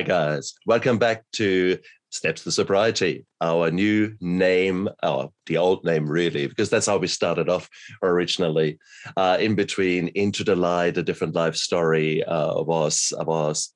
Hi, 0.00 0.04
guys. 0.04 0.54
Welcome 0.64 0.96
back 0.96 1.24
to 1.32 1.78
Steps 2.08 2.42
to 2.44 2.50
Sobriety, 2.50 3.26
our 3.42 3.70
new 3.70 4.16
name, 4.18 4.88
or 5.02 5.30
the 5.44 5.58
old 5.58 5.84
name, 5.84 6.08
really, 6.08 6.46
because 6.46 6.70
that's 6.70 6.86
how 6.86 6.96
we 6.96 7.06
started 7.06 7.50
off 7.50 7.68
originally. 8.02 8.78
Uh, 9.14 9.36
in 9.38 9.54
between 9.54 10.08
Into 10.14 10.42
the 10.42 10.56
Light, 10.56 10.96
a 10.96 11.02
different 11.02 11.34
life 11.34 11.54
story 11.54 12.24
uh, 12.24 12.62
was 12.62 13.12
was 13.26 13.74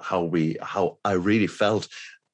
how 0.00 0.22
we 0.22 0.56
how 0.62 0.98
I 1.04 1.14
really 1.14 1.48
felt 1.48 1.88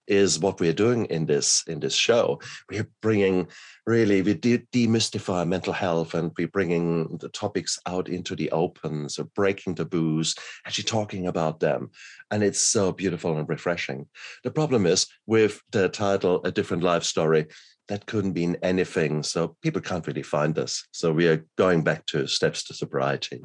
is 0.07 0.39
what 0.39 0.61
we're 0.61 0.75
doing 0.75 1.07
in 1.07 1.25
this 1.25 1.65
in 1.67 1.81
this 1.81 1.95
show. 1.95 2.41
We're 2.71 2.91
bringing 3.01 3.49
really 3.91 4.23
we 4.23 4.35
de- 4.35 4.67
demystify 4.73 5.47
mental 5.47 5.73
health 5.73 6.15
and 6.15 6.31
we're 6.39 6.57
bringing 6.59 7.19
the 7.19 7.29
topics 7.31 7.79
out 7.87 8.09
into 8.09 8.37
the 8.37 8.51
open, 8.53 9.09
so 9.09 9.25
breaking 9.35 9.75
taboos, 9.75 10.35
actually 10.65 10.85
talking 10.85 11.27
about 11.27 11.59
them, 11.59 11.91
and 12.31 12.43
it's 12.43 12.61
so 12.61 12.93
beautiful 12.93 13.37
and 13.37 13.49
refreshing. 13.49 14.07
The 14.45 14.53
problem 14.53 14.87
is 14.87 15.07
with 15.27 15.61
the 15.73 15.89
title 15.89 16.41
"A 16.45 16.53
Different 16.53 16.85
Life 16.85 17.05
Story." 17.05 17.47
That 17.89 18.07
couldn't 18.07 18.35
mean 18.35 18.57
anything, 18.63 19.25
so 19.25 19.57
people 19.63 19.83
can't 19.83 20.07
really 20.07 20.23
find 20.23 20.57
us. 20.59 20.87
So 20.93 21.11
we 21.13 21.27
are 21.27 21.45
going 21.59 21.83
back 21.83 22.07
to 22.07 22.29
steps 22.29 22.63
to 22.65 22.75
sobriety, 22.75 23.43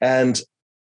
and 0.00 0.34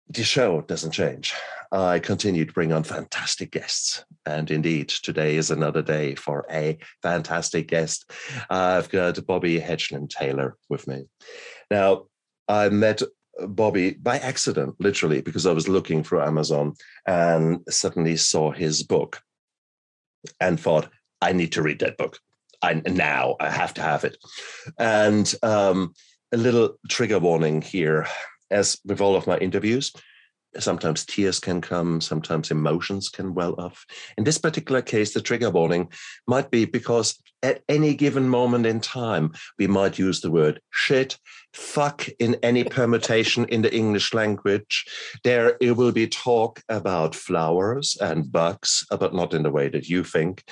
the 0.09 0.23
show 0.23 0.61
doesn't 0.61 0.91
change. 0.91 1.33
I 1.71 1.99
continue 1.99 2.45
to 2.45 2.53
bring 2.53 2.73
on 2.73 2.83
fantastic 2.83 3.51
guests. 3.51 4.03
And 4.25 4.49
indeed, 4.49 4.89
today 4.89 5.35
is 5.35 5.51
another 5.51 5.83
day 5.83 6.15
for 6.15 6.45
a 6.49 6.79
fantastic 7.03 7.67
guest. 7.67 8.09
I've 8.49 8.89
got 8.89 9.23
Bobby 9.27 9.59
Hedgeland 9.59 10.09
Taylor 10.09 10.57
with 10.67 10.87
me. 10.87 11.03
Now, 11.69 12.05
I 12.47 12.69
met 12.69 13.03
Bobby 13.39 13.91
by 13.91 14.17
accident, 14.17 14.75
literally, 14.79 15.21
because 15.21 15.45
I 15.45 15.53
was 15.53 15.69
looking 15.69 16.03
through 16.03 16.21
Amazon 16.21 16.73
and 17.05 17.59
suddenly 17.69 18.17
saw 18.17 18.51
his 18.51 18.81
book 18.81 19.21
and 20.39 20.59
thought, 20.59 20.89
I 21.21 21.33
need 21.33 21.51
to 21.53 21.61
read 21.61 21.79
that 21.79 21.97
book. 21.97 22.17
I 22.61 22.73
now 22.73 23.35
I 23.39 23.49
have 23.49 23.75
to 23.75 23.81
have 23.81 24.03
it. 24.03 24.17
And 24.77 25.33
um, 25.43 25.93
a 26.31 26.37
little 26.37 26.77
trigger 26.89 27.19
warning 27.19 27.61
here 27.61 28.07
as 28.51 28.77
with 28.85 29.01
all 29.01 29.15
of 29.15 29.27
my 29.27 29.37
interviews, 29.37 29.91
sometimes 30.57 31.05
tears 31.05 31.39
can 31.39 31.61
come, 31.61 32.01
sometimes 32.01 32.51
emotions 32.51 33.09
can 33.09 33.33
well 33.33 33.55
up. 33.59 33.75
In 34.17 34.23
this 34.23 34.37
particular 34.37 34.81
case, 34.81 35.13
the 35.13 35.21
trigger 35.21 35.49
warning 35.49 35.89
might 36.27 36.49
be 36.49 36.65
because 36.65 37.21
at 37.43 37.61
any 37.69 37.93
given 37.93 38.27
moment 38.27 38.65
in 38.65 38.81
time, 38.81 39.33
we 39.57 39.67
might 39.67 39.99
use 39.99 40.21
the 40.21 40.31
word 40.31 40.59
shit, 40.71 41.17
fuck 41.53 42.07
in 42.19 42.35
any 42.43 42.63
permutation 42.63 43.45
in 43.45 43.61
the 43.61 43.73
English 43.75 44.13
language. 44.13 44.85
There 45.23 45.57
it 45.59 45.71
will 45.71 45.91
be 45.91 46.07
talk 46.07 46.61
about 46.69 47.15
flowers 47.15 47.97
and 47.99 48.31
bugs, 48.31 48.85
but 48.89 49.13
not 49.13 49.33
in 49.33 49.43
the 49.43 49.51
way 49.51 49.69
that 49.69 49.89
you 49.89 50.03
think. 50.03 50.43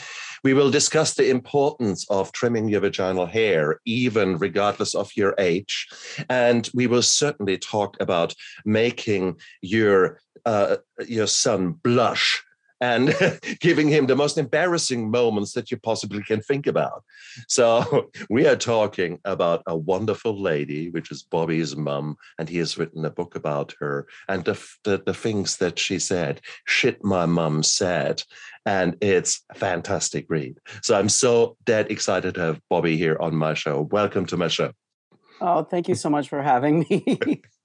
We 0.43 0.53
will 0.53 0.71
discuss 0.71 1.13
the 1.13 1.29
importance 1.29 2.05
of 2.09 2.31
trimming 2.31 2.69
your 2.69 2.81
vaginal 2.81 3.25
hair, 3.25 3.79
even 3.85 4.37
regardless 4.37 4.95
of 4.95 5.11
your 5.15 5.35
age. 5.37 5.87
And 6.29 6.69
we 6.73 6.87
will 6.87 7.01
certainly 7.01 7.57
talk 7.57 7.97
about 7.99 8.33
making 8.65 9.39
your 9.61 10.19
uh, 10.45 10.77
your 11.07 11.27
son 11.27 11.71
blush 11.83 12.43
and 12.81 13.15
giving 13.59 13.87
him 13.87 14.05
the 14.05 14.15
most 14.15 14.37
embarrassing 14.37 15.09
moments 15.09 15.53
that 15.53 15.71
you 15.71 15.77
possibly 15.77 16.23
can 16.23 16.41
think 16.41 16.67
about. 16.67 17.03
So 17.47 18.09
we 18.29 18.47
are 18.47 18.55
talking 18.55 19.19
about 19.25 19.63
a 19.67 19.75
wonderful 19.75 20.39
lady, 20.39 20.89
which 20.89 21.11
is 21.11 21.23
Bobby's 21.23 21.75
mum, 21.75 22.17
and 22.37 22.49
he 22.49 22.57
has 22.57 22.77
written 22.77 23.05
a 23.05 23.09
book 23.09 23.35
about 23.35 23.73
her 23.79 24.07
and 24.27 24.45
the, 24.45 24.61
the, 24.83 25.01
the 25.05 25.13
things 25.13 25.57
that 25.57 25.79
she 25.79 25.99
said, 25.99 26.41
shit 26.65 27.03
my 27.03 27.25
mum 27.25 27.63
said. 27.63 28.23
And 28.65 28.97
it's 29.01 29.43
a 29.49 29.55
fantastic 29.55 30.25
read. 30.29 30.57
So 30.81 30.97
I'm 30.97 31.09
so 31.09 31.55
dead 31.65 31.89
excited 31.89 32.35
to 32.35 32.41
have 32.41 32.61
Bobby 32.69 32.97
here 32.97 33.17
on 33.19 33.35
my 33.35 33.53
show. 33.53 33.87
Welcome 33.91 34.25
to 34.27 34.37
my 34.37 34.49
show. 34.49 34.73
Oh, 35.39 35.63
thank 35.63 35.87
you 35.87 35.95
so 35.95 36.09
much 36.09 36.29
for 36.29 36.41
having 36.41 36.85
me. 36.89 37.41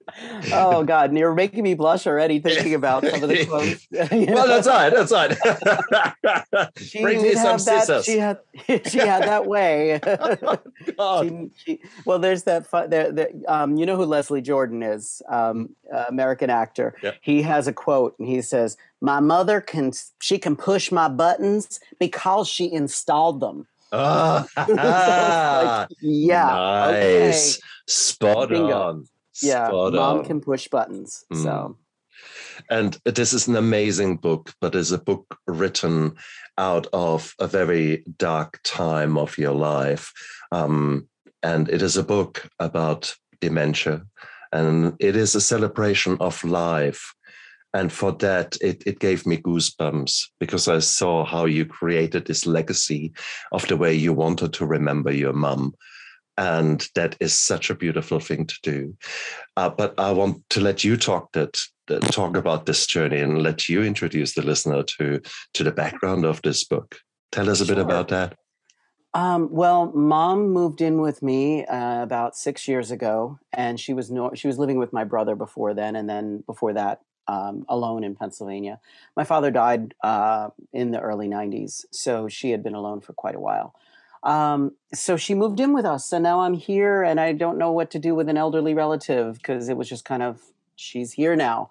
oh 0.51 0.83
God, 0.83 1.09
and 1.09 1.17
you're 1.17 1.33
making 1.33 1.63
me 1.63 1.73
blush 1.73 2.05
already 2.07 2.39
thinking 2.39 2.73
about 2.73 3.05
some 3.05 3.23
of 3.23 3.29
the 3.29 3.45
quotes. 3.49 3.87
well, 3.91 4.47
that's 4.47 4.67
right. 4.67 4.89
That's 4.89 5.11
right. 5.11 6.69
she 6.77 7.01
Bring 7.01 7.21
me 7.21 7.33
some 7.33 7.57
that, 7.57 8.03
She 8.05 8.17
had 8.17 8.39
she 8.65 8.99
had 8.99 9.23
that 9.23 9.45
way. 9.45 9.99
oh, 10.97 11.23
she, 11.23 11.51
she, 11.57 11.79
well, 12.05 12.19
there's 12.19 12.43
that. 12.43 12.67
Fun, 12.67 12.89
there, 12.89 13.11
there, 13.11 13.29
um, 13.47 13.77
you 13.77 13.85
know 13.85 13.95
who 13.95 14.05
Leslie 14.05 14.41
Jordan 14.41 14.83
is? 14.83 15.21
Um, 15.29 15.75
uh, 15.93 16.05
American 16.09 16.49
actor. 16.49 16.95
Yep. 17.01 17.17
He 17.21 17.41
has 17.43 17.67
a 17.67 17.73
quote, 17.73 18.15
and 18.19 18.27
he 18.27 18.41
says, 18.41 18.77
"My 19.01 19.19
mother 19.19 19.61
can 19.61 19.91
she 20.19 20.37
can 20.37 20.55
push 20.55 20.91
my 20.91 21.07
buttons 21.07 21.79
because 21.99 22.47
she 22.47 22.71
installed 22.71 23.39
them." 23.39 23.67
Oh, 23.95 24.45
so 24.55 24.73
like, 24.73 25.89
yeah. 26.01 26.45
Nice. 26.47 27.57
Okay. 27.57 27.67
Spot 27.85 28.49
Bingo. 28.49 28.81
on 28.81 29.07
yeah 29.41 29.67
Spot 29.67 29.93
mom 29.93 30.19
on. 30.19 30.25
can 30.25 30.39
push 30.41 30.67
buttons 30.67 31.25
Mm. 31.31 31.43
so 31.43 31.77
And 32.69 32.97
this 33.05 33.33
is 33.33 33.47
an 33.47 33.55
amazing 33.55 34.17
book, 34.17 34.53
but 34.61 34.75
it's 34.75 34.91
a 34.91 34.97
book 34.97 35.37
written 35.47 36.13
out 36.57 36.87
of 36.93 37.33
a 37.39 37.47
very 37.47 38.03
dark 38.17 38.59
time 38.63 39.17
of 39.17 39.37
your 39.37 39.53
life. 39.55 40.11
Um, 40.51 41.07
and 41.41 41.69
it 41.69 41.81
is 41.81 41.97
a 41.97 42.03
book 42.03 42.47
about 42.59 43.15
dementia, 43.41 44.05
and 44.51 44.93
it 44.99 45.15
is 45.15 45.35
a 45.35 45.41
celebration 45.41 46.17
of 46.19 46.43
life. 46.43 47.13
And 47.73 47.91
for 47.91 48.11
that, 48.19 48.55
it, 48.61 48.83
it 48.85 48.99
gave 48.99 49.25
me 49.25 49.37
goosebumps 49.37 50.29
because 50.39 50.67
I 50.67 50.79
saw 50.79 51.25
how 51.25 51.45
you 51.45 51.65
created 51.65 52.25
this 52.25 52.45
legacy 52.45 53.11
of 53.51 53.67
the 53.67 53.75
way 53.75 53.93
you 53.95 54.13
wanted 54.13 54.53
to 54.53 54.65
remember 54.67 55.11
your 55.11 55.33
mum. 55.33 55.73
And 56.37 56.87
that 56.95 57.15
is 57.19 57.33
such 57.33 57.69
a 57.69 57.75
beautiful 57.75 58.19
thing 58.19 58.47
to 58.47 58.55
do. 58.63 58.97
Uh, 59.55 59.69
but 59.69 59.99
I 59.99 60.11
want 60.11 60.43
to 60.49 60.61
let 60.61 60.83
you 60.83 60.97
talk 60.97 61.31
that 61.33 61.59
talk 62.11 62.37
about 62.37 62.65
this 62.65 62.87
journey 62.87 63.19
and 63.19 63.43
let 63.43 63.67
you 63.69 63.83
introduce 63.83 64.33
the 64.33 64.41
listener 64.41 64.83
to 64.83 65.19
to 65.53 65.63
the 65.63 65.71
background 65.71 66.25
of 66.25 66.41
this 66.41 66.63
book. 66.63 66.95
Tell 67.31 67.49
us 67.49 67.61
a 67.61 67.65
bit 67.65 67.77
about 67.77 68.07
that. 68.09 68.35
um, 69.13 69.49
well 69.51 69.91
mom 69.93 70.49
moved 70.49 70.81
in 70.81 71.01
with 71.01 71.21
me 71.21 71.65
uh, 71.65 72.01
about 72.03 72.35
six 72.35 72.67
years 72.67 72.91
ago 72.91 73.37
and 73.51 73.79
she 73.79 73.93
was 73.93 74.09
no 74.09 74.31
she 74.33 74.47
was 74.47 74.57
living 74.57 74.77
with 74.79 74.91
my 74.93 75.03
brother 75.03 75.35
before 75.35 75.73
then 75.73 75.95
and 75.95 76.09
then 76.09 76.43
before 76.47 76.73
that 76.73 77.01
um, 77.27 77.65
alone 77.69 78.03
in 78.03 78.15
pennsylvania 78.15 78.79
my 79.15 79.23
father 79.23 79.51
died 79.51 79.93
uh, 80.03 80.49
in 80.73 80.91
the 80.91 80.99
early 80.99 81.27
90s 81.27 81.85
so 81.91 82.27
she 82.27 82.51
had 82.51 82.63
been 82.63 82.75
alone 82.75 83.01
for 83.01 83.13
quite 83.13 83.35
a 83.35 83.39
while 83.39 83.75
um, 84.23 84.71
so 84.93 85.17
she 85.17 85.33
moved 85.33 85.59
in 85.59 85.73
with 85.73 85.85
us 85.85 86.11
and 86.13 86.23
now 86.23 86.41
i'm 86.41 86.53
here 86.53 87.03
and 87.03 87.19
i 87.19 87.31
don't 87.31 87.57
know 87.57 87.71
what 87.71 87.91
to 87.91 87.99
do 87.99 88.15
with 88.15 88.29
an 88.29 88.37
elderly 88.37 88.73
relative 88.73 89.35
because 89.35 89.69
it 89.69 89.77
was 89.77 89.89
just 89.89 90.05
kind 90.05 90.23
of 90.23 90.41
she's 90.75 91.13
here 91.13 91.35
now. 91.35 91.69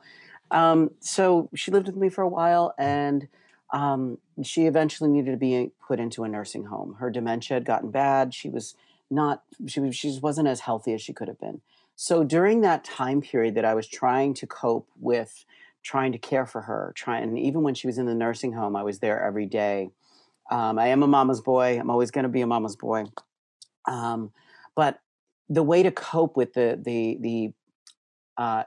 Um, 0.51 0.91
so 1.01 1.49
she 1.55 1.71
lived 1.71 1.87
with 1.87 1.97
me 1.97 2.09
for 2.09 2.23
a 2.23 2.29
while 2.29 2.75
and 2.79 3.29
um, 3.73 4.19
she 4.43 4.67
eventually 4.67 5.09
needed 5.11 5.31
to 5.31 5.37
be 5.37 5.71
put 5.87 5.99
into 5.99 6.25
a 6.25 6.29
nursing 6.29 6.65
home. 6.65 6.97
Her 6.99 7.11
dementia 7.11 7.57
had 7.57 7.65
gotten 7.65 7.91
bad. 7.91 8.35
She 8.35 8.49
was 8.49 8.75
not 9.11 9.43
she, 9.67 9.93
she 9.93 10.19
wasn't 10.23 10.49
as 10.49 10.61
healthy 10.61 10.95
as 10.95 11.03
she 11.03 11.13
could 11.13 11.29
have 11.29 11.39
been. 11.39 11.61
So 11.97 12.25
during 12.25 12.63
that 12.63 12.84
time 12.84 13.21
period 13.21 13.55
that 13.55 13.65
i 13.65 13.75
was 13.75 13.87
trying 13.87 14.34
to 14.34 14.47
cope 14.47 14.89
with 14.99 15.45
trying 15.83 16.13
to 16.13 16.19
care 16.19 16.47
for 16.47 16.63
her 16.63 16.93
trying 16.97 17.23
and 17.23 17.39
even 17.39 17.63
when 17.63 17.75
she 17.75 17.87
was 17.87 17.99
in 17.99 18.07
the 18.07 18.15
nursing 18.15 18.53
home 18.53 18.75
i 18.75 18.83
was 18.83 19.01
there 19.01 19.23
every 19.23 19.47
day 19.47 19.91
um, 20.50 20.78
i 20.78 20.88
am 20.88 21.03
a 21.03 21.06
mama's 21.06 21.41
boy 21.41 21.78
i'm 21.78 21.91
always 21.91 22.10
going 22.10 22.24
to 22.24 22.28
be 22.28 22.41
a 22.41 22.47
mama's 22.47 22.77
boy 22.77 23.04
um, 23.86 24.33
but 24.74 25.00
the 25.48 25.62
way 25.62 25.83
to 25.83 25.91
cope 25.91 26.36
with 26.36 26.54
the 26.54 26.78
the 26.83 27.18
the 27.21 27.53
uh, 28.36 28.65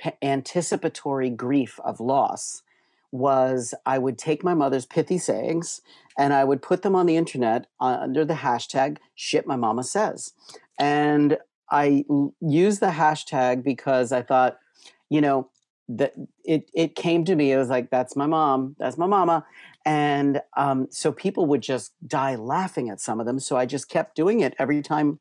pa- 0.00 0.12
anticipatory 0.22 1.30
grief 1.30 1.80
of 1.84 2.00
loss 2.00 2.62
was 3.10 3.74
I 3.86 3.98
would 3.98 4.18
take 4.18 4.44
my 4.44 4.54
mother's 4.54 4.86
pithy 4.86 5.18
sayings 5.18 5.80
and 6.18 6.32
I 6.34 6.44
would 6.44 6.60
put 6.60 6.82
them 6.82 6.94
on 6.94 7.06
the 7.06 7.16
internet 7.16 7.66
under 7.80 8.24
the 8.24 8.34
hashtag 8.34 8.98
shit 9.14 9.46
my 9.46 9.56
mama 9.56 9.82
says. 9.82 10.32
And 10.78 11.38
I 11.70 12.04
used 12.40 12.80
the 12.80 12.88
hashtag 12.90 13.64
because 13.64 14.12
I 14.12 14.22
thought, 14.22 14.58
you 15.08 15.20
know, 15.20 15.48
that 15.88 16.12
it, 16.44 16.70
it 16.74 16.94
came 16.94 17.24
to 17.24 17.34
me. 17.34 17.50
It 17.50 17.56
was 17.56 17.70
like, 17.70 17.90
that's 17.90 18.14
my 18.14 18.26
mom, 18.26 18.76
that's 18.78 18.98
my 18.98 19.06
mama. 19.06 19.46
And 19.88 20.42
um, 20.54 20.88
so 20.90 21.12
people 21.12 21.46
would 21.46 21.62
just 21.62 21.92
die 22.06 22.34
laughing 22.34 22.90
at 22.90 23.00
some 23.00 23.20
of 23.20 23.26
them. 23.26 23.38
So 23.40 23.56
I 23.56 23.64
just 23.64 23.88
kept 23.88 24.14
doing 24.14 24.40
it 24.40 24.54
every 24.58 24.82
time 24.82 25.18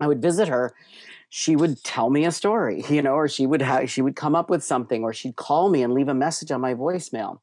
I 0.00 0.06
would 0.06 0.22
visit 0.22 0.48
her 0.48 0.72
she 1.32 1.54
would 1.54 1.82
tell 1.84 2.10
me 2.10 2.24
a 2.26 2.32
story, 2.32 2.84
you 2.90 3.00
know, 3.00 3.14
or 3.14 3.28
she 3.28 3.46
would 3.46 3.62
have 3.62 3.88
she 3.88 4.02
would 4.02 4.16
come 4.16 4.34
up 4.34 4.50
with 4.50 4.62
something, 4.62 5.02
or 5.02 5.14
she'd 5.14 5.36
call 5.36 5.70
me 5.70 5.82
and 5.82 5.94
leave 5.94 6.08
a 6.08 6.14
message 6.14 6.50
on 6.50 6.60
my 6.60 6.74
voicemail, 6.74 7.38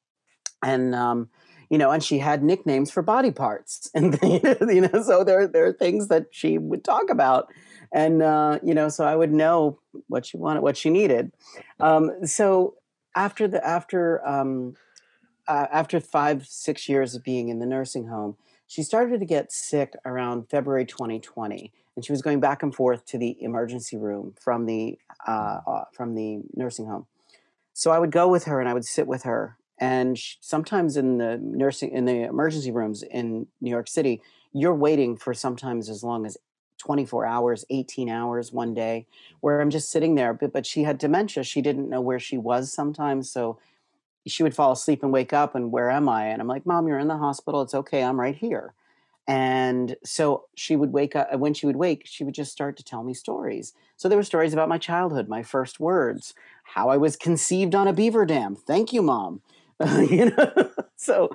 and 0.61 0.93
um, 0.93 1.29
you 1.69 1.77
know, 1.77 1.89
and 1.89 2.03
she 2.03 2.19
had 2.19 2.43
nicknames 2.43 2.91
for 2.91 3.01
body 3.01 3.31
parts, 3.31 3.89
and 3.95 4.19
you 4.21 4.81
know, 4.81 5.01
so 5.01 5.23
there 5.23 5.47
there 5.47 5.65
are 5.65 5.73
things 5.73 6.09
that 6.09 6.27
she 6.29 6.57
would 6.57 6.83
talk 6.83 7.09
about, 7.09 7.47
and 7.91 8.21
uh, 8.21 8.59
you 8.61 8.75
know, 8.75 8.89
so 8.89 9.05
I 9.05 9.15
would 9.15 9.33
know 9.33 9.79
what 10.07 10.25
she 10.25 10.37
wanted, 10.37 10.61
what 10.61 10.77
she 10.77 10.89
needed. 10.89 11.31
Um, 11.79 12.25
so 12.25 12.75
after 13.15 13.47
the 13.47 13.65
after 13.65 14.25
um, 14.27 14.75
uh, 15.47 15.67
after 15.71 15.99
five, 15.99 16.45
six 16.45 16.89
years 16.89 17.15
of 17.15 17.23
being 17.23 17.49
in 17.49 17.59
the 17.59 17.65
nursing 17.65 18.07
home, 18.07 18.35
she 18.67 18.83
started 18.83 19.19
to 19.19 19.25
get 19.25 19.51
sick 19.51 19.93
around 20.05 20.49
February 20.49 20.85
2020, 20.85 21.71
and 21.95 22.05
she 22.05 22.11
was 22.11 22.21
going 22.21 22.39
back 22.39 22.63
and 22.63 22.75
forth 22.75 23.05
to 23.05 23.17
the 23.17 23.41
emergency 23.41 23.97
room 23.97 24.33
from 24.39 24.65
the 24.65 24.97
uh, 25.27 25.59
uh, 25.65 25.83
from 25.93 26.15
the 26.15 26.41
nursing 26.53 26.85
home. 26.85 27.05
So 27.73 27.91
I 27.91 27.99
would 27.99 28.11
go 28.11 28.27
with 28.27 28.45
her 28.45 28.59
and 28.59 28.67
I 28.67 28.73
would 28.73 28.85
sit 28.85 29.07
with 29.07 29.23
her. 29.23 29.57
And 29.79 30.17
she, 30.17 30.37
sometimes 30.41 30.97
in 30.97 31.17
the 31.19 31.37
nursing 31.37 31.91
in 31.91 32.05
the 32.05 32.23
emergency 32.23 32.71
rooms 32.71 33.03
in 33.03 33.47
New 33.61 33.69
York 33.69 33.87
City, 33.87 34.21
you're 34.51 34.75
waiting 34.75 35.15
for 35.15 35.33
sometimes 35.33 35.89
as 35.89 36.03
long 36.03 36.25
as 36.25 36.37
24 36.79 37.25
hours, 37.25 37.65
18 37.69 38.09
hours 38.09 38.51
one 38.51 38.73
day, 38.73 39.05
where 39.41 39.61
I'm 39.61 39.69
just 39.69 39.91
sitting 39.91 40.15
there. 40.15 40.33
But, 40.33 40.53
but 40.53 40.65
she 40.65 40.83
had 40.83 40.97
dementia. 40.97 41.43
She 41.43 41.61
didn't 41.61 41.89
know 41.89 42.01
where 42.01 42.19
she 42.19 42.37
was 42.37 42.73
sometimes. 42.73 43.29
So 43.31 43.59
she 44.25 44.43
would 44.43 44.55
fall 44.55 44.71
asleep 44.71 45.03
and 45.03 45.11
wake 45.11 45.33
up 45.33 45.55
and 45.55 45.71
where 45.71 45.89
am 45.89 46.09
I? 46.09 46.27
And 46.27 46.41
I'm 46.41 46.47
like, 46.47 46.65
Mom, 46.65 46.87
you're 46.87 46.99
in 46.99 47.07
the 47.07 47.17
hospital. 47.17 47.61
It's 47.61 47.73
okay. 47.73 48.03
I'm 48.03 48.19
right 48.19 48.35
here. 48.35 48.73
And 49.27 49.97
so 50.05 50.45
she 50.55 50.75
would 50.75 50.93
wake 50.93 51.15
up. 51.15 51.33
When 51.37 51.53
she 51.53 51.65
would 51.65 51.75
wake, 51.75 52.03
she 52.05 52.23
would 52.23 52.33
just 52.33 52.51
start 52.51 52.77
to 52.77 52.83
tell 52.83 53.03
me 53.03 53.13
stories. 53.13 53.73
So 53.97 54.07
there 54.07 54.17
were 54.17 54.23
stories 54.23 54.53
about 54.53 54.69
my 54.69 54.77
childhood, 54.77 55.27
my 55.27 55.43
first 55.43 55.79
words, 55.79 56.33
how 56.63 56.89
I 56.89 56.97
was 56.97 57.17
conceived 57.17 57.75
on 57.75 57.87
a 57.87 57.93
beaver 57.93 58.25
dam. 58.25 58.55
Thank 58.55 58.93
you, 58.93 59.01
Mom. 59.01 59.41
you 60.09 60.31
know, 60.31 60.71
so 60.95 61.29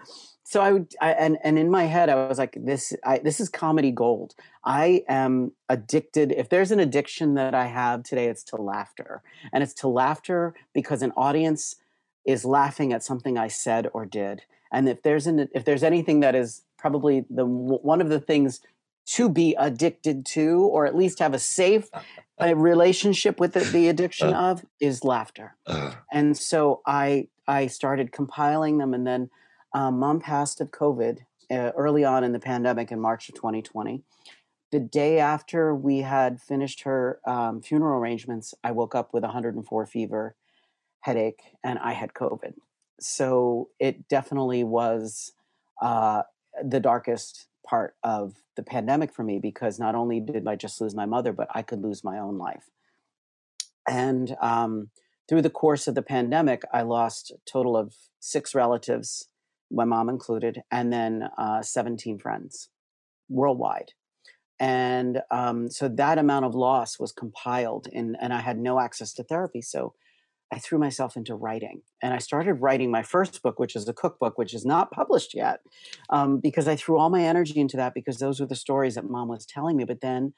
so 0.53 0.61
I 0.61 0.73
would, 0.73 0.95
I, 1.01 1.13
and 1.13 1.39
and 1.45 1.59
in 1.59 1.71
my 1.71 1.85
head, 1.85 2.11
I 2.11 2.27
was 2.27 2.37
like, 2.39 2.59
this, 2.61 2.93
I, 3.05 3.19
this 3.19 3.41
is 3.41 3.49
comedy 3.49 3.91
gold. 3.91 4.35
I 4.65 5.05
am 5.09 5.53
addicted. 5.69 6.33
If 6.33 6.49
there's 6.49 6.71
an 6.71 6.81
addiction 6.81 7.35
that 7.35 7.55
I 7.55 7.67
have 7.67 8.03
today, 8.03 8.27
it's 8.27 8.43
to 8.45 8.57
laughter, 8.57 9.23
and 9.53 9.63
it's 9.63 9.75
to 9.75 9.89
laughter 9.89 10.55
because 10.75 11.01
an 11.01 11.13
audience 11.17 11.77
is 12.25 12.45
laughing 12.45 12.93
at 12.93 13.03
something 13.03 13.37
I 13.37 13.49
said 13.49 13.89
or 13.93 14.07
did. 14.07 14.43
And 14.73 14.89
if 14.89 15.03
there's 15.03 15.27
an 15.27 15.49
if 15.55 15.65
there's 15.65 15.83
anything 15.83 16.21
that 16.21 16.35
is 16.35 16.63
probably 16.79 17.25
the 17.29 17.45
one 17.45 18.01
of 18.01 18.09
the 18.09 18.21
things 18.21 18.61
to 19.05 19.29
be 19.29 19.55
addicted 19.59 20.25
to, 20.25 20.61
or 20.61 20.87
at 20.87 20.97
least 20.97 21.19
have 21.19 21.35
a 21.35 21.39
safe 21.39 21.89
a 22.39 22.55
relationship 22.57 23.41
with 23.41 23.53
the, 23.53 23.61
the 23.61 23.89
addiction 23.89 24.33
uh, 24.33 24.53
of, 24.53 24.65
is 24.81 25.05
laughter. 25.05 25.57
Uh, 25.67 25.93
and 26.13 26.37
so 26.37 26.81
I 26.87 27.29
I 27.47 27.67
started 27.67 28.13
compiling 28.13 28.79
them, 28.79 28.95
and 28.95 29.07
then 29.07 29.31
um, 29.75 29.99
mom 29.99 30.21
passed 30.21 30.61
of 30.61 30.71
COVID 30.71 31.19
uh, 31.51 31.73
early 31.77 32.05
on 32.05 32.25
in 32.25 32.33
the 32.33 32.41
pandemic 32.41 32.91
in 32.91 33.01
March 33.01 33.29
of 33.29 33.35
2020. 33.35 34.03
The 34.71 34.81
day 34.81 35.19
after 35.19 35.75
we 35.75 35.99
had 35.99 36.41
finished 36.41 36.85
her 36.85 37.21
um, 37.27 37.61
funeral 37.61 38.01
arrangements, 38.01 38.55
I 38.65 38.71
woke 38.71 38.95
up 38.95 39.13
with 39.13 39.23
104 39.23 39.87
fever 39.87 40.35
headache 41.03 41.43
and 41.63 41.79
I 41.79 41.93
had 41.93 42.15
COVID. 42.15 42.55
So 43.01 43.69
it 43.79 44.09
definitely 44.09 44.65
was 44.65 45.33
uh, 45.81 46.23
the 46.65 46.81
darkest 46.81 47.47
part 47.67 47.95
of 48.03 48.35
the 48.57 48.63
pandemic 48.63 49.13
for 49.13 49.23
me 49.23 49.39
because 49.39 49.79
not 49.79 49.95
only 49.95 50.21
did 50.21 50.47
I 50.47 50.57
just 50.57 50.81
lose 50.81 50.95
my 50.95 51.07
mother, 51.07 51.33
but 51.33 51.49
I 51.55 51.63
could 51.63 51.83
lose 51.83 52.05
my 52.05 52.19
own 52.19 52.39
life. 52.39 52.71
And 53.89 54.37
um, 54.41 54.91
through 55.29 55.43
the 55.43 55.51
course 55.51 55.89
of 55.89 55.95
the 55.95 56.03
pandemic, 56.03 56.63
I 56.73 56.83
lost 56.83 57.31
a 57.31 57.37
total 57.51 57.77
of 57.77 57.95
six 58.21 58.55
relatives, 58.55 59.29
my 59.71 59.85
mom 59.85 60.09
included, 60.09 60.63
and 60.71 60.93
then 60.93 61.29
uh, 61.37 61.63
17 61.63 62.19
friends 62.19 62.69
worldwide. 63.29 63.93
And 64.61 65.23
um, 65.31 65.71
so 65.71 65.89
that 65.89 66.19
amount 66.19 66.45
of 66.45 66.55
loss 66.55 67.01
was 67.01 67.11
compiled, 67.11 67.89
in, 67.91 68.17
and 68.21 68.33
I 68.33 68.41
had 68.41 68.59
no 68.59 68.79
access 68.79 69.13
to 69.15 69.25
therapy. 69.25 69.61
So 69.61 69.95
I 70.53 70.59
threw 70.59 70.79
myself 70.79 71.17
into 71.17 71.35
writing 71.35 71.81
and 72.03 72.13
I 72.13 72.19
started 72.19 72.55
writing 72.55 72.91
my 72.91 73.03
first 73.03 73.43
book, 73.43 73.59
which 73.59 73.75
is 73.75 73.89
a 73.89 73.95
cookbook, 73.95 74.37
which 74.37 74.53
is 74.53 74.67
not 74.67 74.91
published 74.91 75.35
yet, 75.35 75.61
um, 76.11 76.41
because 76.41 76.69
I 76.69 76.77
threw 76.77 76.99
all 76.99 77.09
my 77.09 77.23
energy 77.25 77.59
into 77.59 77.79
that 77.79 77.95
because 77.95 78.19
those 78.19 78.39
were 78.39 78.47
the 78.47 78.55
stories 78.55 78.97
that 78.97 79.09
mom 79.09 79.29
was 79.29 79.47
telling 79.47 79.77
me. 79.79 79.85
But 79.85 80.03
then 80.03 80.35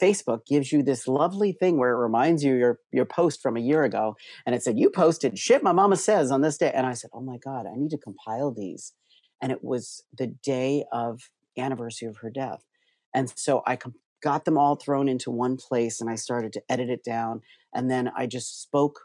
Facebook 0.00 0.46
gives 0.46 0.72
you 0.72 0.82
this 0.82 1.06
lovely 1.06 1.52
thing 1.52 1.78
where 1.78 1.92
it 1.92 1.98
reminds 2.02 2.42
you 2.42 2.54
your 2.54 2.80
your 2.90 3.04
post 3.04 3.42
from 3.42 3.56
a 3.56 3.60
year 3.60 3.84
ago, 3.84 4.16
and 4.44 4.54
it 4.54 4.62
said 4.62 4.78
you 4.78 4.90
posted 4.90 5.38
shit 5.38 5.62
my 5.62 5.72
mama 5.72 5.96
says 5.96 6.30
on 6.30 6.40
this 6.40 6.58
day, 6.58 6.72
and 6.74 6.86
I 6.86 6.94
said, 6.94 7.10
oh 7.12 7.20
my 7.20 7.36
god, 7.36 7.66
I 7.66 7.76
need 7.76 7.90
to 7.90 7.98
compile 7.98 8.50
these, 8.50 8.92
and 9.40 9.52
it 9.52 9.62
was 9.62 10.02
the 10.16 10.26
day 10.26 10.84
of 10.92 11.30
anniversary 11.56 12.08
of 12.08 12.16
her 12.18 12.30
death, 12.30 12.64
and 13.14 13.32
so 13.36 13.62
I 13.66 13.76
com- 13.76 13.94
got 14.20 14.44
them 14.44 14.58
all 14.58 14.74
thrown 14.74 15.06
into 15.06 15.30
one 15.30 15.56
place, 15.56 16.00
and 16.00 16.10
I 16.10 16.16
started 16.16 16.52
to 16.54 16.62
edit 16.68 16.90
it 16.90 17.04
down, 17.04 17.42
and 17.72 17.88
then 17.88 18.10
I 18.16 18.26
just 18.26 18.62
spoke 18.62 18.98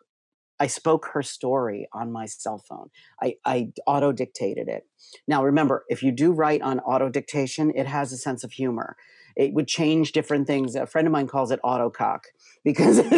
I 0.60 0.68
spoke 0.68 1.10
her 1.14 1.24
story 1.24 1.88
on 1.94 2.12
my 2.12 2.26
cell 2.26 2.62
phone. 2.68 2.90
I, 3.22 3.36
I 3.46 3.70
auto 3.88 4.12
dictated 4.12 4.68
it. 4.68 4.84
Now, 5.28 5.44
remember, 5.44 5.86
if 5.90 6.04
you 6.04 6.12
do 6.12 6.32
write 6.32 6.62
on 6.62 6.80
auto 6.82 7.10
dictation, 7.10 7.72
it 7.76 7.88
has 7.88 8.12
a 8.12 8.18
sense 8.18 8.44
of 8.44 8.52
humor. 8.52 8.96
It 9.36 9.54
would 9.54 9.68
change 9.68 10.12
different 10.12 10.48
things. 10.48 10.76
A 10.76 10.86
friend 10.86 11.08
of 11.08 11.14
mine 11.14 11.28
calls 11.28 11.52
it 11.52 11.60
autocock 11.64 12.20
because 12.64 13.00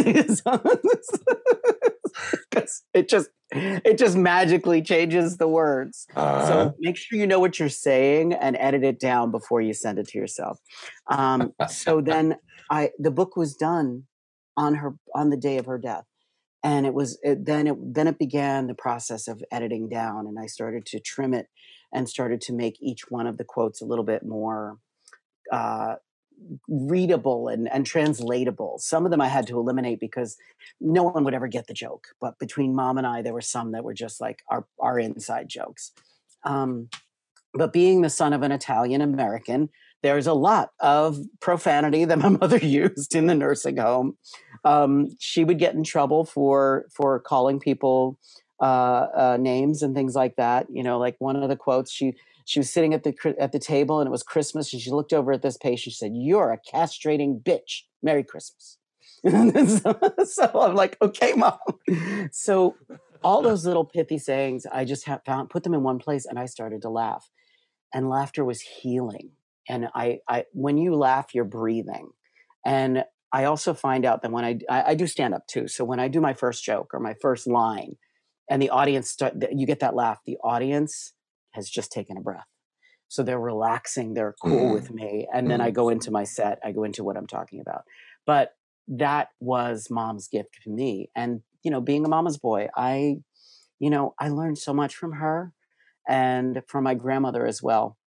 it 2.94 3.10
just 3.10 3.30
it 3.52 3.98
just 3.98 4.16
magically 4.16 4.82
changes 4.82 5.38
the 5.38 5.48
words. 5.48 6.08
Uh-huh. 6.16 6.48
So 6.48 6.76
make 6.80 6.98
sure 6.98 7.18
you 7.18 7.28
know 7.28 7.40
what 7.40 7.60
you're 7.60 7.70
saying 7.70 8.34
and 8.34 8.56
edit 8.60 8.84
it 8.84 9.00
down 9.00 9.32
before 9.32 9.62
you 9.62 9.74
send 9.74 10.00
it 10.00 10.08
to 10.10 10.18
yourself. 10.18 10.60
Um, 11.08 11.54
so 11.70 12.02
then 12.06 12.38
I 12.70 12.92
the 13.00 13.12
book 13.12 13.36
was 13.36 13.56
done 13.56 14.04
on 14.56 14.76
her 14.76 14.96
on 15.16 15.30
the 15.30 15.38
day 15.38 15.58
of 15.58 15.66
her 15.66 15.78
death 15.78 16.06
and 16.64 16.86
it 16.86 16.94
was 16.94 17.18
it, 17.24 17.46
then 17.46 17.68
it 17.68 17.94
then 17.94 18.08
it 18.08 18.20
began 18.20 18.68
the 18.68 18.74
process 18.74 19.28
of 19.28 19.44
editing 19.52 19.90
down 19.90 20.28
and 20.28 20.40
i 20.40 20.46
started 20.46 20.86
to 20.86 21.00
trim 21.00 21.34
it 21.34 21.48
and 21.94 22.08
started 22.08 22.42
to 22.42 22.54
make 22.54 22.78
each 22.82 23.10
one 23.10 23.28
of 23.28 23.38
the 23.38 23.44
quotes 23.44 23.82
a 23.82 23.86
little 23.86 24.06
bit 24.06 24.26
more 24.26 24.78
uh, 25.52 25.96
readable 26.68 27.48
and, 27.48 27.72
and 27.72 27.86
translatable 27.86 28.78
some 28.80 29.06
of 29.06 29.12
them 29.12 29.22
i 29.22 29.28
had 29.28 29.48
to 29.48 29.60
eliminate 29.60 30.00
because 30.00 30.38
no 30.80 31.04
one 31.04 31.24
would 31.24 31.34
ever 31.34 31.48
get 31.48 31.68
the 31.68 31.74
joke 31.74 32.08
but 32.20 32.38
between 32.40 32.76
mom 32.76 32.98
and 32.98 33.06
i 33.08 33.22
there 33.22 33.34
were 33.34 33.42
some 33.42 33.72
that 33.72 33.84
were 33.84 33.94
just 33.94 34.20
like 34.20 34.42
our, 34.50 34.66
our 34.80 34.98
inside 35.00 35.48
jokes 35.48 35.92
um, 36.44 36.90
but 37.54 37.74
being 37.74 38.02
the 38.02 38.10
son 38.10 38.34
of 38.34 38.42
an 38.42 38.52
italian 38.52 39.02
american 39.02 39.70
there's 40.04 40.28
a 40.28 40.34
lot 40.34 40.70
of 40.80 41.20
profanity 41.40 42.06
that 42.06 42.20
my 42.20 42.30
mother 42.42 42.58
used 42.58 43.16
in 43.16 43.28
the 43.28 43.36
nursing 43.36 43.78
home. 43.78 44.18
Um, 44.64 45.10
she 45.20 45.44
would 45.44 45.60
get 45.60 45.74
in 45.74 45.84
trouble 45.84 46.26
for 46.26 46.86
for 46.94 47.20
calling 47.20 47.60
people 47.60 48.18
uh, 48.60 49.08
uh, 49.16 49.38
names 49.40 49.82
and 49.82 49.96
things 49.96 50.16
like 50.16 50.36
that. 50.36 50.68
You 50.70 50.84
know, 50.84 51.00
like 51.00 51.16
one 51.20 51.36
of 51.36 51.50
the 51.50 51.56
quotes 51.56 51.92
she 51.92 52.14
she 52.46 52.60
was 52.60 52.70
sitting 52.70 52.94
at 52.94 53.04
the 53.04 53.36
at 53.40 53.52
the 53.52 53.60
table 53.60 54.00
and 54.00 54.08
it 54.08 54.12
was 54.12 54.24
Christmas 54.24 54.72
and 54.74 54.82
she 54.82 54.92
looked 54.92 55.14
over 55.14 55.32
at 55.32 55.42
this 55.42 55.58
patient. 55.58 55.94
She 55.94 55.98
said, 55.98 56.12
"You're 56.14 56.52
a 56.52 56.60
castrating 56.60 57.42
bitch. 57.42 57.84
Merry 58.04 58.24
Christmas." 58.24 58.78
so, 59.28 60.00
so, 60.26 60.62
I'm 60.62 60.76
like, 60.76 60.98
"Okay, 61.02 61.34
mom." 61.34 61.58
So 62.32 62.76
all 63.24 63.42
those 63.42 63.66
little 63.66 63.86
pithy 63.86 64.18
sayings, 64.18 64.66
I 64.72 64.84
just 64.86 65.06
have 65.06 65.22
found 65.26 65.50
put 65.50 65.64
them 65.64 65.74
in 65.74 65.84
one 65.84 66.00
place 66.00 66.26
and 66.26 66.40
I 66.40 66.46
started 66.46 66.82
to 66.84 66.90
laugh, 66.90 67.30
and 67.94 68.10
laughter 68.10 68.44
was 68.44 68.62
healing 68.62 69.32
and 69.72 69.88
I, 69.94 70.20
I 70.28 70.46
when 70.54 70.78
you 70.78 70.96
laugh 70.96 71.34
you're 71.34 71.46
breathing 71.46 72.10
and 72.66 73.04
i 73.34 73.44
also 73.44 73.74
find 73.74 74.06
out 74.06 74.22
that 74.22 74.32
when 74.32 74.46
i 74.46 74.58
i, 74.70 74.92
I 74.92 74.96
do 74.96 75.08
stand 75.08 75.34
up 75.34 75.48
too 75.48 75.68
so 75.68 75.84
when 75.84 76.00
i 76.00 76.08
do 76.08 76.22
my 76.22 76.34
first 76.34 76.64
joke 76.64 76.94
or 76.94 77.00
my 77.00 77.16
first 77.22 77.48
line 77.48 77.96
and 78.50 78.62
the 78.62 78.70
audience 78.70 79.10
start 79.10 79.36
you 79.52 79.66
get 79.66 79.80
that 79.80 79.96
laugh 79.96 80.20
the 80.26 80.38
audience 80.44 81.14
has 81.52 81.70
just 81.70 81.92
taken 81.92 82.18
a 82.18 82.22
breath 82.22 82.46
so 83.08 83.24
they're 83.24 83.40
relaxing 83.40 84.14
they're 84.14 84.36
cool 84.42 84.70
mm. 84.70 84.74
with 84.74 84.92
me 84.92 85.28
and 85.34 85.50
then 85.50 85.62
i 85.62 85.66
mm-hmm. 85.68 85.76
go 85.76 85.90
into 85.90 86.12
my 86.12 86.24
set 86.24 86.60
i 86.64 86.72
go 86.72 86.84
into 86.84 87.04
what 87.04 87.18
i'm 87.18 87.28
talking 87.28 87.60
about 87.60 87.84
but 88.26 88.54
that 88.88 89.30
was 89.40 89.88
mom's 89.90 90.28
gift 90.28 90.58
to 90.64 90.70
me 90.70 91.10
and 91.16 91.42
you 91.64 91.72
know 91.72 91.82
being 91.82 92.06
a 92.06 92.10
mama's 92.10 92.38
boy 92.38 92.68
i 92.76 93.18
you 93.80 93.90
know 93.90 94.14
i 94.20 94.30
learned 94.30 94.58
so 94.58 94.74
much 94.74 94.96
from 94.96 95.14
her 95.14 95.54
and 96.08 96.62
from 96.68 96.84
my 96.84 96.96
grandmother 96.96 97.46
as 97.46 97.62
well 97.62 97.98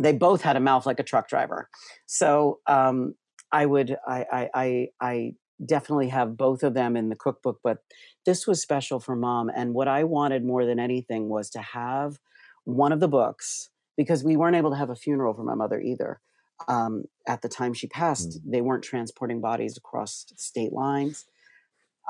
they 0.00 0.12
both 0.12 0.42
had 0.42 0.56
a 0.56 0.60
mouth 0.60 0.86
like 0.86 0.98
a 0.98 1.04
truck 1.04 1.28
driver. 1.28 1.68
So 2.06 2.60
um, 2.66 3.14
I 3.54 3.66
would, 3.66 3.96
I, 4.06 4.26
I, 4.32 4.50
I, 4.54 4.88
I 5.00 5.32
definitely 5.64 6.08
have 6.08 6.36
both 6.36 6.64
of 6.64 6.74
them 6.74 6.96
in 6.96 7.08
the 7.08 7.14
cookbook, 7.14 7.60
but 7.62 7.78
this 8.26 8.48
was 8.48 8.60
special 8.60 8.98
for 8.98 9.14
mom. 9.14 9.48
And 9.48 9.74
what 9.74 9.86
I 9.86 10.02
wanted 10.02 10.44
more 10.44 10.66
than 10.66 10.80
anything 10.80 11.28
was 11.28 11.50
to 11.50 11.60
have 11.60 12.18
one 12.64 12.90
of 12.90 12.98
the 12.98 13.08
books 13.08 13.70
because 13.96 14.24
we 14.24 14.36
weren't 14.36 14.56
able 14.56 14.70
to 14.70 14.76
have 14.76 14.90
a 14.90 14.96
funeral 14.96 15.34
for 15.34 15.44
my 15.44 15.54
mother 15.54 15.80
either. 15.80 16.20
Um, 16.66 17.04
at 17.28 17.42
the 17.42 17.48
time 17.48 17.74
she 17.74 17.86
passed, 17.86 18.28
mm. 18.28 18.52
they 18.52 18.60
weren't 18.60 18.82
transporting 18.82 19.40
bodies 19.40 19.76
across 19.76 20.26
state 20.36 20.72
lines. 20.72 21.26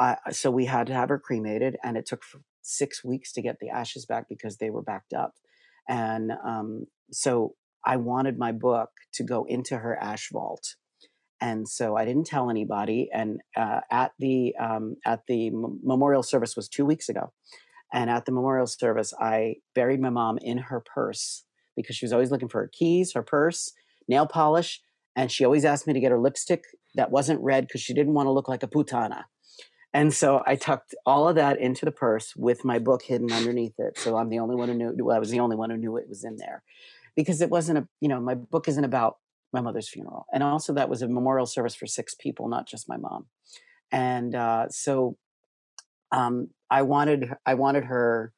Uh, 0.01 0.17
so 0.31 0.51
we 0.51 0.65
had 0.65 0.87
to 0.87 0.95
have 0.95 1.11
her 1.11 1.19
cremated, 1.19 1.77
and 1.85 1.97
it 1.97 2.07
took 2.07 2.23
six 2.63 3.05
weeks 3.05 3.33
to 3.33 3.43
get 3.43 3.59
the 3.61 3.69
ashes 3.69 4.07
back 4.07 4.27
because 4.29 4.57
they 4.57 4.71
were 4.71 4.83
backed 4.83 5.13
up. 5.13 5.35
And 5.89 6.33
um, 6.45 6.87
so 7.13 7.55
I 7.85 7.97
wanted 7.97 8.39
my 8.39 8.53
book 8.53 8.91
to 9.15 9.23
go 9.23 9.45
into 9.45 9.79
her 9.79 9.97
ash 10.03 10.31
vault. 10.33 10.77
And 11.41 11.69
so 11.69 11.97
I 11.97 12.05
didn't 12.05 12.27
tell 12.27 12.49
anybody. 12.51 13.11
And 13.13 13.41
uh, 13.57 13.81
at 13.91 14.13
the 14.19 14.55
um, 14.59 14.97
at 15.05 15.23
the 15.27 15.51
memorial 15.53 16.23
service 16.23 16.57
was 16.57 16.69
two 16.69 16.87
weeks 16.87 17.09
ago, 17.09 17.33
And 17.95 18.11
at 18.11 18.27
the 18.27 18.33
memorial 18.33 18.67
service, 18.67 19.15
I 19.21 19.57
buried 19.73 20.01
my 20.01 20.11
mom 20.11 20.37
in 20.43 20.59
her 20.59 20.81
purse 20.81 21.45
because 21.77 21.95
she 21.95 22.05
was 22.05 22.13
always 22.13 22.33
looking 22.33 22.49
for 22.49 22.61
her 22.63 22.71
keys, 22.73 23.13
her 23.15 23.23
purse, 23.23 23.73
nail 24.09 24.27
polish, 24.27 24.83
and 25.15 25.31
she 25.31 25.45
always 25.45 25.65
asked 25.65 25.87
me 25.87 25.93
to 25.93 26.01
get 26.01 26.11
her 26.11 26.19
lipstick 26.19 26.65
that 26.97 27.13
wasn't 27.13 27.41
red 27.41 27.69
because 27.69 27.81
she 27.81 27.95
didn't 27.95 28.15
want 28.15 28.27
to 28.27 28.33
look 28.33 28.49
like 28.49 28.65
a 28.65 28.67
putana. 28.67 29.25
And 29.93 30.13
so 30.13 30.43
I 30.45 30.57
tucked 30.57 30.97
all 31.07 31.29
of 31.29 31.37
that 31.37 31.61
into 31.61 31.85
the 31.85 31.93
purse 31.93 32.35
with 32.35 32.65
my 32.65 32.81
book 32.81 33.03
hidden 33.03 33.33
underneath 33.33 33.75
it. 33.79 33.97
So 33.97 34.17
I'm 34.17 34.29
the 34.29 34.41
only 34.41 34.57
one 34.57 34.69
who 34.69 34.75
knew. 34.75 34.93
Well, 34.99 35.17
I 35.17 35.21
was 35.21 35.31
the 35.31 35.39
only 35.39 35.55
one 35.55 35.71
who 35.71 35.77
knew 35.77 35.97
it 35.97 36.09
was 36.09 36.25
in 36.25 36.37
there, 36.37 36.65
because 37.15 37.41
it 37.41 37.49
wasn't 37.49 37.79
a. 37.79 37.89
You 38.01 38.09
know, 38.09 38.21
my 38.21 38.35
book 38.35 38.67
isn't 38.67 38.85
about 38.85 39.19
my 39.55 39.61
mother's 39.61 39.89
funeral, 39.89 40.27
and 40.33 40.43
also 40.43 40.75
that 40.75 40.89
was 40.89 41.03
a 41.03 41.09
memorial 41.09 41.47
service 41.47 41.75
for 41.75 41.87
six 41.87 42.15
people, 42.15 42.49
not 42.49 42.67
just 42.67 42.89
my 42.89 42.97
mom. 42.97 43.27
And 43.91 44.35
uh, 44.35 44.69
so, 44.69 45.17
um, 46.13 46.51
I 46.71 46.83
wanted 46.83 47.33
I 47.47 47.55
wanted 47.55 47.85
her. 47.85 48.33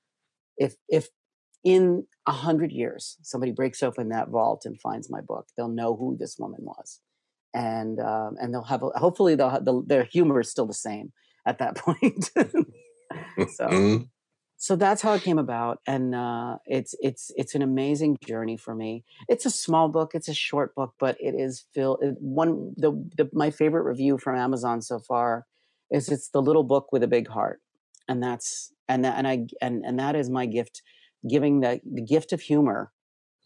If 0.59 0.75
if 0.89 1.09
in 1.65 2.07
a 2.27 2.33
hundred 2.33 2.71
years 2.71 3.17
somebody 3.23 3.53
breaks 3.53 3.83
open 3.83 4.11
that 4.11 4.29
vault 4.29 4.63
and 4.65 4.81
finds 4.81 5.11
my 5.11 5.21
book, 5.21 5.49
they'll 5.57 5.69
know 5.69 5.97
who 5.97 6.17
this 6.19 6.37
woman 6.39 6.61
was, 6.61 7.01
and 7.55 7.99
um, 8.01 8.37
and 8.41 8.55
they'll 8.55 8.63
have 8.63 8.83
a, 8.83 8.91
hopefully 8.97 9.35
they'll 9.35 9.51
have 9.51 9.65
the, 9.65 9.83
their 9.87 10.05
humor 10.05 10.41
is 10.41 10.51
still 10.51 10.67
the 10.67 10.75
same 10.75 11.13
at 11.47 11.59
that 11.59 11.77
point. 11.77 12.25
so 13.55 13.67
mm-hmm. 13.67 14.03
So 14.59 14.75
that's 14.75 15.03
how 15.03 15.13
it 15.13 15.23
came 15.23 15.39
about 15.39 15.81
and 15.87 16.15
uh, 16.15 16.57
it's 16.67 16.95
it's 17.01 17.31
it's 17.37 17.55
an 17.55 17.63
amazing 17.63 18.17
journey 18.25 18.57
for 18.57 18.75
me 18.75 19.05
it's 19.29 19.47
a 19.47 19.51
small 19.51 19.89
book 19.89 20.13
it's 20.15 20.29
a 20.29 20.35
short 20.35 20.75
book 20.75 20.95
but 20.99 21.17
it 21.21 21.35
is 21.35 21.65
filled 21.75 22.01
one 22.21 22.73
the, 22.77 22.93
the 23.17 23.29
my 23.33 23.51
favorite 23.51 23.83
review 23.83 24.19
from 24.19 24.37
amazon 24.37 24.81
so 24.81 24.99
far 24.99 25.47
is 25.91 26.09
it's 26.09 26.31
the 26.31 26.43
little 26.43 26.65
book 26.65 26.89
with 26.93 27.03
a 27.03 27.09
big 27.09 27.29
heart 27.29 27.61
and 28.09 28.23
that's 28.23 28.73
and 28.89 29.05
that 29.05 29.17
and 29.19 29.29
i 29.29 29.47
and 29.61 29.85
and 29.85 29.99
that 29.99 30.17
is 30.17 30.31
my 30.31 30.47
gift 30.47 30.83
giving 31.29 31.61
the, 31.61 31.81
the 31.93 32.03
gift 32.03 32.33
of 32.33 32.41
humor 32.41 32.93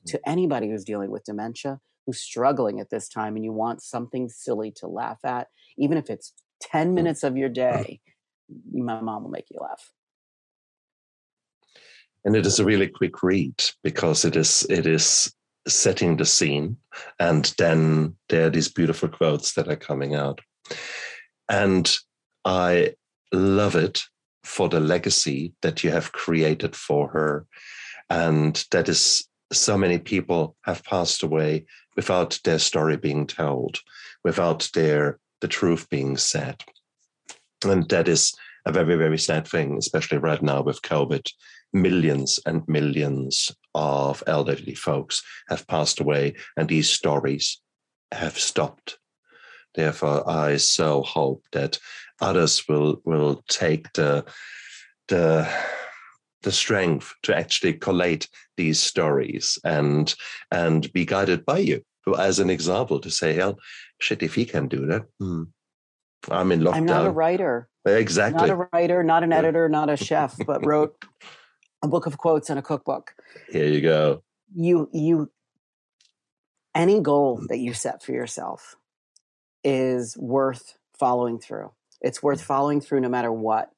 to 0.07 0.17
mm. 0.17 0.21
anybody 0.26 0.69
who's 0.69 0.85
dealing 0.85 1.11
with 1.11 1.25
dementia 1.25 1.81
who's 2.07 2.21
struggling 2.21 2.81
at 2.81 2.90
this 2.90 3.09
time 3.09 3.37
and 3.37 3.45
you 3.45 3.52
want 3.52 3.83
something 3.83 4.29
silly 4.29 4.71
to 4.71 4.87
laugh 4.87 5.19
at 5.25 5.49
even 5.76 5.99
if 5.99 6.09
it's 6.09 6.33
10 6.61 6.90
mm. 6.90 6.95
minutes 6.95 7.23
of 7.23 7.37
your 7.37 7.49
day, 7.49 8.00
my 8.73 9.00
mom 9.00 9.25
will 9.25 9.31
make 9.31 9.47
you 9.50 9.59
laugh. 9.61 9.93
And 12.25 12.37
it 12.37 12.47
is 12.47 12.59
a 12.59 12.65
really 12.65 12.89
quick 12.89 13.23
read 13.23 13.55
because 13.83 14.25
it 14.25 14.37
is 14.37 14.67
it 14.69 14.87
is 14.87 15.33
setting 15.67 16.17
the 16.17 16.27
scene, 16.27 16.77
and 17.19 17.53
then 17.59 18.17
there 18.29 18.47
are 18.47 18.50
these 18.50 18.69
beautiful 18.69 19.09
quotes 19.09 19.55
that 19.55 19.69
are 19.69 19.77
coming 19.77 20.15
out, 20.15 20.41
and 21.49 21.91
I 22.45 22.95
love 23.33 23.77
it 23.77 24.03
for 24.45 24.69
the 24.69 24.81
legacy 24.81 25.55
that 25.62 25.85
you 25.85 25.91
have 25.91 26.12
created 26.12 26.75
for 26.75 27.09
her, 27.09 27.47
and 28.09 28.65
that 28.71 28.89
is 28.89 29.27
so 29.53 29.77
many 29.77 29.99
people 29.99 30.57
have 30.62 30.85
passed 30.85 31.23
away 31.23 31.67
without 31.97 32.39
their 32.45 32.59
story 32.59 32.97
being 32.97 33.27
told, 33.27 33.79
without 34.25 34.69
their 34.75 35.19
the 35.41 35.49
truth 35.49 35.89
being 35.89 36.17
said. 36.17 36.62
And 37.65 37.89
that 37.89 38.09
is 38.09 38.35
a 38.67 38.73
very, 38.73 38.97
very 38.97 39.19
sad 39.19 39.47
thing, 39.47 39.77
especially 39.79 40.19
right 40.19 40.43
now 40.43 40.62
with 40.62 40.83
COVID. 40.83 41.27
Millions 41.73 42.41
and 42.47 42.67
millions 42.67 43.53
of 43.75 44.23
elderly 44.27 44.75
folks 44.75 45.23
have 45.49 45.67
passed 45.67 46.00
away, 46.00 46.35
and 46.57 46.69
these 46.69 46.91
stories 46.91 47.61
have 48.12 48.39
stopped. 48.39 48.99
Therefore, 49.75 50.29
I 50.29 50.57
so 50.57 51.03
hope 51.03 51.45
that 51.53 51.79
others 52.21 52.67
will 52.69 53.00
will 53.05 53.45
take 53.49 53.93
the 53.93 54.25
the 55.09 55.49
the 56.43 56.53
strength 56.53 57.15
to 57.23 57.37
actually 57.37 57.75
collate 57.75 58.29
these 58.57 58.81
stories 58.81 59.59
and 59.65 60.15
and 60.50 60.93
be 60.93 61.05
guided 61.05 61.45
by 61.45 61.59
you 61.59 61.83
as 62.19 62.39
an 62.39 62.50
example 62.50 62.99
to 63.00 63.11
say, 63.11 63.35
hell, 63.35 63.59
shit, 64.00 64.23
if 64.23 64.35
he 64.35 64.45
can 64.45 64.69
do 64.69 64.87
that, 64.87 65.03
hmm. 65.19 65.45
I'm 66.31 66.53
in 66.53 66.61
lockdown. 66.61 66.75
I'm 66.75 66.87
not 66.87 67.07
a 67.07 67.11
writer. 67.11 67.69
Exactly. 67.87 68.47
Not 68.47 68.50
a 68.50 68.69
writer, 68.73 69.03
not 69.03 69.23
an 69.23 69.33
editor, 69.33 69.69
not 69.69 69.89
a 69.89 69.97
chef, 69.97 70.37
but 70.47 70.65
wrote 70.67 71.03
a 71.82 71.88
book 71.88 72.06
of 72.06 72.18
quotes 72.18 72.50
and 72.50 72.58
a 72.58 72.62
cookbook. 72.62 73.14
Here 73.50 73.66
you 73.66 73.80
go. 73.80 74.22
You 74.54 74.88
you 74.92 75.30
any 76.75 77.00
goal 77.00 77.42
that 77.49 77.58
you 77.58 77.75
set 77.75 78.02
for 78.02 78.12
yourself 78.12 78.76
is 79.64 80.16
worth 80.16 80.78
following 80.99 81.38
through. 81.38 81.72
It's 82.00 82.22
worth 82.22 82.42
following 82.42 82.80
through 82.80 83.00
no 83.00 83.08
matter 83.08 83.32
what. 83.32 83.70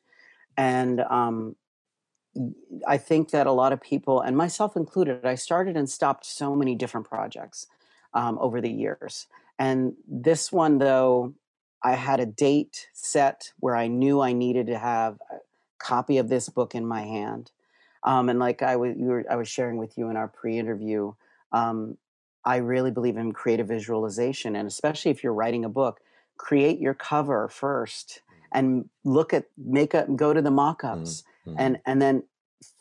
And 0.56 1.00
um, 1.00 1.56
I 2.86 2.98
think 2.98 3.30
that 3.30 3.46
a 3.46 3.52
lot 3.52 3.72
of 3.72 3.80
people, 3.80 4.20
and 4.20 4.36
myself 4.36 4.76
included, 4.76 5.24
I 5.24 5.34
started 5.34 5.76
and 5.76 5.88
stopped 5.88 6.26
so 6.26 6.54
many 6.54 6.74
different 6.74 7.08
projects 7.08 7.66
um, 8.14 8.38
over 8.40 8.60
the 8.60 8.70
years. 8.70 9.26
And 9.58 9.94
this 10.06 10.52
one, 10.52 10.78
though, 10.78 11.34
I 11.82 11.92
had 11.92 12.20
a 12.20 12.26
date 12.26 12.88
set 12.92 13.52
where 13.58 13.76
I 13.76 13.88
knew 13.88 14.20
I 14.20 14.32
needed 14.32 14.66
to 14.68 14.78
have 14.78 15.18
a 15.30 15.38
copy 15.78 16.18
of 16.18 16.28
this 16.28 16.48
book 16.48 16.74
in 16.74 16.86
my 16.86 17.02
hand. 17.02 17.50
Um, 18.04 18.28
and 18.28 18.38
like 18.38 18.62
I 18.62 18.76
was, 18.76 18.94
were, 18.96 19.24
I 19.30 19.36
was 19.36 19.48
sharing 19.48 19.76
with 19.76 19.96
you 19.96 20.08
in 20.10 20.16
our 20.16 20.28
pre-interview, 20.28 21.12
um, 21.52 21.96
I 22.44 22.56
really 22.56 22.90
believe 22.90 23.16
in 23.16 23.32
creative 23.32 23.68
visualization, 23.68 24.56
and 24.56 24.66
especially 24.66 25.10
if 25.10 25.22
you're 25.22 25.34
writing 25.34 25.64
a 25.64 25.68
book, 25.68 26.00
create 26.36 26.80
your 26.80 26.94
cover 26.94 27.48
first 27.48 28.22
and 28.52 28.88
look 29.04 29.32
at 29.32 29.44
make 29.56 29.94
up, 29.94 30.14
go 30.16 30.32
to 30.32 30.42
the 30.42 30.50
mock-ups, 30.50 31.22
mm-hmm. 31.46 31.56
and 31.58 31.78
and 31.86 32.02
then 32.02 32.24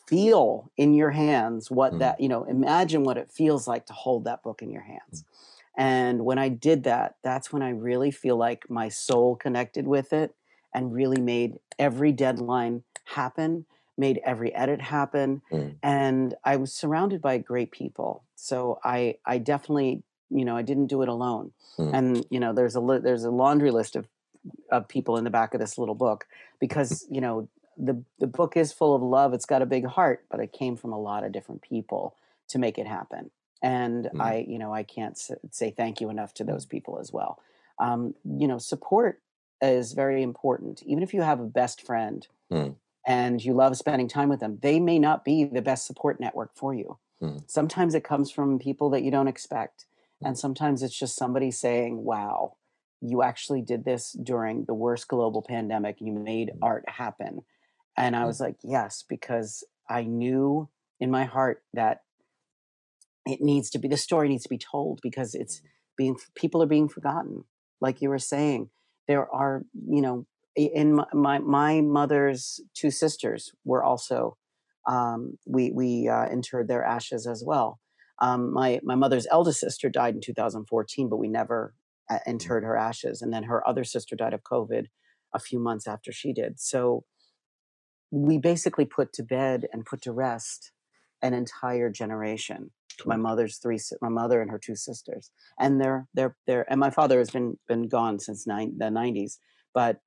feel 0.08 0.72
in 0.76 0.94
your 0.94 1.10
hands 1.10 1.70
what 1.70 1.90
mm-hmm. 1.90 2.00
that 2.00 2.20
you 2.20 2.28
know. 2.28 2.42
Imagine 2.44 3.04
what 3.04 3.16
it 3.16 3.30
feels 3.30 3.68
like 3.68 3.86
to 3.86 3.92
hold 3.92 4.24
that 4.24 4.42
book 4.42 4.62
in 4.62 4.70
your 4.70 4.82
hands. 4.82 5.20
Mm-hmm 5.20 5.32
and 5.76 6.24
when 6.24 6.38
I 6.38 6.48
did 6.48 6.84
that, 6.84 7.16
that's 7.22 7.52
when 7.52 7.62
I 7.62 7.70
really 7.70 8.10
feel 8.10 8.36
like 8.36 8.68
my 8.68 8.88
soul 8.88 9.36
connected 9.36 9.86
with 9.86 10.12
it 10.12 10.34
and 10.74 10.92
really 10.92 11.20
made 11.20 11.58
every 11.78 12.12
deadline 12.12 12.82
happen, 13.04 13.66
made 13.98 14.20
every 14.24 14.54
edit 14.54 14.80
happen. 14.80 15.42
Mm. 15.50 15.76
And 15.82 16.34
I 16.44 16.56
was 16.56 16.72
surrounded 16.72 17.20
by 17.20 17.38
great 17.38 17.70
people. 17.70 18.24
So 18.36 18.78
I 18.84 19.16
I 19.26 19.38
definitely, 19.38 20.02
you 20.30 20.44
know, 20.44 20.56
I 20.56 20.62
didn't 20.62 20.86
do 20.86 21.02
it 21.02 21.08
alone. 21.08 21.52
Mm. 21.78 21.94
And 21.94 22.26
you 22.30 22.40
know, 22.40 22.52
there's 22.52 22.74
a 22.74 22.80
li- 22.80 23.00
there's 23.02 23.24
a 23.24 23.30
laundry 23.30 23.70
list 23.70 23.96
of 23.96 24.06
of 24.70 24.88
people 24.88 25.16
in 25.16 25.24
the 25.24 25.30
back 25.30 25.54
of 25.54 25.60
this 25.60 25.78
little 25.78 25.94
book 25.94 26.26
because, 26.58 27.06
you 27.10 27.20
know, 27.20 27.48
the 27.76 28.02
the 28.18 28.26
book 28.26 28.56
is 28.56 28.72
full 28.72 28.94
of 28.94 29.02
love. 29.02 29.32
It's 29.34 29.46
got 29.46 29.62
a 29.62 29.66
big 29.66 29.86
heart, 29.86 30.24
but 30.30 30.40
it 30.40 30.52
came 30.52 30.76
from 30.76 30.92
a 30.92 31.00
lot 31.00 31.24
of 31.24 31.32
different 31.32 31.62
people 31.62 32.16
to 32.48 32.58
make 32.58 32.78
it 32.78 32.86
happen 32.86 33.30
and 33.62 34.10
mm. 34.12 34.20
i 34.20 34.44
you 34.46 34.58
know 34.58 34.74
i 34.74 34.82
can't 34.82 35.18
say 35.50 35.70
thank 35.70 36.00
you 36.00 36.10
enough 36.10 36.34
to 36.34 36.44
those 36.44 36.66
people 36.66 36.98
as 36.98 37.12
well 37.12 37.38
um, 37.78 38.14
you 38.38 38.46
know 38.46 38.58
support 38.58 39.20
is 39.60 39.92
very 39.92 40.22
important 40.22 40.82
even 40.84 41.02
if 41.02 41.14
you 41.14 41.22
have 41.22 41.40
a 41.40 41.44
best 41.44 41.84
friend 41.86 42.26
mm. 42.52 42.74
And 43.06 43.44
you 43.44 43.52
love 43.52 43.76
spending 43.76 44.08
time 44.08 44.28
with 44.28 44.40
them 44.40 44.58
they 44.62 44.78
may 44.78 44.98
not 44.98 45.24
be 45.24 45.44
the 45.44 45.62
best 45.62 45.86
support 45.86 46.20
network 46.20 46.50
for 46.54 46.74
you 46.74 46.98
mm. 47.22 47.42
sometimes 47.46 47.94
it 47.94 48.04
comes 48.04 48.30
from 48.30 48.58
people 48.58 48.90
that 48.90 49.02
you 49.02 49.10
don't 49.10 49.28
expect 49.28 49.86
and 50.24 50.38
sometimes 50.38 50.82
it's 50.82 50.96
just 50.96 51.16
somebody 51.16 51.50
saying 51.50 52.04
wow 52.04 52.56
you 53.00 53.22
actually 53.22 53.60
did 53.60 53.84
this 53.84 54.12
during 54.22 54.64
the 54.66 54.74
worst 54.74 55.08
global 55.08 55.42
pandemic 55.42 55.96
you 56.00 56.12
made 56.12 56.48
mm. 56.48 56.58
art 56.62 56.84
happen 56.88 57.42
and 57.96 58.14
i 58.16 58.22
mm. 58.22 58.26
was 58.26 58.40
like 58.40 58.56
yes 58.62 59.04
because 59.08 59.64
i 59.88 60.02
knew 60.02 60.68
in 61.00 61.10
my 61.10 61.24
heart 61.24 61.62
that 61.74 62.02
it 63.26 63.40
needs 63.40 63.70
to 63.70 63.78
be 63.78 63.88
the 63.88 63.96
story 63.96 64.28
needs 64.28 64.44
to 64.44 64.48
be 64.48 64.58
told 64.58 65.00
because 65.02 65.34
it's 65.34 65.60
being 65.96 66.16
people 66.34 66.62
are 66.62 66.66
being 66.66 66.88
forgotten 66.88 67.44
like 67.80 68.00
you 68.00 68.08
were 68.08 68.18
saying 68.18 68.70
there 69.08 69.28
are 69.32 69.64
you 69.88 70.00
know 70.00 70.26
in 70.56 70.94
my 70.94 71.06
my, 71.12 71.38
my 71.38 71.80
mother's 71.80 72.60
two 72.74 72.90
sisters 72.90 73.52
were 73.64 73.82
also 73.82 74.36
um, 74.88 75.38
we 75.46 75.70
we 75.70 76.08
uh, 76.08 76.26
interred 76.26 76.68
their 76.68 76.84
ashes 76.84 77.26
as 77.26 77.42
well. 77.46 77.80
Um, 78.20 78.52
my 78.52 78.80
my 78.82 78.94
mother's 78.94 79.26
eldest 79.30 79.60
sister 79.60 79.88
died 79.88 80.14
in 80.14 80.20
2014 80.20 81.08
but 81.08 81.16
we 81.16 81.28
never 81.28 81.74
uh, 82.10 82.14
mm-hmm. 82.14 82.30
interred 82.30 82.64
her 82.64 82.76
ashes 82.76 83.22
and 83.22 83.32
then 83.32 83.44
her 83.44 83.66
other 83.66 83.84
sister 83.84 84.16
died 84.16 84.34
of 84.34 84.42
covid 84.42 84.86
a 85.34 85.38
few 85.38 85.58
months 85.58 85.86
after 85.86 86.12
she 86.12 86.32
did. 86.32 86.60
So 86.60 87.04
we 88.10 88.36
basically 88.36 88.84
put 88.84 89.12
to 89.14 89.22
bed 89.22 89.66
and 89.72 89.86
put 89.86 90.02
to 90.02 90.12
rest 90.12 90.72
an 91.22 91.32
entire 91.32 91.88
generation 91.88 92.70
my 93.06 93.16
mother's 93.16 93.56
three 93.56 93.78
my 94.02 94.10
mother 94.10 94.42
and 94.42 94.50
her 94.50 94.58
two 94.58 94.76
sisters. 94.76 95.30
And 95.58 95.80
they're 95.80 96.06
they're 96.12 96.36
they're 96.46 96.70
and 96.70 96.78
my 96.78 96.90
father 96.90 97.18
has 97.18 97.30
been 97.30 97.58
been 97.66 97.88
gone 97.88 98.18
since 98.18 98.46
nine, 98.46 98.74
the 98.76 98.86
90s 98.86 99.38
but 99.74 100.00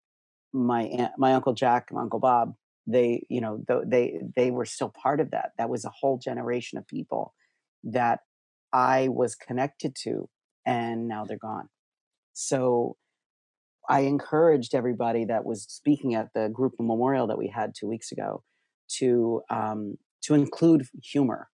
my 0.55 0.83
aunt, 0.83 1.11
my 1.17 1.33
uncle 1.33 1.53
jack 1.53 1.89
my 1.91 2.01
uncle 2.01 2.19
bob 2.19 2.55
they 2.87 3.25
you 3.29 3.41
know 3.41 3.63
they 3.85 4.19
they 4.35 4.51
were 4.51 4.65
still 4.65 4.89
part 4.89 5.19
of 5.19 5.31
that. 5.31 5.51
That 5.57 5.69
was 5.69 5.85
a 5.85 5.89
whole 5.89 6.17
generation 6.17 6.77
of 6.77 6.87
people 6.87 7.33
that 7.83 8.19
i 8.73 9.07
was 9.09 9.35
connected 9.35 9.95
to 9.95 10.27
and 10.65 11.07
now 11.07 11.25
they're 11.25 11.37
gone. 11.37 11.69
So 12.33 12.97
i 13.89 14.01
encouraged 14.01 14.75
everybody 14.75 15.25
that 15.25 15.45
was 15.45 15.63
speaking 15.63 16.15
at 16.15 16.29
the 16.33 16.49
group 16.49 16.73
memorial 16.79 17.27
that 17.27 17.37
we 17.37 17.47
had 17.47 17.73
two 17.75 17.87
weeks 17.87 18.11
ago 18.11 18.43
to 18.97 19.41
um, 19.49 19.97
to 20.21 20.33
include 20.33 20.87
humor 21.03 21.49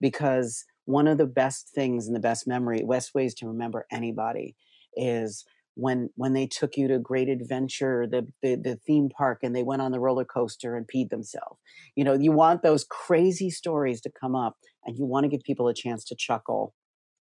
because 0.00 0.64
one 0.84 1.06
of 1.06 1.18
the 1.18 1.26
best 1.26 1.68
things 1.74 2.06
and 2.06 2.16
the 2.16 2.20
best 2.20 2.46
memory, 2.46 2.82
best 2.88 3.14
ways 3.14 3.34
to 3.34 3.46
remember 3.46 3.86
anybody 3.92 4.56
is 4.96 5.44
when 5.78 6.10
when 6.16 6.32
they 6.32 6.46
took 6.46 6.76
you 6.76 6.88
to 6.88 6.98
Great 6.98 7.28
Adventure, 7.28 8.04
the, 8.10 8.26
the 8.42 8.56
the 8.56 8.76
theme 8.84 9.08
park, 9.08 9.38
and 9.44 9.54
they 9.54 9.62
went 9.62 9.80
on 9.80 9.92
the 9.92 10.00
roller 10.00 10.24
coaster 10.24 10.76
and 10.76 10.88
peed 10.92 11.10
themselves. 11.10 11.60
You 11.94 12.02
know, 12.02 12.14
you 12.14 12.32
want 12.32 12.62
those 12.62 12.84
crazy 12.84 13.48
stories 13.48 14.00
to 14.00 14.10
come 14.10 14.34
up, 14.34 14.56
and 14.84 14.98
you 14.98 15.06
want 15.06 15.22
to 15.24 15.28
give 15.28 15.44
people 15.44 15.68
a 15.68 15.74
chance 15.74 16.04
to 16.06 16.16
chuckle 16.16 16.74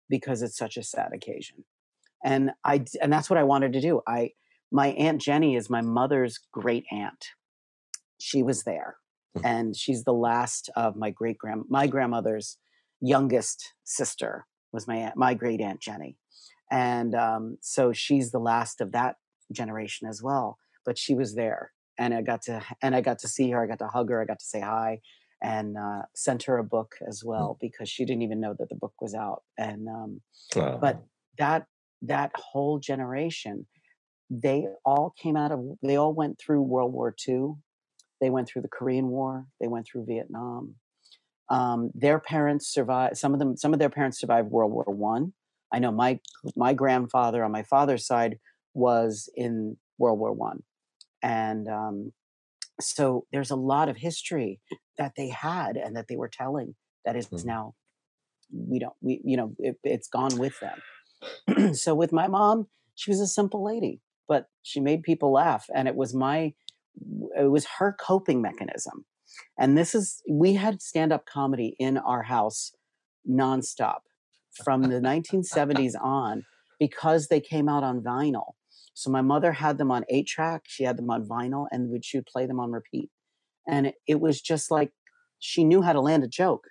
because 0.08 0.40
it's 0.40 0.56
such 0.56 0.76
a 0.76 0.84
sad 0.84 1.11
occasion. 1.12 1.64
And 2.25 2.52
I 2.64 2.84
and 3.02 3.12
that's 3.12 3.28
what 3.28 3.40
I 3.40 3.42
wanted 3.42 3.73
to 3.73 3.80
do. 3.80 4.02
I 4.06 4.30
my 4.70 4.88
aunt 4.90 5.20
Jenny 5.20 5.56
is 5.56 5.68
my 5.68 5.80
mother's 5.80 6.38
great 6.52 6.84
aunt. 6.92 7.26
She 8.20 8.44
was 8.44 8.62
there, 8.62 8.99
hmm. 9.37 9.44
and 9.44 9.76
she's 9.76 10.04
the 10.04 10.14
last 10.14 10.70
of 10.76 10.94
my 10.94 11.11
great 11.11 11.38
grand 11.38 11.64
my 11.68 11.88
grandmother's 11.88 12.58
youngest 13.00 13.75
sister 13.82 14.46
was 14.73 14.87
my 14.87 14.96
aunt, 14.96 15.16
my 15.16 15.34
great 15.34 15.61
aunt 15.61 15.80
Jenny, 15.80 16.16
and 16.71 17.14
um, 17.14 17.59
so 17.61 17.92
she's 17.92 18.30
the 18.30 18.38
last 18.38 18.80
of 18.80 18.92
that 18.92 19.16
generation 19.52 20.09
as 20.09 20.23
well. 20.23 20.59
But 20.85 20.99
she 20.99 21.14
was 21.14 21.35
there, 21.35 21.73
and 21.99 22.14
I 22.14 22.23
got 22.23 22.42
to 22.42 22.62
and 22.83 22.94
I 22.94 23.00
got 23.00 23.18
to 23.21 23.28
see 23.28 23.50
her. 23.50 23.62
I 23.62 23.66
got 23.66 23.78
to 23.78 23.88
hug 23.88 24.11
her. 24.11 24.21
I 24.21 24.25
got 24.25 24.40
to 24.40 24.44
say 24.44 24.61
hi, 24.61 25.00
and 25.42 25.76
uh, 25.76 26.02
sent 26.14 26.44
her 26.44 26.59
a 26.59 26.64
book 26.64 26.97
as 27.06 27.21
hmm. 27.21 27.28
well 27.28 27.59
because 27.61 27.88
she 27.88 28.04
didn't 28.04 28.23
even 28.23 28.40
know 28.40 28.54
that 28.59 28.68
the 28.68 28.75
book 28.75 28.94
was 29.00 29.14
out. 29.14 29.42
And 29.59 29.88
um, 29.88 30.21
wow. 30.56 30.78
but 30.80 31.02
that 31.38 31.66
that 32.02 32.33
whole 32.35 32.78
generation, 32.78 33.66
they 34.30 34.66
all 34.85 35.14
came 35.21 35.37
out 35.37 35.52
of 35.52 35.61
they 35.83 35.97
all 35.97 36.14
went 36.14 36.38
through 36.38 36.62
World 36.62 36.92
War 36.92 37.14
II. 37.28 37.52
They 38.21 38.30
went 38.30 38.49
through 38.49 38.62
the 38.62 38.68
Korean 38.68 39.09
War. 39.09 39.47
They 39.61 39.68
went 39.68 39.87
through 39.87 40.06
Vietnam. 40.06 40.76
Um, 41.50 41.90
their 41.94 42.18
parents 42.18 42.73
survived. 42.73 43.18
Some 43.18 43.35
of 43.35 43.38
them, 43.38 43.56
some 43.56 43.73
of 43.75 43.78
their 43.78 43.90
parents 43.90 44.18
survived 44.18 44.50
World 44.50 44.73
War 44.73 44.85
One. 44.87 45.35
I. 45.75 45.78
Know 45.78 45.93
my 45.93 46.21
my 46.57 46.73
grandfather 46.75 47.45
on 47.45 47.52
my 47.52 47.62
father's 47.62 48.07
side 48.07 48.38
was 48.75 49.28
in 49.35 49.76
World 49.99 50.19
War 50.19 50.33
One, 50.33 50.62
and 51.23 51.69
um, 51.69 52.12
so 52.81 53.26
there's 53.33 53.50
a 53.50 53.57
lot 53.57 53.88
of 53.88 53.97
history 53.97 54.61
that 54.99 55.12
they 55.16 55.28
had 55.28 55.76
and 55.76 55.97
that 55.97 56.07
they 56.09 56.16
were 56.16 56.31
telling 56.31 56.75
that 57.04 57.16
is 57.16 57.26
mm-hmm. 57.26 57.47
now 57.47 57.75
we 58.52 58.78
don't 58.78 58.95
we 59.00 59.21
you 59.25 59.37
know 59.37 59.54
it, 59.59 59.76
it's 59.85 60.09
gone 60.09 60.38
with 60.38 60.54
them. 60.61 61.75
so 61.75 61.95
with 61.95 62.12
my 62.12 62.28
mom, 62.28 62.66
she 62.95 63.11
was 63.11 63.21
a 63.21 63.26
simple 63.26 63.64
lady, 63.64 64.00
but 64.28 64.47
she 64.62 64.81
made 64.81 65.02
people 65.02 65.33
laugh, 65.33 65.66
and 65.75 65.88
it 65.88 65.97
was 65.97 66.14
my 66.14 66.54
it 67.37 67.50
was 67.50 67.66
her 67.78 67.97
coping 67.99 68.40
mechanism 68.40 69.04
and 69.59 69.76
this 69.76 69.95
is, 69.95 70.23
we 70.28 70.54
had 70.54 70.83
stand 70.83 71.12
up 71.12 71.26
comedy 71.26 71.76
in 71.78 71.99
our 71.99 72.23
house 72.23 72.73
nonstop 73.28 74.00
from 74.62 74.82
the 74.82 75.00
1970s 75.00 75.94
on 76.00 76.44
because 76.78 77.28
they 77.28 77.40
came 77.40 77.68
out 77.68 77.82
on 77.82 78.00
vinyl. 78.00 78.52
So 78.94 79.11
my 79.11 79.23
mother 79.23 79.52
had 79.52 79.78
them 79.78 79.90
on 79.90 80.04
eight 80.08 80.26
track, 80.26 80.62
she 80.66 80.84
had 80.84 80.96
them 80.96 81.11
on 81.11 81.26
vinyl, 81.26 81.66
and 81.70 81.90
would 81.90 82.04
she 82.04 82.18
would 82.18 82.26
play 82.26 82.46
them 82.46 82.61
on 82.61 82.70
repeat. 82.70 83.11
And 83.66 83.88
it, 83.88 83.94
it 84.06 84.20
was 84.20 84.40
just 84.40 84.70
like 84.70 84.92
she 85.38 85.64
knew 85.64 85.82
how 85.82 85.92
to 85.92 86.00
land 86.00 86.23
a 86.23 86.28
joke. 86.28 86.68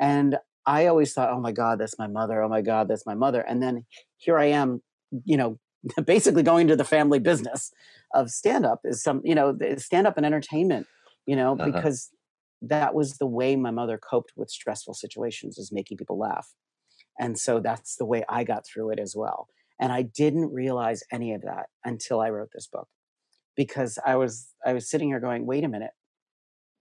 And 0.00 0.38
I 0.66 0.86
always 0.86 1.12
thought, 1.12 1.30
oh 1.30 1.40
my 1.40 1.52
God, 1.52 1.78
that's 1.78 1.98
my 1.98 2.06
mother. 2.06 2.42
Oh 2.42 2.48
my 2.48 2.60
God, 2.60 2.88
that's 2.88 3.06
my 3.06 3.14
mother. 3.14 3.40
And 3.40 3.62
then 3.62 3.86
here 4.18 4.38
I 4.38 4.46
am, 4.46 4.82
you 5.24 5.36
know, 5.36 5.58
basically 6.04 6.42
going 6.42 6.68
to 6.68 6.76
the 6.76 6.84
family 6.84 7.18
business 7.18 7.72
of 8.14 8.30
stand 8.30 8.66
up 8.66 8.80
is 8.84 9.02
some, 9.02 9.20
you 9.24 9.34
know, 9.34 9.56
stand 9.78 10.06
up 10.06 10.16
and 10.16 10.26
entertainment 10.26 10.86
you 11.26 11.36
know, 11.36 11.54
uh-huh. 11.54 11.70
because 11.70 12.10
that 12.62 12.94
was 12.94 13.18
the 13.18 13.26
way 13.26 13.56
my 13.56 13.70
mother 13.70 13.98
coped 13.98 14.32
with 14.36 14.48
stressful 14.48 14.94
situations 14.94 15.58
is 15.58 15.70
making 15.70 15.98
people 15.98 16.18
laugh. 16.18 16.48
And 17.18 17.38
so 17.38 17.60
that's 17.60 17.96
the 17.96 18.04
way 18.06 18.24
I 18.28 18.44
got 18.44 18.66
through 18.66 18.90
it 18.90 18.98
as 18.98 19.14
well. 19.16 19.48
And 19.80 19.92
I 19.92 20.02
didn't 20.02 20.52
realize 20.52 21.02
any 21.12 21.34
of 21.34 21.42
that 21.42 21.66
until 21.84 22.20
I 22.20 22.30
wrote 22.30 22.50
this 22.54 22.66
book 22.66 22.88
because 23.56 23.98
I 24.04 24.16
was 24.16 24.48
I 24.64 24.72
was 24.72 24.88
sitting 24.88 25.08
here 25.08 25.20
going, 25.20 25.46
"Wait 25.46 25.64
a 25.64 25.68
minute. 25.68 25.92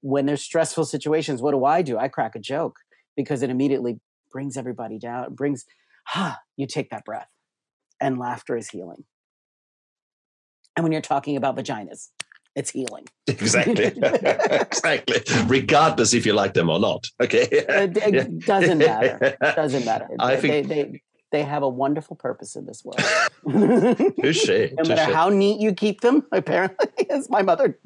When 0.01 0.25
there's 0.25 0.43
stressful 0.43 0.85
situations, 0.85 1.41
what 1.41 1.51
do 1.51 1.65
I 1.65 1.81
do? 1.81 1.97
I 1.97 2.07
crack 2.07 2.35
a 2.35 2.39
joke 2.39 2.77
because 3.15 3.41
it 3.41 3.49
immediately 3.49 3.99
brings 4.31 4.57
everybody 4.57 4.99
down, 4.99 5.23
it 5.25 5.35
brings 5.35 5.65
ha, 6.07 6.39
you 6.57 6.67
take 6.67 6.89
that 6.89 7.05
breath. 7.05 7.29
And 8.01 8.19
laughter 8.19 8.57
is 8.57 8.69
healing. 8.69 9.05
And 10.75 10.83
when 10.83 10.91
you're 10.91 11.01
talking 11.01 11.37
about 11.37 11.55
vaginas, 11.55 12.09
it's 12.55 12.71
healing. 12.71 13.05
Exactly. 13.27 13.85
exactly. 13.85 15.17
Regardless 15.47 16.13
if 16.13 16.25
you 16.27 16.33
like 16.33 16.53
them 16.53 16.69
or 16.69 16.79
not. 16.79 17.07
Okay. 17.21 17.47
it, 17.51 17.97
it 17.97 18.39
doesn't 18.45 18.77
matter. 18.77 19.17
It 19.21 19.37
doesn't 19.55 19.83
matter. 19.83 20.07
I 20.19 20.35
they, 20.35 20.41
think 20.41 20.67
they, 20.67 20.83
they, 20.83 21.01
they 21.31 21.43
have 21.43 21.63
a 21.63 21.67
wonderful 21.67 22.15
purpose 22.15 22.55
in 22.55 22.65
this 22.65 22.85
world. 22.85 23.01
Touche. 24.21 24.71
no 24.73 24.83
matter 24.87 25.13
how 25.13 25.29
neat 25.29 25.59
you 25.59 25.73
keep 25.73 26.01
them, 26.01 26.23
apparently, 26.31 27.09
as 27.09 27.29
my 27.29 27.41
mother, 27.41 27.79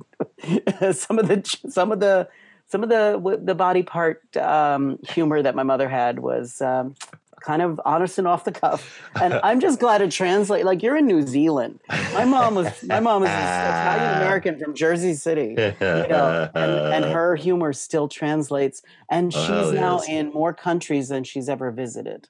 some 0.92 1.20
of 1.20 1.28
the 1.30 1.58
some 1.70 1.92
of 1.94 2.00
the 2.02 2.28
some 2.68 2.84
of 2.84 2.90
the 2.90 3.40
the 3.42 3.56
body 3.56 3.82
part 3.82 4.36
um, 4.38 5.00
humor 5.08 5.42
that 5.42 5.56
my 5.56 5.64
mother 5.64 5.90
had 5.90 6.20
was 6.20 6.62
um, 6.62 6.96
kind 7.42 7.62
of 7.62 7.80
honest 7.86 8.18
and 8.18 8.28
off 8.28 8.44
the 8.44 8.52
cuff. 8.52 9.02
And 9.22 9.34
I'm 9.44 9.60
just 9.60 9.80
glad 9.80 10.00
to 10.00 10.10
translate. 10.10 10.66
Like 10.66 10.84
you're 10.84 10.98
in 10.98 11.08
New 11.08 11.26
Zealand. 11.26 11.80
My 12.14 12.26
mom 12.26 12.56
was 12.56 12.84
my 12.84 13.00
mom 13.00 13.24
is 13.24 13.30
Italian 13.30 14.18
American 14.18 14.60
from 14.60 14.76
Jersey 14.76 15.14
City, 15.14 15.56
you 15.58 15.76
know, 15.80 16.50
and, 16.54 17.04
and, 17.04 17.06
her 17.06 17.36
humor 17.36 17.74
still 17.74 18.08
translates. 18.08 18.82
And 19.10 19.34
oh, 19.36 19.40
she's 19.40 19.50
oh, 19.50 19.72
now 19.72 19.98
yes. 20.00 20.10
in 20.10 20.32
more 20.32 20.54
countries 20.54 21.10
than 21.10 21.24
she's 21.24 21.50
ever 21.50 21.72
visited. 21.72 22.28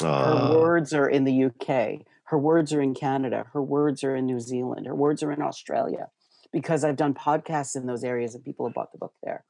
Her 0.00 0.54
words 0.54 0.92
are 0.92 1.08
in 1.08 1.24
the 1.24 1.44
UK. 1.44 2.06
Her 2.24 2.38
words 2.38 2.72
are 2.72 2.80
in 2.80 2.94
Canada. 2.94 3.46
Her 3.52 3.62
words 3.62 4.04
are 4.04 4.14
in 4.14 4.26
New 4.26 4.38
Zealand. 4.38 4.86
Her 4.86 4.94
words 4.94 5.22
are 5.22 5.32
in 5.32 5.42
Australia 5.42 6.08
because 6.52 6.84
I've 6.84 6.96
done 6.96 7.14
podcasts 7.14 7.76
in 7.76 7.86
those 7.86 8.04
areas 8.04 8.34
and 8.34 8.44
people 8.44 8.66
have 8.66 8.74
bought 8.74 8.92
the 8.92 8.98
book 8.98 9.14
there. 9.22 9.44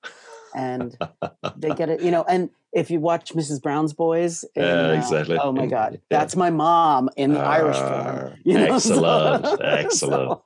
And 0.55 0.97
they 1.57 1.71
get 1.71 1.89
it, 1.89 2.01
you 2.01 2.11
know, 2.11 2.25
and 2.29 2.51
if 2.73 2.91
you 2.91 3.01
watch 3.01 3.33
Mrs. 3.33 3.63
Brown's 3.63 3.93
Boys, 3.93 4.45
yeah, 4.55 4.93
exactly. 4.93 5.39
oh 5.39 5.53
my 5.53 5.67
God, 5.67 6.01
that's 6.11 6.37
my 6.37 6.51
mom 6.51 7.09
in 7.17 7.33
the 7.33 7.41
uh, 7.41 7.49
Irish 7.49 7.77
form. 7.77 8.39
You 8.45 8.55
know? 8.55 8.65
Excellent, 8.75 9.47
so, 9.47 9.57
excellent. 9.61 10.41
So. 10.41 10.43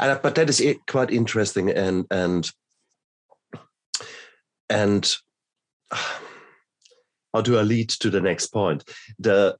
And, 0.00 0.20
but 0.22 0.34
that 0.34 0.48
is 0.50 0.62
quite 0.88 1.10
interesting, 1.10 1.70
and 1.70 2.06
and 2.10 2.50
and 4.68 5.16
how 5.92 7.40
do 7.42 7.58
I 7.58 7.62
lead 7.62 7.90
to 7.90 8.10
the 8.10 8.20
next 8.20 8.48
point? 8.48 8.84
The 9.18 9.56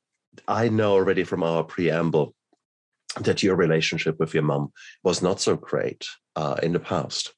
I 0.49 0.69
know 0.69 0.93
already 0.93 1.25
from 1.25 1.43
our 1.43 1.63
preamble 1.63 2.35
that 3.21 3.43
your 3.43 3.55
relationship 3.55 4.19
with 4.19 4.35
your 4.35 4.43
mom 4.43 4.73
was 5.05 5.23
not 5.23 5.41
so 5.41 5.55
great 5.55 6.05
uh, 6.35 6.57
in 6.63 6.73
the 6.73 6.81
past 6.81 7.33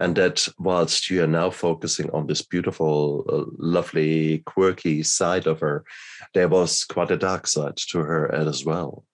and 0.00 0.16
that 0.16 0.48
whilst 0.58 1.10
you 1.10 1.22
are 1.22 1.28
now 1.28 1.50
focusing 1.50 2.10
on 2.10 2.26
this 2.26 2.40
beautiful, 2.40 3.24
uh, 3.28 3.44
lovely, 3.58 4.38
quirky 4.46 5.02
side 5.02 5.46
of 5.46 5.60
her, 5.60 5.84
there 6.32 6.48
was 6.48 6.84
quite 6.84 7.10
a 7.10 7.18
dark 7.18 7.46
side 7.46 7.76
to 7.76 7.98
her 7.98 8.34
as 8.34 8.64
well. 8.64 9.04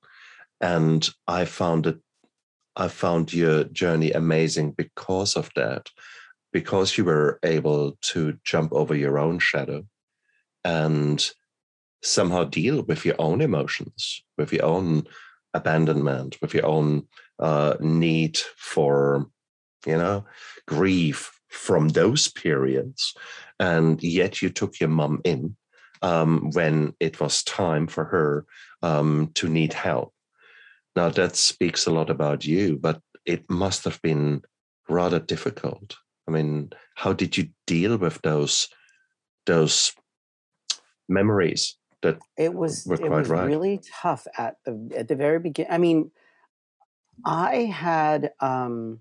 And 0.61 1.07
I 1.27 1.45
found 1.45 1.89
it, 1.89 1.99
I 2.77 2.87
found 2.87 3.35
your 3.35 3.65
journey 3.65 4.13
amazing 4.13 4.73
because 4.73 5.37
of 5.37 5.51
that, 5.57 5.91
because 6.53 6.97
you 6.97 7.05
were 7.05 7.41
able 7.43 7.99
to 8.03 8.39
jump 8.45 8.73
over 8.73 8.95
your 8.95 9.19
own 9.19 9.41
shadow 9.41 9.85
and 10.65 11.29
somehow 12.01 12.45
deal 12.45 12.83
with 12.83 13.05
your 13.05 13.17
own 13.19 13.41
emotions, 13.41 14.23
with 14.39 14.53
your 14.53 14.65
own 14.65 15.09
abandonment, 15.53 16.37
with 16.41 16.55
your 16.55 16.67
own 16.67 17.09
uh, 17.41 17.75
need 17.81 18.39
for 18.57 19.29
you 19.87 19.97
know, 19.97 20.25
grief 20.67 21.33
from 21.49 21.89
those 21.89 22.29
periods. 22.29 23.15
And 23.59 24.03
yet 24.03 24.43
you 24.43 24.51
took 24.51 24.79
your 24.81 24.89
mum 24.89 25.21
in 25.25 25.57
um, 26.03 26.51
when 26.53 26.95
it 27.01 27.21
was 27.21 27.43
time 27.43 27.87
for 27.87 28.05
her 28.05 28.47
um, 28.83 29.31
to 29.35 29.49
need 29.49 29.73
help. 29.73 30.13
Now, 30.95 31.11
that 31.11 31.37
speaks 31.37 31.87
a 31.87 31.93
lot 31.93 32.11
about 32.11 32.45
you, 32.45 32.79
but 32.79 33.01
it 33.25 33.49
must 33.51 33.85
have 33.85 34.01
been 34.03 34.43
rather 34.89 35.19
difficult. 35.19 35.97
I 36.29 36.31
mean, 36.31 36.71
how 36.95 37.13
did 37.13 37.37
you 37.37 37.49
deal 37.67 37.97
with 37.99 38.21
those 38.23 38.69
those 39.45 39.93
memories 41.09 41.77
that 42.03 42.19
it 42.37 42.53
was 42.53 42.87
it 42.87 43.09
was 43.09 43.29
right? 43.29 43.47
really 43.47 43.81
tough 44.03 44.27
at 44.37 44.57
the 44.65 44.91
at 44.97 45.09
the 45.09 45.17
very 45.17 45.39
beginning. 45.39 45.73
I 45.73 45.79
mean, 45.79 46.11
I 47.25 47.57
had 47.65 48.33
um, 48.41 49.01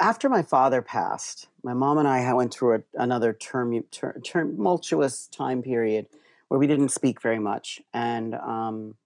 after 0.00 0.28
my 0.28 0.42
father 0.42 0.82
passed, 0.82 1.48
my 1.62 1.74
mom 1.74 1.98
and 1.98 2.08
I 2.08 2.32
went 2.32 2.52
through 2.52 2.76
a, 2.76 2.80
another 2.94 3.32
term, 3.32 3.82
ter, 3.90 4.18
tumultuous 4.24 5.26
time 5.28 5.62
period 5.62 6.06
where 6.48 6.58
we 6.58 6.66
didn't 6.66 6.88
speak 6.88 7.22
very 7.22 7.38
much, 7.38 7.80
and 7.94 8.34
um, 8.34 8.96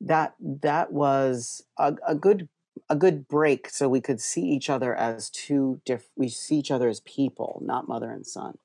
that 0.00 0.34
that 0.40 0.92
was 0.92 1.62
a, 1.78 1.96
a, 2.06 2.14
good 2.14 2.48
a 2.90 2.96
good 2.96 3.26
break 3.28 3.70
so 3.70 3.88
we 3.88 4.00
could 4.00 4.20
see 4.20 4.42
each 4.42 4.68
other 4.68 4.94
as 4.94 5.30
two 5.30 5.80
different 5.86 6.10
we 6.16 6.28
see 6.28 6.56
each 6.56 6.70
other 6.70 6.88
as 6.88 7.00
people 7.00 7.62
not 7.64 7.88
mother 7.88 8.10
and 8.10 8.26
son. 8.26 8.58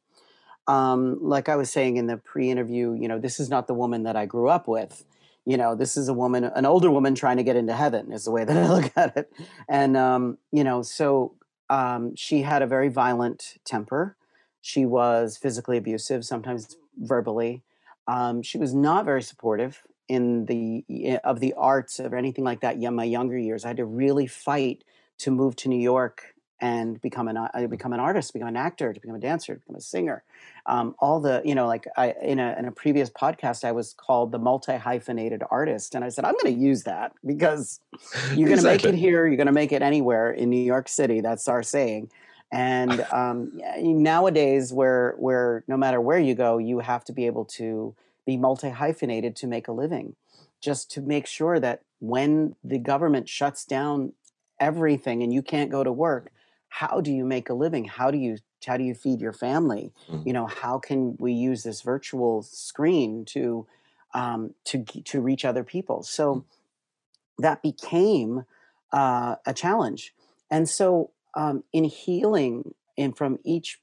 Um, 0.67 1.19
like 1.21 1.47
i 1.47 1.55
was 1.55 1.69
saying 1.69 1.95
in 1.95 2.07
the 2.07 2.17
pre-interview 2.17 2.93
you 2.99 3.07
know 3.07 3.19
this 3.19 3.39
is 3.39 3.49
not 3.49 3.67
the 3.67 3.73
woman 3.73 4.03
that 4.03 4.17
i 4.17 4.25
grew 4.25 4.49
up 4.49 4.67
with 4.67 5.05
you 5.47 5.55
know 5.55 5.75
this 5.75 5.95
is 5.95 6.09
a 6.09 6.13
woman 6.13 6.43
an 6.43 6.65
older 6.65 6.91
woman 6.91 7.15
trying 7.15 7.37
to 7.37 7.43
get 7.43 7.55
into 7.55 7.73
heaven 7.73 8.11
is 8.11 8.25
the 8.25 8.31
way 8.31 8.43
that 8.43 8.57
i 8.63 8.67
look 8.67 8.91
at 8.95 9.15
it. 9.15 9.31
And 9.69 9.95
um, 9.95 10.37
you 10.51 10.63
know 10.63 10.81
so 10.81 11.35
um, 11.69 12.15
she 12.15 12.41
had 12.41 12.61
a 12.61 12.67
very 12.67 12.89
violent 12.89 13.55
temper. 13.65 14.15
She 14.61 14.85
was 14.85 15.37
physically 15.37 15.77
abusive 15.77 16.25
sometimes 16.25 16.77
verbally. 16.97 17.63
Um, 18.07 18.41
she 18.41 18.57
was 18.57 18.73
not 18.73 19.05
very 19.05 19.21
supportive 19.21 19.81
in 20.07 20.45
the 20.45 21.19
of 21.23 21.39
the 21.39 21.53
arts 21.53 21.99
or 21.99 22.15
anything 22.15 22.43
like 22.43 22.61
that. 22.61 22.79
Yeah, 22.79 22.89
my 22.89 23.03
younger 23.03 23.37
years, 23.37 23.65
I 23.65 23.69
had 23.69 23.77
to 23.77 23.85
really 23.85 24.27
fight 24.27 24.83
to 25.19 25.31
move 25.31 25.55
to 25.57 25.69
New 25.69 25.79
York 25.79 26.35
and 26.59 26.99
become 27.01 27.27
an 27.27 27.37
uh, 27.37 27.67
become 27.69 27.93
an 27.93 27.99
artist, 27.99 28.33
become 28.33 28.47
an 28.47 28.57
actor, 28.57 28.91
to 28.91 28.99
become 28.99 29.15
a 29.15 29.19
dancer, 29.19 29.55
to 29.55 29.59
become 29.59 29.75
a 29.75 29.81
singer. 29.81 30.23
Um, 30.65 30.95
all 30.99 31.19
the 31.19 31.41
you 31.45 31.53
know, 31.53 31.67
like 31.67 31.87
I 31.95 32.15
in 32.21 32.39
a 32.39 32.55
in 32.57 32.65
a 32.65 32.71
previous 32.71 33.09
podcast, 33.09 33.63
I 33.63 33.71
was 33.71 33.93
called 33.93 34.31
the 34.31 34.39
multi 34.39 34.75
hyphenated 34.75 35.43
artist, 35.51 35.93
and 35.93 36.03
I 36.03 36.09
said 36.09 36.25
I'm 36.25 36.33
going 36.33 36.55
to 36.55 36.59
use 36.59 36.83
that 36.83 37.13
because 37.25 37.79
you're 38.29 38.47
going 38.47 38.47
to 38.47 38.53
exactly. 38.53 38.69
make 38.71 38.85
it 38.85 38.95
here, 38.95 39.27
you're 39.27 39.37
going 39.37 39.47
to 39.47 39.53
make 39.53 39.71
it 39.71 39.81
anywhere 39.81 40.31
in 40.31 40.49
New 40.49 40.63
York 40.63 40.89
City. 40.89 41.21
That's 41.21 41.47
our 41.47 41.61
saying. 41.61 42.09
And 42.51 43.01
um, 43.11 43.59
nowadays, 43.77 44.73
where 44.73 45.15
where 45.17 45.63
no 45.67 45.77
matter 45.77 46.01
where 46.01 46.19
you 46.19 46.33
go, 46.33 46.57
you 46.57 46.79
have 46.79 47.03
to 47.05 47.13
be 47.13 47.27
able 47.27 47.45
to 47.45 47.95
be 48.25 48.35
multi 48.35 48.69
hyphenated 48.69 49.35
to 49.37 49.47
make 49.47 49.67
a 49.67 49.71
living, 49.71 50.15
just 50.59 50.89
to 50.91 51.01
make 51.01 51.27
sure 51.27 51.59
that 51.59 51.81
when 51.99 52.55
the 52.63 52.79
government 52.79 53.29
shuts 53.29 53.63
down 53.63 54.13
everything 54.59 55.21
and 55.21 55.31
you 55.31 55.41
can't 55.41 55.69
go 55.69 55.83
to 55.83 55.91
work, 55.91 56.31
how 56.69 57.01
do 57.01 57.11
you 57.11 57.25
make 57.25 57.49
a 57.49 57.53
living? 57.53 57.85
How 57.85 58.11
do 58.11 58.17
you 58.17 58.37
how 58.65 58.77
do 58.77 58.83
you 58.83 58.93
feed 58.93 59.21
your 59.21 59.33
family? 59.33 59.93
Mm-hmm. 60.09 60.27
You 60.27 60.33
know, 60.33 60.47
how 60.47 60.77
can 60.77 61.15
we 61.19 61.31
use 61.31 61.63
this 61.63 61.81
virtual 61.81 62.43
screen 62.43 63.25
to 63.25 63.65
um, 64.13 64.53
to 64.65 64.83
to 64.83 65.21
reach 65.21 65.45
other 65.45 65.63
people? 65.63 66.03
So 66.03 66.35
mm-hmm. 66.35 67.43
that 67.43 67.61
became 67.61 68.45
uh, 68.91 69.35
a 69.45 69.53
challenge, 69.53 70.13
and 70.51 70.67
so 70.67 71.11
um, 71.33 71.63
in 71.71 71.85
healing 71.85 72.73
and 72.97 73.15
from 73.15 73.37
each 73.43 73.79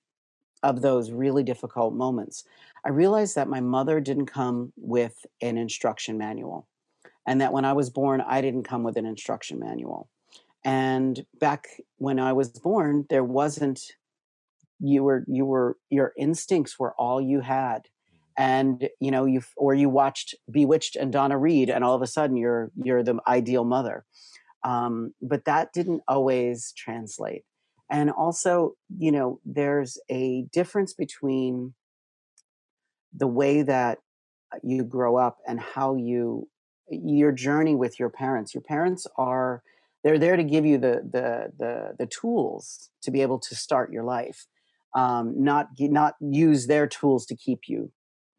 of 0.62 0.80
those 0.80 1.10
really 1.10 1.42
difficult 1.42 1.94
moments, 1.94 2.44
I 2.84 2.88
realized 2.88 3.34
that 3.36 3.48
my 3.48 3.60
mother 3.60 4.00
didn't 4.00 4.26
come 4.26 4.72
with 4.76 5.26
an 5.40 5.56
instruction 5.56 6.18
manual, 6.18 6.66
and 7.26 7.40
that 7.40 7.52
when 7.52 7.64
I 7.64 7.72
was 7.72 7.90
born, 7.90 8.20
I 8.20 8.40
didn't 8.40 8.64
come 8.64 8.82
with 8.82 8.96
an 8.96 9.06
instruction 9.06 9.58
manual. 9.58 10.08
And 10.64 11.26
back 11.38 11.66
when 11.98 12.18
I 12.18 12.32
was 12.32 12.48
born, 12.48 13.06
there 13.10 13.24
wasn't 13.24 13.80
you 14.80 15.02
were 15.02 15.24
you 15.28 15.44
were 15.44 15.76
your 15.90 16.12
instincts 16.18 16.78
were 16.78 16.94
all 16.94 17.20
you 17.20 17.40
had. 17.40 17.82
And 18.36 18.88
you 19.00 19.10
know 19.10 19.26
you 19.26 19.42
or 19.56 19.74
you 19.74 19.88
watched 19.88 20.34
bewitched 20.50 20.96
and 20.96 21.12
donna 21.12 21.38
reed 21.38 21.70
and 21.70 21.84
all 21.84 21.94
of 21.94 22.02
a 22.02 22.06
sudden 22.06 22.36
you're 22.36 22.70
you're 22.82 23.02
the 23.02 23.18
ideal 23.28 23.64
mother. 23.64 24.04
Um, 24.64 25.12
but 25.20 25.44
that 25.44 25.72
didn't 25.72 26.02
always 26.08 26.72
translate. 26.76 27.44
And 27.90 28.10
also 28.10 28.72
you 28.98 29.12
know 29.12 29.40
there's 29.44 29.98
a 30.10 30.46
difference 30.52 30.94
between 30.94 31.74
the 33.16 33.28
way 33.28 33.62
that 33.62 33.98
you 34.62 34.82
grow 34.82 35.16
up 35.16 35.38
and 35.46 35.60
how 35.60 35.94
you 35.94 36.48
your 36.88 37.32
journey 37.32 37.74
with 37.74 38.00
your 38.00 38.10
parents. 38.10 38.54
Your 38.54 38.62
parents 38.62 39.06
are 39.16 39.62
they're 40.04 40.18
there 40.18 40.36
to 40.36 40.44
give 40.44 40.64
you 40.64 40.78
the 40.78 41.02
the 41.10 41.52
the, 41.58 41.94
the 41.98 42.06
tools 42.06 42.90
to 43.02 43.10
be 43.10 43.22
able 43.22 43.38
to 43.38 43.54
start 43.54 43.92
your 43.92 44.04
life 44.04 44.46
um, 44.94 45.34
not 45.42 45.68
not 45.78 46.14
use 46.20 46.66
their 46.66 46.86
tools 46.86 47.26
to 47.26 47.36
keep 47.36 47.60
you 47.66 47.90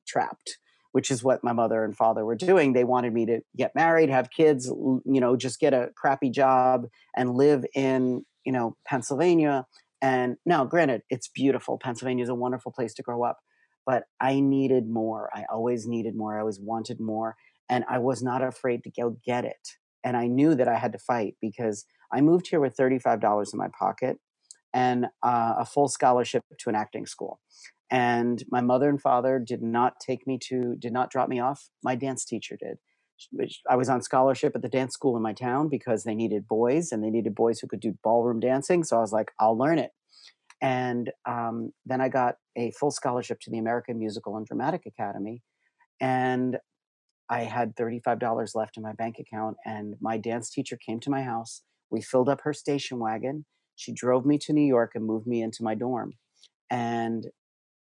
trapped 0.08 0.58
which 0.92 1.12
is 1.12 1.24
what 1.24 1.44
my 1.44 1.52
mother 1.52 1.84
and 1.84 1.98
father 1.98 2.24
were 2.24 2.36
doing 2.36 2.74
they 2.74 2.84
wanted 2.84 3.14
me 3.14 3.26
to 3.26 3.42
get 3.58 3.76
married 3.76 4.10
have 4.10 4.30
kids 4.32 4.68
you 4.68 5.20
know 5.20 5.36
just 5.36 5.60
get 5.60 5.74
a 5.74 5.90
crappy 5.96 6.30
job 6.30 6.86
and 7.18 7.36
live 7.36 7.66
in 7.74 8.24
you 8.46 8.52
know 8.52 8.78
pennsylvania 8.88 9.66
and 10.02 10.38
now 10.46 10.64
granted 10.64 11.02
it's 11.10 11.28
beautiful 11.28 11.78
pennsylvania 11.78 12.24
is 12.24 12.30
a 12.30 12.36
wonderful 12.36 12.72
place 12.72 12.94
to 12.94 13.02
grow 13.02 13.24
up 13.24 13.40
but 13.86 14.06
I 14.20 14.40
needed 14.40 14.90
more. 14.90 15.30
I 15.34 15.46
always 15.52 15.86
needed 15.86 16.16
more. 16.16 16.36
I 16.36 16.40
always 16.40 16.60
wanted 16.60 17.00
more. 17.00 17.36
And 17.70 17.86
I 17.90 18.00
was 18.00 18.22
not 18.22 18.44
afraid 18.44 18.84
to 18.84 18.90
go 18.90 19.18
get 19.26 19.46
it. 19.46 19.70
And 20.06 20.16
I 20.16 20.28
knew 20.28 20.56
that 20.56 20.70
I 20.70 20.78
had 20.78 20.94
to 20.94 21.00
fight 21.00 21.36
because 21.42 21.86
I 22.14 22.22
moved 22.22 22.48
here 22.48 22.62
with 22.62 22.78
$35 22.78 23.54
in 23.54 23.58
my 23.58 23.68
pocket 23.78 24.18
and 24.74 25.08
uh, 25.24 25.56
a 25.58 25.66
full 25.66 25.88
scholarship 25.88 26.44
to 26.60 26.70
an 26.70 26.76
acting 26.76 27.06
school. 27.06 27.40
And 27.90 28.44
my 28.50 28.62
mother 28.62 28.88
and 28.88 29.02
father 29.02 29.40
did 29.40 29.62
not 29.62 30.00
take 30.00 30.26
me 30.26 30.40
to, 30.44 30.76
did 30.78 30.94
not 30.94 31.12
drop 31.12 31.28
me 31.28 31.40
off. 31.40 31.70
My 31.84 31.96
dance 31.96 32.24
teacher 32.24 32.58
did. 32.58 32.78
I 33.70 33.76
was 33.76 33.90
on 33.90 34.02
scholarship 34.02 34.54
at 34.56 34.62
the 34.62 34.70
dance 34.70 34.94
school 34.94 35.16
in 35.16 35.24
my 35.24 35.34
town 35.34 35.70
because 35.70 36.04
they 36.04 36.16
needed 36.16 36.48
boys 36.48 36.92
and 36.92 37.04
they 37.04 37.10
needed 37.10 37.34
boys 37.34 37.60
who 37.60 37.68
could 37.68 37.80
do 37.80 37.98
ballroom 38.04 38.40
dancing. 38.40 38.84
So 38.84 38.98
I 38.98 39.02
was 39.02 39.14
like, 39.14 39.32
I'll 39.40 39.58
learn 39.58 39.80
it. 39.80 39.92
And 40.62 41.12
um, 41.26 41.72
then 41.86 42.02
I 42.02 42.10
got 42.10 42.36
a 42.58 42.72
full 42.72 42.92
scholarship 42.92 43.40
to 43.42 43.52
the 43.52 43.58
American 43.58 44.00
Musical 44.00 44.36
and 44.36 44.46
Dramatic 44.46 44.86
Academy. 44.86 45.42
And 46.02 46.58
I 47.30 47.44
had 47.44 47.76
$35 47.76 48.56
left 48.56 48.78
in 48.78 48.84
my 48.84 48.94
bank 48.94 49.18
account. 49.20 49.58
And 49.66 49.96
my 50.00 50.18
dance 50.18 50.50
teacher 50.50 50.78
came 50.78 51.00
to 51.02 51.10
my 51.10 51.24
house. 51.24 51.62
We 51.90 52.02
filled 52.02 52.30
up 52.30 52.42
her 52.42 52.54
station 52.54 53.00
wagon. 53.00 53.46
She 53.76 53.92
drove 53.92 54.26
me 54.26 54.38
to 54.40 54.54
New 54.54 54.66
York 54.66 54.92
and 54.96 55.06
moved 55.06 55.28
me 55.28 55.42
into 55.42 55.64
my 55.64 55.76
dorm. 55.76 56.14
And 56.70 57.28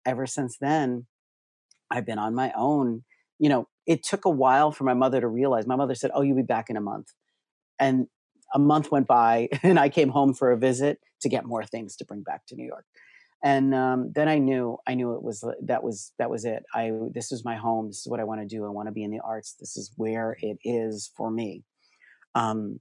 ever 0.07 0.26
since 0.26 0.57
then, 0.61 1.07
I've 1.90 2.07
been 2.07 2.18
on 2.18 2.35
my 2.35 2.52
own. 2.57 3.05
You 3.38 3.48
know, 3.48 3.68
it 3.87 4.02
took 4.02 4.24
a 4.24 4.31
while 4.31 4.72
for 4.72 4.85
my 4.85 4.94
mother 4.94 5.20
to 5.20 5.28
realize. 5.28 5.66
My 5.66 5.76
mother 5.76 5.94
said, 5.94 6.11
Oh, 6.14 6.22
you'll 6.22 6.37
be 6.37 6.42
back 6.42 6.70
in 6.70 6.76
a 6.76 6.81
month. 6.81 7.09
And 7.78 8.07
a 8.55 8.59
month 8.59 8.90
went 8.90 9.07
by 9.07 9.48
and 9.62 9.78
I 9.78 9.88
came 9.88 10.11
home 10.11 10.35
for 10.35 10.50
a 10.50 10.57
visit 10.57 10.98
to 11.20 11.28
get 11.28 11.44
more 11.44 11.64
things 11.64 11.96
to 11.96 12.05
bring 12.05 12.22
back 12.22 12.46
to 12.46 12.57
New 12.57 12.66
York. 12.66 12.85
And 13.44 13.74
um, 13.74 14.12
then 14.14 14.28
I 14.28 14.38
knew, 14.38 14.78
I 14.87 14.94
knew 14.94 15.14
it 15.14 15.22
was 15.22 15.44
that 15.62 15.83
was 15.83 16.12
that 16.18 16.31
was 16.31 16.44
it. 16.44 16.62
I 16.74 16.92
this 17.12 17.33
is 17.33 17.44
my 17.44 17.57
home. 17.57 17.88
This 17.88 17.98
is 17.98 18.07
what 18.07 18.20
I 18.20 18.24
want 18.24 18.40
to 18.40 18.46
do. 18.46 18.64
I 18.64 18.68
want 18.68 18.87
to 18.87 18.92
be 18.92 19.02
in 19.02 19.11
the 19.11 19.20
arts. 19.20 19.57
This 19.59 19.76
is 19.76 19.92
where 19.96 20.37
it 20.40 20.59
is 20.64 21.11
for 21.16 21.31
me. 21.31 21.64
Um, 22.37 22.78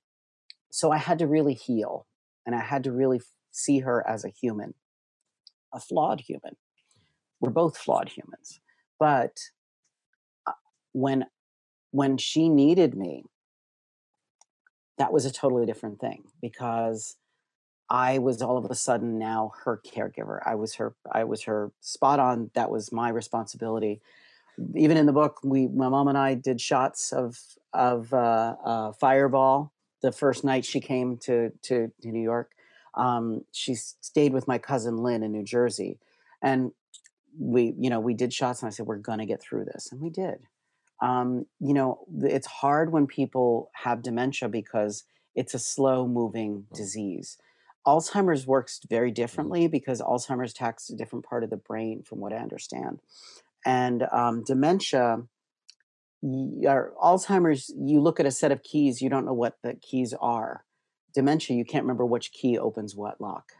so 0.69 0.91
I 0.91 0.97
had 0.97 1.17
to 1.19 1.27
really 1.27 1.55
heal, 1.55 2.05
and 2.45 2.55
I 2.55 2.61
had 2.61 2.83
to 2.83 2.91
really 2.91 3.21
see 3.51 3.79
her 3.79 4.07
as 4.07 4.23
a 4.23 4.29
human, 4.29 4.75
a 5.73 5.79
flawed 5.79 6.21
human. 6.21 6.55
We're 7.39 7.49
both 7.49 7.75
flawed 7.75 8.09
humans, 8.09 8.59
but 8.99 9.39
uh, 10.45 10.53
when 10.91 11.25
when 11.89 12.17
she 12.17 12.49
needed 12.49 12.95
me, 12.95 13.25
that 14.99 15.11
was 15.11 15.25
a 15.25 15.31
totally 15.31 15.65
different 15.65 15.99
thing 15.99 16.25
because 16.39 17.17
I 17.91 18.19
was 18.19 18.41
all 18.41 18.57
of 18.57 18.71
a 18.71 18.75
sudden 18.75 19.19
now 19.19 19.51
her 19.65 19.79
caregiver. 19.85 20.39
I 20.45 20.55
was 20.55 20.75
her 20.75 20.95
I 21.11 21.25
was 21.25 21.43
her 21.43 21.71
spot 21.81 22.19
on. 22.19 22.49
That 22.55 22.71
was 22.71 22.91
my 22.91 23.09
responsibility. 23.09 24.01
Even 24.75 24.95
in 24.97 25.05
the 25.05 25.13
book, 25.13 25.39
we 25.43 25.67
my 25.67 25.89
mom 25.89 26.07
and 26.07 26.17
I 26.17 26.35
did 26.35 26.61
shots 26.61 27.11
of 27.11 27.37
of 27.73 28.13
uh, 28.13 28.55
uh, 28.63 28.91
Fireball 28.93 29.73
the 30.01 30.11
first 30.11 30.43
night 30.43 30.63
she 30.65 30.79
came 30.79 31.17
to 31.17 31.51
to, 31.63 31.91
to 32.01 32.07
New 32.07 32.23
York. 32.23 32.51
Um, 32.95 33.43
she 33.51 33.75
stayed 33.75 34.33
with 34.33 34.47
my 34.47 34.57
cousin 34.57 34.97
Lynn 34.97 35.21
in 35.21 35.33
New 35.33 35.43
Jersey, 35.43 35.99
and 36.41 36.71
we 37.37 37.75
you 37.77 37.89
know 37.89 37.99
we 37.99 38.13
did 38.13 38.33
shots, 38.33 38.61
and 38.61 38.67
I 38.67 38.71
said 38.71 38.85
we're 38.85 38.97
gonna 38.97 39.25
get 39.25 39.41
through 39.41 39.65
this, 39.65 39.91
and 39.91 39.99
we 39.99 40.09
did 40.09 40.39
um, 41.01 41.47
you 41.59 41.73
know, 41.73 41.99
it's 42.21 42.47
hard 42.47 42.91
when 42.91 43.07
people 43.07 43.71
have 43.73 44.03
dementia 44.03 44.47
because 44.49 45.03
it's 45.35 45.53
a 45.53 45.59
slow 45.59 46.07
moving 46.07 46.67
mm. 46.71 46.77
disease. 46.77 47.37
Alzheimer's 47.85 48.45
works 48.45 48.79
very 48.89 49.09
mm-hmm. 49.09 49.15
differently 49.15 49.67
because 49.67 50.01
Alzheimer's 50.01 50.51
attacks 50.51 50.89
a 50.89 50.95
different 50.95 51.25
part 51.25 51.43
of 51.43 51.49
the 51.49 51.57
brain, 51.57 52.03
from 52.03 52.19
what 52.19 52.33
I 52.33 52.37
understand. 52.37 52.99
And 53.65 54.03
um, 54.11 54.43
dementia, 54.43 55.23
or 56.23 56.93
Alzheimer's, 57.01 57.73
you 57.77 57.99
look 58.01 58.19
at 58.19 58.25
a 58.25 58.31
set 58.31 58.51
of 58.51 58.63
keys, 58.63 59.01
you 59.01 59.09
don't 59.09 59.25
know 59.25 59.33
what 59.33 59.57
the 59.63 59.75
keys 59.75 60.13
are. 60.19 60.65
Dementia, 61.13 61.57
you 61.57 61.65
can't 61.65 61.83
remember 61.83 62.05
which 62.05 62.31
key 62.31 62.57
opens 62.57 62.95
what 62.95 63.19
lock. 63.19 63.51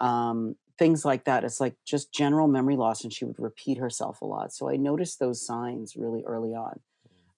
Mm. 0.00 0.06
Um, 0.06 0.56
things 0.78 1.04
like 1.04 1.24
that. 1.24 1.44
It's 1.44 1.60
like 1.60 1.74
just 1.84 2.12
general 2.12 2.48
memory 2.48 2.76
loss, 2.76 3.04
and 3.04 3.12
she 3.12 3.24
would 3.24 3.38
repeat 3.38 3.78
herself 3.78 4.22
a 4.22 4.26
lot. 4.26 4.52
So 4.52 4.70
I 4.70 4.76
noticed 4.76 5.18
those 5.18 5.44
signs 5.44 5.96
really 5.96 6.24
early 6.26 6.54
on. 6.54 6.80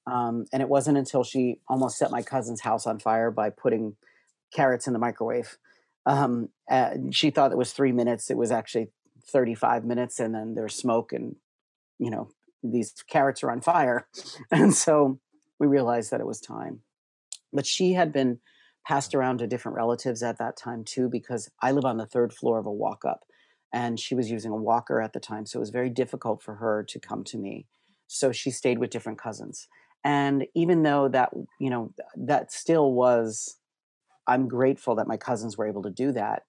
Um, 0.06 0.46
and 0.52 0.62
it 0.62 0.68
wasn't 0.68 0.98
until 0.98 1.24
she 1.24 1.60
almost 1.68 1.98
set 1.98 2.10
my 2.10 2.22
cousin's 2.22 2.60
house 2.60 2.86
on 2.86 2.98
fire 2.98 3.30
by 3.30 3.50
putting 3.50 3.96
carrots 4.52 4.86
in 4.86 4.92
the 4.92 4.98
microwave. 4.98 5.58
Um, 6.06 6.48
she 7.10 7.30
thought 7.30 7.52
it 7.52 7.58
was 7.58 7.72
three 7.72 7.92
minutes. 7.92 8.30
It 8.30 8.36
was 8.36 8.50
actually 8.50 8.88
35 9.26 9.84
minutes, 9.84 10.18
and 10.20 10.34
then 10.34 10.54
there's 10.54 10.74
smoke, 10.74 11.12
and 11.12 11.36
you 11.98 12.10
know 12.10 12.30
these 12.62 12.92
carrots 13.08 13.42
are 13.42 13.50
on 13.50 13.60
fire. 13.60 14.06
And 14.50 14.74
so 14.74 15.18
we 15.58 15.66
realized 15.66 16.10
that 16.10 16.20
it 16.20 16.26
was 16.26 16.40
time. 16.40 16.80
But 17.52 17.66
she 17.66 17.92
had 17.92 18.12
been 18.12 18.38
passed 18.86 19.14
around 19.14 19.38
to 19.38 19.46
different 19.46 19.76
relatives 19.76 20.22
at 20.22 20.38
that 20.38 20.56
time 20.56 20.84
too, 20.84 21.08
because 21.08 21.48
I 21.60 21.72
live 21.72 21.84
on 21.84 21.96
the 21.96 22.06
third 22.06 22.32
floor 22.32 22.58
of 22.58 22.66
a 22.66 22.72
walk 22.72 23.04
up 23.04 23.24
and 23.72 23.98
she 23.98 24.14
was 24.14 24.30
using 24.30 24.52
a 24.52 24.56
walker 24.56 25.00
at 25.00 25.12
the 25.12 25.20
time. 25.20 25.46
So 25.46 25.58
it 25.58 25.60
was 25.60 25.70
very 25.70 25.88
difficult 25.88 26.42
for 26.42 26.56
her 26.56 26.84
to 26.84 27.00
come 27.00 27.24
to 27.24 27.38
me. 27.38 27.66
So 28.06 28.32
she 28.32 28.50
stayed 28.50 28.78
with 28.78 28.90
different 28.90 29.18
cousins. 29.18 29.68
And 30.04 30.46
even 30.54 30.82
though 30.82 31.08
that, 31.08 31.30
you 31.58 31.70
know, 31.70 31.94
that 32.16 32.52
still 32.52 32.92
was, 32.92 33.56
I'm 34.26 34.48
grateful 34.48 34.94
that 34.96 35.08
my 35.08 35.16
cousins 35.16 35.56
were 35.56 35.66
able 35.66 35.82
to 35.82 35.90
do 35.90 36.12
that. 36.12 36.44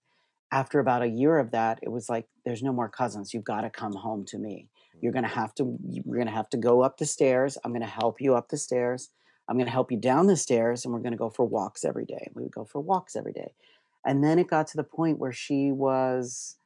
After 0.51 0.79
about 0.79 1.01
a 1.01 1.07
year 1.07 1.39
of 1.39 1.51
that, 1.51 1.79
it 1.81 1.89
was 1.89 2.09
like, 2.09 2.27
there's 2.45 2.61
no 2.61 2.71
more 2.71 2.89
cousins. 2.89 3.33
You've 3.33 3.43
got 3.43 3.61
to 3.61 3.69
come 3.69 3.93
home 3.93 4.23
to 4.25 4.37
me. 4.37 4.67
You're 5.01 5.11
going 5.11 5.23
to 5.23 5.29
mm-hmm. 5.29 5.39
have 5.39 5.55
to, 5.55 5.77
we're 6.05 6.17
going 6.17 6.27
to 6.27 6.33
have 6.33 6.49
to 6.51 6.57
go 6.57 6.81
up 6.81 6.97
the 6.97 7.05
stairs. 7.05 7.57
I'm 7.63 7.71
going 7.71 7.81
to 7.81 7.87
help 7.87 8.21
you 8.21 8.35
up 8.35 8.49
the 8.49 8.57
stairs. 8.57 9.09
I'm 9.49 9.57
going 9.57 9.65
to 9.65 9.71
help 9.71 9.91
you 9.91 9.97
down 9.97 10.27
the 10.27 10.37
stairs 10.37 10.85
and 10.85 10.93
we're 10.93 11.01
going 11.01 11.11
to 11.11 11.17
go 11.17 11.29
for 11.29 11.45
walks 11.45 11.83
every 11.83 12.05
day. 12.05 12.29
We 12.33 12.43
would 12.43 12.53
go 12.53 12.65
for 12.65 12.79
walks 12.79 13.15
every 13.15 13.33
day. 13.33 13.53
And 14.05 14.23
then 14.23 14.39
it 14.39 14.47
got 14.47 14.67
to 14.67 14.77
the 14.77 14.83
point 14.83 15.19
where 15.19 15.31
she 15.31 15.71
was 15.71 16.57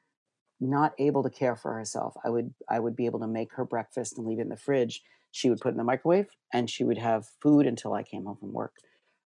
not 0.60 0.94
able 1.00 1.24
to 1.24 1.30
care 1.30 1.56
for 1.56 1.74
herself. 1.74 2.16
I 2.26 2.30
would 2.30 2.54
I 2.70 2.80
would 2.80 2.96
be 2.96 3.06
able 3.06 3.20
to 3.20 3.28
make 3.28 3.54
her 3.54 3.66
breakfast 3.66 4.18
and 4.18 4.26
leave 4.26 4.40
it 4.40 4.44
in 4.44 4.50
the 4.50 4.58
fridge. 4.58 5.02
She 5.32 5.50
would 5.50 5.60
put 5.60 5.70
it 5.70 5.72
in 5.72 5.78
the 5.78 5.84
microwave 5.84 6.28
and 6.54 6.70
she 6.70 6.84
would 6.84 6.98
have 6.98 7.28
food 7.42 7.68
until 7.68 7.94
I 7.94 8.04
came 8.04 8.26
home 8.26 8.38
from 8.38 8.54
work. 8.54 8.74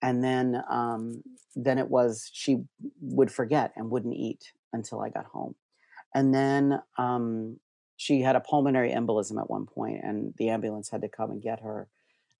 And 0.02 0.22
then 0.22 0.62
um, 0.68 1.22
then 1.54 1.78
it 1.78 1.88
was 1.88 2.28
she 2.32 2.64
would 3.00 3.30
forget 3.30 3.72
and 3.76 3.90
wouldn't 3.90 4.14
eat 4.14 4.52
until 4.72 5.00
I 5.00 5.08
got 5.08 5.26
home. 5.26 5.54
And 6.14 6.34
then 6.34 6.82
um, 6.98 7.58
she 7.96 8.20
had 8.22 8.36
a 8.36 8.40
pulmonary 8.40 8.90
embolism 8.90 9.40
at 9.40 9.50
one 9.50 9.66
point 9.66 10.00
and 10.02 10.34
the 10.36 10.48
ambulance 10.48 10.90
had 10.90 11.02
to 11.02 11.08
come 11.08 11.30
and 11.30 11.42
get 11.42 11.60
her 11.60 11.88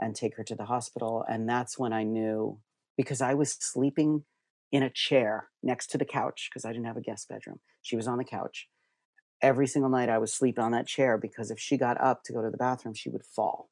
and 0.00 0.14
take 0.14 0.36
her 0.36 0.44
to 0.44 0.54
the 0.54 0.64
hospital. 0.64 1.24
And 1.28 1.48
that's 1.48 1.78
when 1.78 1.92
I 1.92 2.02
knew 2.02 2.58
because 2.96 3.20
I 3.20 3.34
was 3.34 3.52
sleeping 3.52 4.24
in 4.72 4.82
a 4.82 4.90
chair 4.90 5.48
next 5.62 5.88
to 5.88 5.98
the 5.98 6.04
couch 6.04 6.48
because 6.50 6.64
I 6.64 6.72
didn't 6.72 6.86
have 6.86 6.96
a 6.96 7.02
guest 7.02 7.28
bedroom. 7.28 7.60
She 7.82 7.96
was 7.96 8.08
on 8.08 8.18
the 8.18 8.24
couch. 8.24 8.68
Every 9.40 9.66
single 9.66 9.90
night 9.90 10.08
I 10.08 10.18
would 10.18 10.30
sleep 10.30 10.58
on 10.58 10.72
that 10.72 10.86
chair 10.86 11.18
because 11.18 11.50
if 11.50 11.58
she 11.58 11.76
got 11.76 12.00
up 12.00 12.24
to 12.24 12.32
go 12.32 12.42
to 12.42 12.50
the 12.50 12.56
bathroom, 12.56 12.94
she 12.94 13.10
would 13.10 13.24
fall. 13.24 13.68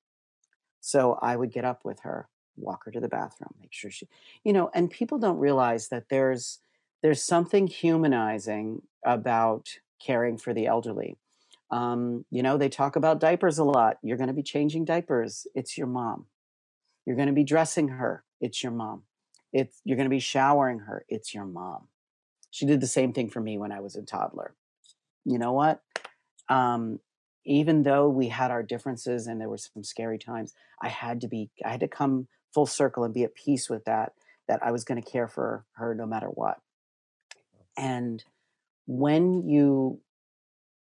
So 0.80 1.18
I 1.20 1.36
would 1.36 1.52
get 1.52 1.64
up 1.64 1.80
with 1.84 2.00
her, 2.02 2.28
walk 2.60 2.84
her 2.84 2.90
to 2.90 3.00
the 3.00 3.08
bathroom, 3.08 3.54
make 3.60 3.72
sure 3.72 3.90
she, 3.90 4.08
you 4.44 4.52
know, 4.52 4.70
and 4.74 4.90
people 4.90 5.18
don't 5.18 5.38
realize 5.38 5.88
that 5.88 6.08
there's 6.08 6.60
there's 7.02 7.22
something 7.22 7.66
humanizing 7.66 8.82
about 9.04 9.68
caring 10.04 10.36
for 10.36 10.52
the 10.52 10.66
elderly. 10.66 11.16
Um, 11.70 12.24
you 12.30 12.42
know, 12.42 12.58
they 12.58 12.68
talk 12.68 12.96
about 12.96 13.20
diapers 13.20 13.58
a 13.58 13.64
lot. 13.64 13.98
You're 14.02 14.16
going 14.16 14.28
to 14.28 14.34
be 14.34 14.42
changing 14.42 14.84
diapers. 14.84 15.46
It's 15.54 15.78
your 15.78 15.86
mom. 15.86 16.26
You're 17.06 17.16
going 17.16 17.28
to 17.28 17.34
be 17.34 17.44
dressing 17.44 17.88
her. 17.88 18.24
It's 18.40 18.62
your 18.62 18.72
mom. 18.72 19.02
It's 19.52 19.80
you're 19.84 19.96
going 19.96 20.08
to 20.08 20.14
be 20.14 20.20
showering 20.20 20.80
her. 20.80 21.04
It's 21.08 21.34
your 21.34 21.44
mom. 21.44 21.88
She 22.50 22.66
did 22.66 22.80
the 22.80 22.86
same 22.86 23.12
thing 23.12 23.30
for 23.30 23.40
me 23.40 23.58
when 23.58 23.72
I 23.72 23.80
was 23.80 23.96
a 23.96 24.02
toddler. 24.02 24.54
You 25.24 25.38
know 25.38 25.52
what? 25.52 25.80
Um, 26.48 27.00
even 27.44 27.82
though 27.82 28.08
we 28.08 28.28
had 28.28 28.50
our 28.50 28.62
differences 28.62 29.26
and 29.26 29.40
there 29.40 29.48
were 29.48 29.58
some 29.58 29.82
scary 29.84 30.18
times, 30.18 30.52
I 30.82 30.88
had 30.88 31.20
to 31.22 31.28
be 31.28 31.50
I 31.64 31.70
had 31.70 31.80
to 31.80 31.88
come 31.88 32.28
full 32.52 32.66
circle 32.66 33.04
and 33.04 33.14
be 33.14 33.24
at 33.24 33.34
peace 33.34 33.68
with 33.68 33.84
that 33.84 34.12
that 34.48 34.60
I 34.62 34.72
was 34.72 34.84
going 34.84 35.00
to 35.00 35.10
care 35.10 35.28
for 35.28 35.64
her 35.74 35.94
no 35.94 36.06
matter 36.06 36.26
what. 36.26 36.58
And 37.76 38.24
when 38.86 39.48
you 39.48 40.00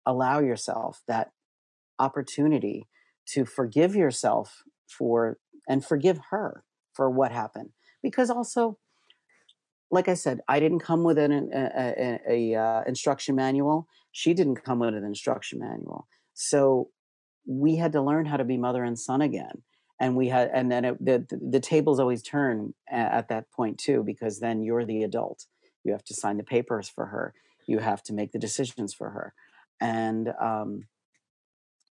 allow 0.07 0.39
yourself 0.39 1.03
that 1.09 1.33
opportunity 1.99 2.87
to 3.27 3.45
forgive 3.45 3.95
yourself 3.95 4.63
for 4.87 5.39
and 5.69 5.85
forgive 5.85 6.21
her 6.31 6.65
for 6.95 7.11
what 7.11 7.33
happened 7.33 7.71
because 8.03 8.31
also 8.31 8.79
like 9.91 10.09
i 10.09 10.15
said 10.15 10.41
i 10.49 10.61
didn't 10.61 10.79
come 10.79 11.03
with 11.03 11.19
an 11.19 11.51
a, 11.53 11.61
a, 11.77 12.21
a, 12.55 12.55
uh, 12.59 12.83
instruction 12.87 13.35
manual. 13.35 13.87
She 14.13 14.33
didn't 14.33 14.65
come 14.65 14.79
with 14.79 14.95
an 14.95 15.05
instruction 15.05 15.59
manual. 15.59 16.09
So 16.35 16.91
we 17.47 17.77
had 17.77 17.93
to 17.93 18.03
learn 18.03 18.27
how 18.27 18.37
to 18.37 18.45
be 18.45 18.57
mother 18.57 18.85
and 18.85 18.99
son 18.99 19.21
again 19.21 19.63
and 20.01 20.17
we 20.17 20.29
had 20.29 20.51
and 20.53 20.71
then 20.71 20.85
it, 20.85 21.05
the 21.05 21.27
the 21.31 21.61
tables 21.61 21.99
always 21.99 22.23
turn 22.23 22.75
at 22.91 23.29
that 23.29 23.51
point 23.51 23.79
too 23.79 24.03
because 24.05 24.41
then 24.41 24.63
you're 24.63 24.85
the 24.85 25.03
adult. 25.03 25.47
You 25.85 25.93
have 25.93 26.05
to 26.05 26.15
sign 26.15 26.37
the 26.37 26.45
papers 26.45 26.89
for 26.89 27.07
her. 27.07 27.35
You 27.67 27.79
have 27.79 28.03
to 28.05 28.13
make 28.13 28.33
the 28.33 28.39
decisions 28.39 28.95
for 28.95 29.11
her. 29.11 29.35
And 29.81 30.33
um, 30.41 30.85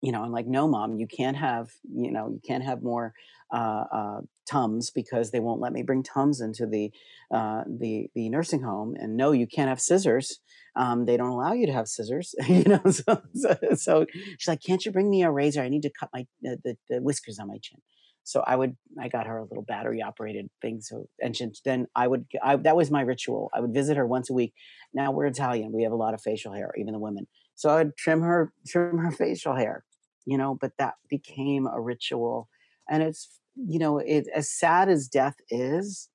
you 0.02 0.12
know, 0.12 0.24
I'm 0.24 0.32
like, 0.32 0.46
no, 0.46 0.68
mom, 0.68 0.98
you 1.00 1.08
can't 1.08 1.38
have, 1.38 1.72
you 1.92 2.12
know, 2.12 2.30
you 2.30 2.40
can't 2.46 2.64
have 2.64 2.84
more 2.84 3.14
uh, 3.52 3.86
uh, 3.92 4.22
tums 4.46 4.92
because 4.92 5.32
they 5.32 5.40
won't 5.40 5.62
let 5.62 5.74
me 5.74 5.84
bring 5.84 6.04
tums 6.04 6.42
into 6.42 6.66
the 6.66 6.92
uh, 7.32 7.64
the 7.68 8.08
the 8.16 8.30
nursing 8.30 8.62
home. 8.62 8.96
And 9.00 9.18
no, 9.18 9.32
you 9.32 9.48
can't 9.48 9.70
have 9.70 9.82
scissors. 9.82 10.40
Um, 10.76 11.06
they 11.06 11.18
don't 11.18 11.30
allow 11.30 11.54
you 11.54 11.66
to 11.68 11.74
have 11.74 11.88
scissors. 11.88 12.36
you 12.48 12.64
know, 12.64 12.82
so, 12.90 13.22
so, 13.34 13.58
so, 13.76 14.06
she's 14.38 14.48
like, 14.48 14.62
can't 14.62 14.86
you 14.86 14.92
bring 14.92 15.10
me 15.10 15.24
a 15.24 15.32
razor? 15.32 15.62
I 15.62 15.70
need 15.70 15.84
to 15.84 15.92
cut 15.98 16.10
my 16.14 16.28
the, 16.42 16.78
the 16.90 17.02
whiskers 17.02 17.40
on 17.40 17.48
my 17.48 17.58
chin. 17.62 17.80
So 18.26 18.44
I 18.46 18.56
would, 18.56 18.76
I 19.00 19.08
got 19.08 19.28
her 19.28 19.38
a 19.38 19.44
little 19.44 19.64
battery 19.64 20.02
operated 20.02 20.50
thing. 20.60 20.82
So, 20.82 21.08
and 21.22 21.38
she, 21.38 21.48
then 21.64 21.86
I 21.96 22.08
would, 22.08 22.26
I, 22.44 22.56
that 22.56 22.76
was 22.76 22.90
my 22.90 23.02
ritual. 23.02 23.52
I 23.54 23.62
would 23.62 23.72
visit 23.72 23.98
her 23.98 24.08
once 24.08 24.32
a 24.32 24.34
week. 24.34 24.54
Now 24.96 25.12
we're 25.12 25.28
Italian. 25.28 25.72
We 25.72 25.84
have 25.84 25.92
a 25.92 25.96
lot 25.96 26.16
of 26.16 26.22
facial 26.22 26.52
hair, 26.52 26.74
even 26.76 26.94
the 26.94 27.00
women. 27.00 27.28
So 27.54 27.70
I'd 27.70 27.96
trim 27.96 28.22
her, 28.22 28.52
trim 28.68 28.98
her 28.98 29.12
facial 29.12 29.56
hair, 29.56 29.86
you 30.26 30.40
know, 30.40 30.58
but 30.60 30.72
that 30.80 30.96
became 31.08 31.68
a 31.68 31.80
ritual. 31.80 32.50
And 32.90 33.04
it's, 33.04 33.30
you 33.56 33.80
know, 33.80 34.00
it, 34.00 34.28
as 34.34 34.50
sad 34.50 34.90
as 34.90 35.08
death 35.08 35.36
is, 35.50 36.10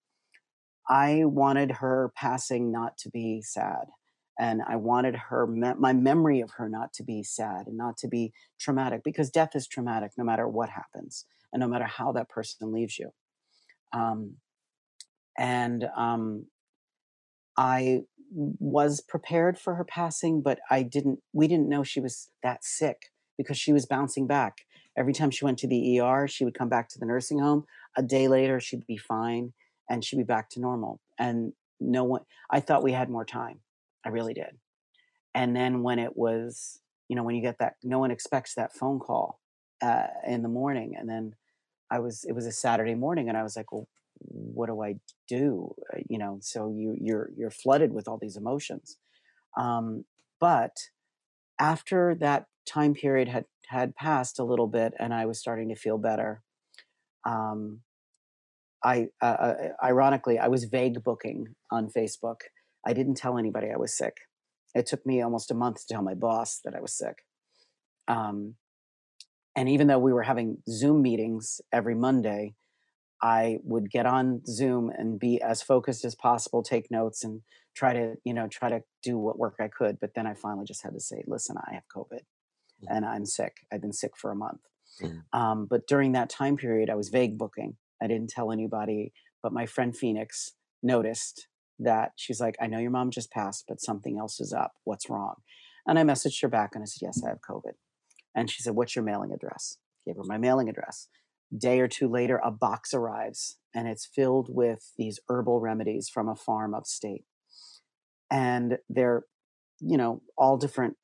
I 0.88 1.24
wanted 1.24 1.70
her 1.70 2.12
passing 2.16 2.72
not 2.72 2.98
to 2.98 3.10
be 3.10 3.42
sad. 3.42 3.86
And 4.38 4.62
I 4.66 4.76
wanted 4.76 5.16
her, 5.16 5.46
my 5.46 5.92
memory 5.92 6.40
of 6.40 6.50
her 6.52 6.68
not 6.68 6.94
to 6.94 7.02
be 7.02 7.22
sad 7.22 7.66
and 7.66 7.76
not 7.76 7.98
to 7.98 8.08
be 8.08 8.32
traumatic 8.58 9.02
because 9.04 9.30
death 9.30 9.54
is 9.54 9.68
traumatic 9.68 10.12
no 10.16 10.24
matter 10.24 10.48
what 10.48 10.70
happens 10.70 11.26
and 11.52 11.60
no 11.60 11.68
matter 11.68 11.84
how 11.84 12.12
that 12.12 12.30
person 12.30 12.72
leaves 12.72 12.98
you. 12.98 13.10
Um, 13.92 14.36
and 15.36 15.84
um, 15.94 16.46
I 17.56 18.04
was 18.32 19.02
prepared 19.02 19.58
for 19.58 19.74
her 19.74 19.84
passing, 19.84 20.40
but 20.40 20.60
I 20.70 20.84
didn't, 20.84 21.20
we 21.34 21.46
didn't 21.46 21.68
know 21.68 21.82
she 21.82 22.00
was 22.00 22.30
that 22.42 22.64
sick 22.64 23.10
because 23.36 23.58
she 23.58 23.74
was 23.74 23.84
bouncing 23.84 24.26
back. 24.26 24.62
Every 25.00 25.14
time 25.14 25.30
she 25.30 25.44
went 25.44 25.58
to 25.60 25.66
the 25.66 26.00
ER, 26.00 26.28
she 26.28 26.44
would 26.44 26.54
come 26.54 26.68
back 26.68 26.88
to 26.90 26.98
the 26.98 27.06
nursing 27.06 27.38
home. 27.38 27.64
A 27.96 28.02
day 28.02 28.28
later, 28.28 28.60
she'd 28.60 28.86
be 28.86 28.98
fine 28.98 29.54
and 29.88 30.04
she'd 30.04 30.16
be 30.16 30.22
back 30.22 30.50
to 30.50 30.60
normal. 30.60 31.00
And 31.18 31.54
no 31.80 32.04
one, 32.04 32.22
I 32.50 32.60
thought 32.60 32.82
we 32.82 32.92
had 32.92 33.08
more 33.08 33.24
time. 33.24 33.60
I 34.04 34.10
really 34.10 34.34
did. 34.34 34.58
And 35.34 35.56
then 35.56 35.82
when 35.82 35.98
it 35.98 36.16
was, 36.16 36.80
you 37.08 37.16
know, 37.16 37.22
when 37.22 37.34
you 37.34 37.42
get 37.42 37.58
that, 37.60 37.76
no 37.82 37.98
one 37.98 38.10
expects 38.10 38.54
that 38.54 38.74
phone 38.74 38.98
call 38.98 39.40
uh, 39.82 40.08
in 40.26 40.42
the 40.42 40.48
morning. 40.48 40.94
And 40.98 41.08
then 41.08 41.34
I 41.90 41.98
was, 41.98 42.24
it 42.24 42.32
was 42.32 42.46
a 42.46 42.52
Saturday 42.52 42.94
morning 42.94 43.28
and 43.28 43.38
I 43.38 43.42
was 43.42 43.56
like, 43.56 43.72
well, 43.72 43.88
what 44.20 44.66
do 44.66 44.82
I 44.82 44.96
do? 45.28 45.74
Uh, 45.92 46.00
you 46.08 46.18
know, 46.18 46.38
so 46.42 46.68
you 46.68 46.96
you're 47.00 47.30
you're 47.36 47.50
flooded 47.50 47.92
with 47.92 48.06
all 48.06 48.18
these 48.18 48.36
emotions. 48.36 48.98
Um, 49.56 50.04
but 50.38 50.76
after 51.58 52.14
that 52.16 52.46
time 52.66 52.94
period 52.94 53.28
had 53.28 53.44
had 53.70 53.94
passed 53.94 54.38
a 54.38 54.44
little 54.44 54.66
bit, 54.66 54.92
and 54.98 55.14
I 55.14 55.26
was 55.26 55.38
starting 55.38 55.68
to 55.68 55.76
feel 55.76 55.96
better. 55.96 56.42
Um, 57.24 57.80
I 58.82 59.08
uh, 59.22 59.24
uh, 59.24 59.54
ironically 59.82 60.38
I 60.38 60.48
was 60.48 60.64
vague 60.64 61.04
booking 61.04 61.54
on 61.70 61.88
Facebook. 61.88 62.40
I 62.84 62.92
didn't 62.92 63.14
tell 63.14 63.38
anybody 63.38 63.68
I 63.72 63.76
was 63.78 63.96
sick. 63.96 64.16
It 64.74 64.86
took 64.86 65.06
me 65.06 65.22
almost 65.22 65.50
a 65.50 65.54
month 65.54 65.86
to 65.86 65.94
tell 65.94 66.02
my 66.02 66.14
boss 66.14 66.60
that 66.64 66.74
I 66.74 66.80
was 66.80 66.96
sick. 66.96 67.18
Um, 68.08 68.54
and 69.54 69.68
even 69.68 69.86
though 69.86 69.98
we 69.98 70.12
were 70.12 70.22
having 70.22 70.58
Zoom 70.68 71.02
meetings 71.02 71.60
every 71.72 71.94
Monday, 71.94 72.54
I 73.22 73.58
would 73.62 73.90
get 73.90 74.06
on 74.06 74.42
Zoom 74.46 74.90
and 74.96 75.18
be 75.18 75.40
as 75.42 75.62
focused 75.62 76.04
as 76.04 76.14
possible, 76.14 76.62
take 76.62 76.90
notes 76.90 77.22
and 77.22 77.42
try 77.76 77.92
to, 77.92 78.14
you 78.24 78.34
know, 78.34 78.48
try 78.48 78.70
to 78.70 78.82
do 79.02 79.18
what 79.18 79.38
work 79.38 79.56
I 79.60 79.68
could. 79.68 79.98
But 80.00 80.14
then 80.14 80.26
I 80.26 80.34
finally 80.34 80.64
just 80.64 80.82
had 80.82 80.94
to 80.94 81.00
say, 81.00 81.22
listen, 81.26 81.56
I 81.58 81.74
have 81.74 81.84
COVID. 81.94 82.20
And 82.88 83.04
I'm 83.04 83.26
sick. 83.26 83.58
I've 83.72 83.80
been 83.80 83.92
sick 83.92 84.12
for 84.16 84.30
a 84.30 84.36
month. 84.36 84.60
Mm. 85.02 85.22
Um, 85.32 85.66
but 85.68 85.86
during 85.86 86.12
that 86.12 86.30
time 86.30 86.56
period, 86.56 86.90
I 86.90 86.94
was 86.94 87.08
vague 87.08 87.38
booking. 87.38 87.76
I 88.02 88.06
didn't 88.06 88.30
tell 88.30 88.52
anybody, 88.52 89.12
but 89.42 89.52
my 89.52 89.66
friend 89.66 89.96
Phoenix 89.96 90.52
noticed 90.82 91.48
that 91.78 92.12
she's 92.16 92.40
like, 92.40 92.56
I 92.60 92.66
know 92.66 92.78
your 92.78 92.90
mom 92.90 93.10
just 93.10 93.30
passed, 93.30 93.64
but 93.68 93.80
something 93.80 94.18
else 94.18 94.40
is 94.40 94.52
up. 94.52 94.72
What's 94.84 95.08
wrong? 95.08 95.34
And 95.86 95.98
I 95.98 96.02
messaged 96.02 96.40
her 96.42 96.48
back 96.48 96.74
and 96.74 96.82
I 96.82 96.86
said, 96.86 97.06
Yes, 97.06 97.22
I 97.24 97.30
have 97.30 97.40
COVID. 97.48 97.72
And 98.34 98.50
she 98.50 98.62
said, 98.62 98.74
What's 98.74 98.94
your 98.94 99.04
mailing 99.04 99.32
address? 99.32 99.78
Gave 100.06 100.16
her 100.16 100.24
my 100.24 100.38
mailing 100.38 100.68
address 100.68 101.08
day 101.56 101.80
or 101.80 101.88
two 101.88 102.08
later, 102.08 102.40
a 102.44 102.50
box 102.50 102.94
arrives 102.94 103.56
and 103.74 103.88
it's 103.88 104.06
filled 104.06 104.48
with 104.54 104.92
these 104.96 105.20
herbal 105.28 105.60
remedies 105.60 106.08
from 106.08 106.28
a 106.28 106.36
farm 106.36 106.74
upstate. 106.74 107.24
And 108.30 108.78
they're, 108.88 109.24
you 109.80 109.96
know, 109.96 110.22
all 110.38 110.56
different 110.56 110.96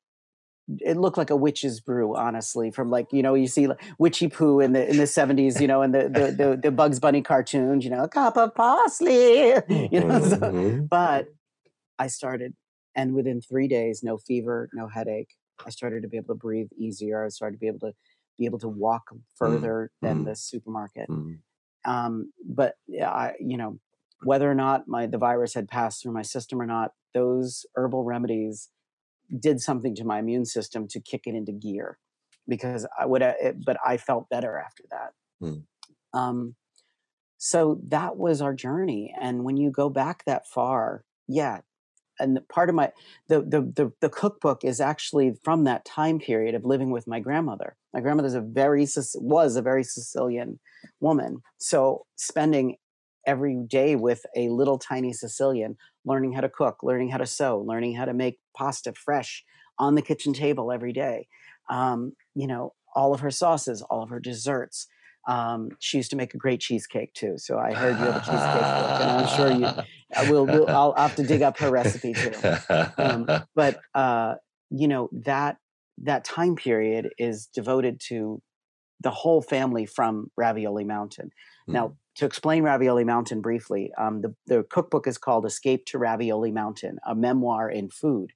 it 0.79 0.97
looked 0.97 1.17
like 1.17 1.29
a 1.29 1.35
witch's 1.35 1.79
brew, 1.79 2.15
honestly, 2.15 2.71
from 2.71 2.89
like, 2.89 3.13
you 3.13 3.23
know, 3.23 3.33
you 3.33 3.47
see 3.47 3.67
like 3.67 3.81
witchy 3.97 4.27
poo 4.27 4.59
in 4.59 4.73
the 4.73 4.89
in 4.89 4.97
the 4.97 5.03
70s, 5.03 5.61
you 5.61 5.67
know, 5.67 5.81
and 5.81 5.93
the 5.93 6.03
the, 6.09 6.31
the, 6.31 6.59
the 6.63 6.71
Bugs 6.71 6.99
Bunny 6.99 7.21
cartoons, 7.21 7.83
you 7.83 7.89
know, 7.89 8.03
a 8.03 8.09
cup 8.09 8.37
of 8.37 8.53
parsley, 8.53 9.47
you 9.69 9.99
know. 10.01 10.19
Mm-hmm. 10.19 10.85
but 10.85 11.27
I 11.99 12.07
started 12.07 12.53
and 12.95 13.13
within 13.13 13.41
three 13.41 13.67
days, 13.67 14.01
no 14.03 14.17
fever, 14.17 14.69
no 14.73 14.87
headache. 14.87 15.35
I 15.65 15.69
started 15.69 16.01
to 16.01 16.09
be 16.09 16.17
able 16.17 16.33
to 16.33 16.39
breathe 16.39 16.69
easier. 16.77 17.23
I 17.23 17.29
started 17.29 17.57
to 17.57 17.59
be 17.59 17.67
able 17.67 17.79
to 17.79 17.93
be 18.37 18.45
able 18.45 18.59
to 18.59 18.67
walk 18.67 19.09
mm, 19.13 19.19
further 19.35 19.91
mm. 20.03 20.07
than 20.07 20.23
the 20.25 20.35
supermarket. 20.35 21.07
Mm. 21.09 21.37
Um, 21.85 22.33
but 22.43 22.75
I, 23.01 23.33
you 23.39 23.57
know, 23.57 23.79
whether 24.23 24.49
or 24.49 24.55
not 24.55 24.87
my 24.87 25.05
the 25.05 25.17
virus 25.17 25.53
had 25.53 25.67
passed 25.67 26.01
through 26.01 26.13
my 26.13 26.23
system 26.23 26.61
or 26.61 26.65
not, 26.65 26.91
those 27.13 27.65
herbal 27.75 28.03
remedies 28.03 28.69
did 29.39 29.61
something 29.61 29.95
to 29.95 30.03
my 30.03 30.19
immune 30.19 30.45
system 30.45 30.87
to 30.89 30.99
kick 30.99 31.21
it 31.25 31.35
into 31.35 31.51
gear 31.51 31.97
because 32.47 32.87
I 32.99 33.05
would, 33.05 33.21
uh, 33.21 33.33
it, 33.41 33.65
but 33.65 33.77
I 33.85 33.97
felt 33.97 34.29
better 34.29 34.57
after 34.57 34.83
that. 34.91 35.11
Mm. 35.43 35.63
Um, 36.13 36.55
so 37.37 37.79
that 37.87 38.17
was 38.17 38.41
our 38.41 38.53
journey. 38.53 39.13
And 39.19 39.43
when 39.43 39.57
you 39.57 39.69
go 39.69 39.89
back 39.89 40.23
that 40.25 40.47
far, 40.47 41.03
yeah, 41.27 41.59
and 42.19 42.39
part 42.49 42.69
of 42.69 42.75
my 42.75 42.91
the, 43.27 43.41
the, 43.41 43.61
the 43.61 43.91
the 44.01 44.09
cookbook 44.09 44.63
is 44.63 44.81
actually 44.81 45.35
from 45.43 45.65
that 45.65 45.85
time 45.85 46.19
period 46.19 46.55
of 46.55 46.65
living 46.65 46.89
with 46.89 47.07
my 47.07 47.19
grandmother. 47.19 47.75
My 47.93 48.01
grandmother's 48.01 48.33
a 48.33 48.41
very 48.41 48.87
was 49.15 49.55
a 49.55 49.61
very 49.61 49.83
Sicilian 49.83 50.59
woman, 50.99 51.41
so 51.59 52.05
spending 52.15 52.77
every 53.25 53.57
day 53.67 53.95
with 53.95 54.25
a 54.35 54.49
little 54.49 54.79
tiny 54.79 55.11
Sicilian, 55.13 55.75
learning 56.07 56.33
how 56.33 56.41
to 56.41 56.49
cook, 56.49 56.77
learning 56.81 57.09
how 57.09 57.17
to 57.17 57.25
sew, 57.25 57.59
learning 57.59 57.93
how 57.93 58.05
to 58.05 58.13
make 58.13 58.39
pasta 58.55 58.93
fresh 58.93 59.43
on 59.77 59.95
the 59.95 60.01
kitchen 60.01 60.33
table 60.33 60.71
every 60.71 60.93
day. 60.93 61.27
Um, 61.69 62.13
you 62.33 62.47
know, 62.47 62.73
all 62.95 63.13
of 63.13 63.19
her 63.19 63.31
sauces, 63.31 63.81
all 63.83 64.01
of 64.01 64.09
her 64.09 64.19
desserts. 64.19 64.87
Um, 65.27 65.69
she 65.79 65.97
used 65.97 66.09
to 66.11 66.15
make 66.15 66.33
a 66.33 66.37
great 66.37 66.61
cheesecake 66.61 67.13
too. 67.13 67.33
So 67.37 67.59
I 67.59 67.73
heard 67.73 67.99
you 67.99 68.05
have 68.05 68.15
a 68.15 68.19
cheesecake 68.19 68.53
book, 68.53 69.01
and 69.01 69.11
I'm 69.11 69.27
sure 69.35 69.51
you 69.51 69.83
I 70.15 70.31
will. 70.31 70.45
will 70.45 70.69
I'll 70.69 70.93
have 70.95 71.15
to 71.17 71.23
dig 71.23 71.41
up 71.41 71.59
her 71.59 71.69
recipe 71.69 72.13
too. 72.13 72.31
Um, 72.97 73.27
but 73.53 73.79
uh, 73.93 74.35
you 74.69 74.87
know 74.87 75.09
that 75.25 75.57
that 76.03 76.23
time 76.23 76.55
period 76.55 77.09
is 77.17 77.47
devoted 77.47 77.99
to 78.07 78.41
the 79.01 79.11
whole 79.11 79.41
family 79.41 79.85
from 79.85 80.31
Ravioli 80.37 80.83
Mountain. 80.83 81.31
Now, 81.67 81.97
to 82.17 82.25
explain 82.25 82.63
Ravioli 82.63 83.03
Mountain 83.03 83.41
briefly, 83.41 83.91
um, 83.97 84.21
the, 84.21 84.35
the 84.47 84.63
cookbook 84.63 85.05
is 85.05 85.19
called 85.19 85.45
Escape 85.45 85.85
to 85.85 85.99
Ravioli 85.99 86.51
Mountain, 86.51 86.97
a 87.05 87.13
memoir 87.13 87.69
in 87.69 87.89
food. 87.89 88.33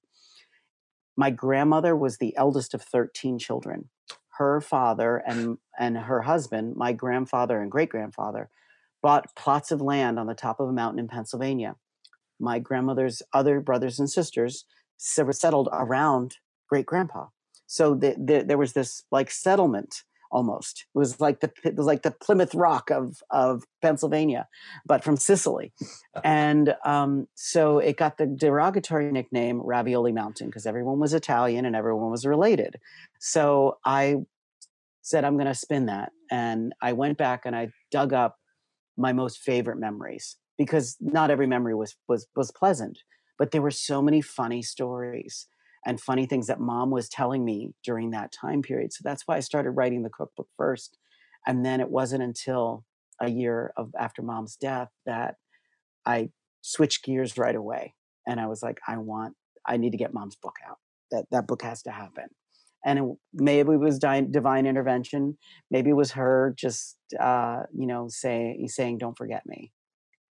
My 1.17 1.31
grandmother 1.31 1.95
was 1.95 2.17
the 2.17 2.35
eldest 2.37 2.75
of 2.75 2.83
13 2.83 3.39
children. 3.39 3.89
Her 4.37 4.61
father 4.61 5.17
and, 5.17 5.57
and 5.79 5.97
her 5.97 6.21
husband, 6.21 6.75
my 6.75 6.93
grandfather 6.93 7.59
and 7.59 7.71
great 7.71 7.89
grandfather, 7.89 8.49
bought 9.01 9.35
plots 9.35 9.71
of 9.71 9.81
land 9.81 10.19
on 10.19 10.27
the 10.27 10.35
top 10.35 10.59
of 10.59 10.69
a 10.69 10.73
mountain 10.73 10.99
in 10.99 11.07
Pennsylvania. 11.07 11.75
My 12.39 12.59
grandmother's 12.59 13.23
other 13.33 13.59
brothers 13.59 13.99
and 13.99 14.09
sisters 14.09 14.65
settled 14.97 15.69
around 15.71 16.37
great 16.69 16.85
grandpa. 16.85 17.27
So 17.65 17.95
the, 17.95 18.15
the, 18.17 18.43
there 18.45 18.59
was 18.59 18.73
this 18.73 19.03
like 19.11 19.31
settlement 19.31 20.03
almost. 20.31 20.85
It 20.93 20.97
was 20.97 21.19
like 21.19 21.41
the 21.41 21.51
it 21.63 21.75
was 21.75 21.85
like 21.85 22.01
the 22.01 22.11
Plymouth 22.11 22.55
Rock 22.55 22.89
of 22.89 23.21
of 23.29 23.63
Pennsylvania, 23.81 24.47
but 24.85 25.03
from 25.03 25.17
Sicily, 25.17 25.73
and 26.23 26.75
um, 26.85 27.27
so 27.35 27.79
it 27.79 27.97
got 27.97 28.17
the 28.17 28.25
derogatory 28.25 29.11
nickname 29.11 29.61
Ravioli 29.61 30.11
Mountain 30.11 30.47
because 30.47 30.65
everyone 30.65 30.99
was 30.99 31.13
Italian 31.13 31.65
and 31.65 31.75
everyone 31.75 32.11
was 32.11 32.25
related. 32.25 32.77
So 33.19 33.77
I 33.85 34.17
said 35.01 35.25
I'm 35.25 35.35
going 35.35 35.47
to 35.47 35.55
spin 35.55 35.87
that, 35.87 36.11
and 36.31 36.73
I 36.81 36.93
went 36.93 37.17
back 37.17 37.45
and 37.45 37.55
I 37.55 37.69
dug 37.91 38.13
up 38.13 38.37
my 38.97 39.13
most 39.13 39.39
favorite 39.39 39.77
memories 39.77 40.37
because 40.57 40.97
not 40.99 41.31
every 41.31 41.47
memory 41.47 41.75
was 41.75 41.95
was 42.07 42.27
was 42.35 42.51
pleasant, 42.51 42.99
but 43.37 43.51
there 43.51 43.61
were 43.61 43.71
so 43.71 44.01
many 44.01 44.21
funny 44.21 44.61
stories 44.61 45.47
and 45.85 45.99
funny 45.99 46.25
things 46.25 46.47
that 46.47 46.59
mom 46.59 46.91
was 46.91 47.09
telling 47.09 47.43
me 47.43 47.73
during 47.83 48.11
that 48.11 48.31
time 48.31 48.61
period. 48.61 48.93
So 48.93 49.01
that's 49.03 49.23
why 49.25 49.37
I 49.37 49.39
started 49.39 49.71
writing 49.71 50.03
the 50.03 50.09
cookbook 50.09 50.47
first. 50.57 50.97
And 51.47 51.65
then 51.65 51.79
it 51.79 51.89
wasn't 51.89 52.23
until 52.23 52.85
a 53.19 53.29
year 53.29 53.73
of 53.77 53.91
after 53.97 54.21
mom's 54.21 54.55
death 54.55 54.89
that 55.05 55.35
I 56.05 56.29
switched 56.61 57.03
gears 57.03 57.37
right 57.37 57.55
away. 57.55 57.95
And 58.27 58.39
I 58.39 58.47
was 58.47 58.61
like, 58.61 58.79
I 58.87 58.97
want, 58.97 59.35
I 59.65 59.77
need 59.77 59.91
to 59.91 59.97
get 59.97 60.13
mom's 60.13 60.35
book 60.35 60.55
out. 60.67 60.77
That 61.11 61.25
that 61.31 61.47
book 61.47 61.61
has 61.63 61.81
to 61.83 61.91
happen. 61.91 62.27
And 62.85 62.99
it, 62.99 63.05
maybe 63.33 63.73
it 63.73 63.79
was 63.79 63.99
divine 63.99 64.65
intervention. 64.65 65.37
Maybe 65.69 65.89
it 65.89 65.95
was 65.95 66.11
her 66.11 66.53
just, 66.57 66.97
uh, 67.19 67.63
you 67.77 67.85
know, 67.85 68.07
saying 68.09 68.67
saying, 68.69 68.99
"Don't 68.99 69.17
forget 69.17 69.45
me." 69.45 69.71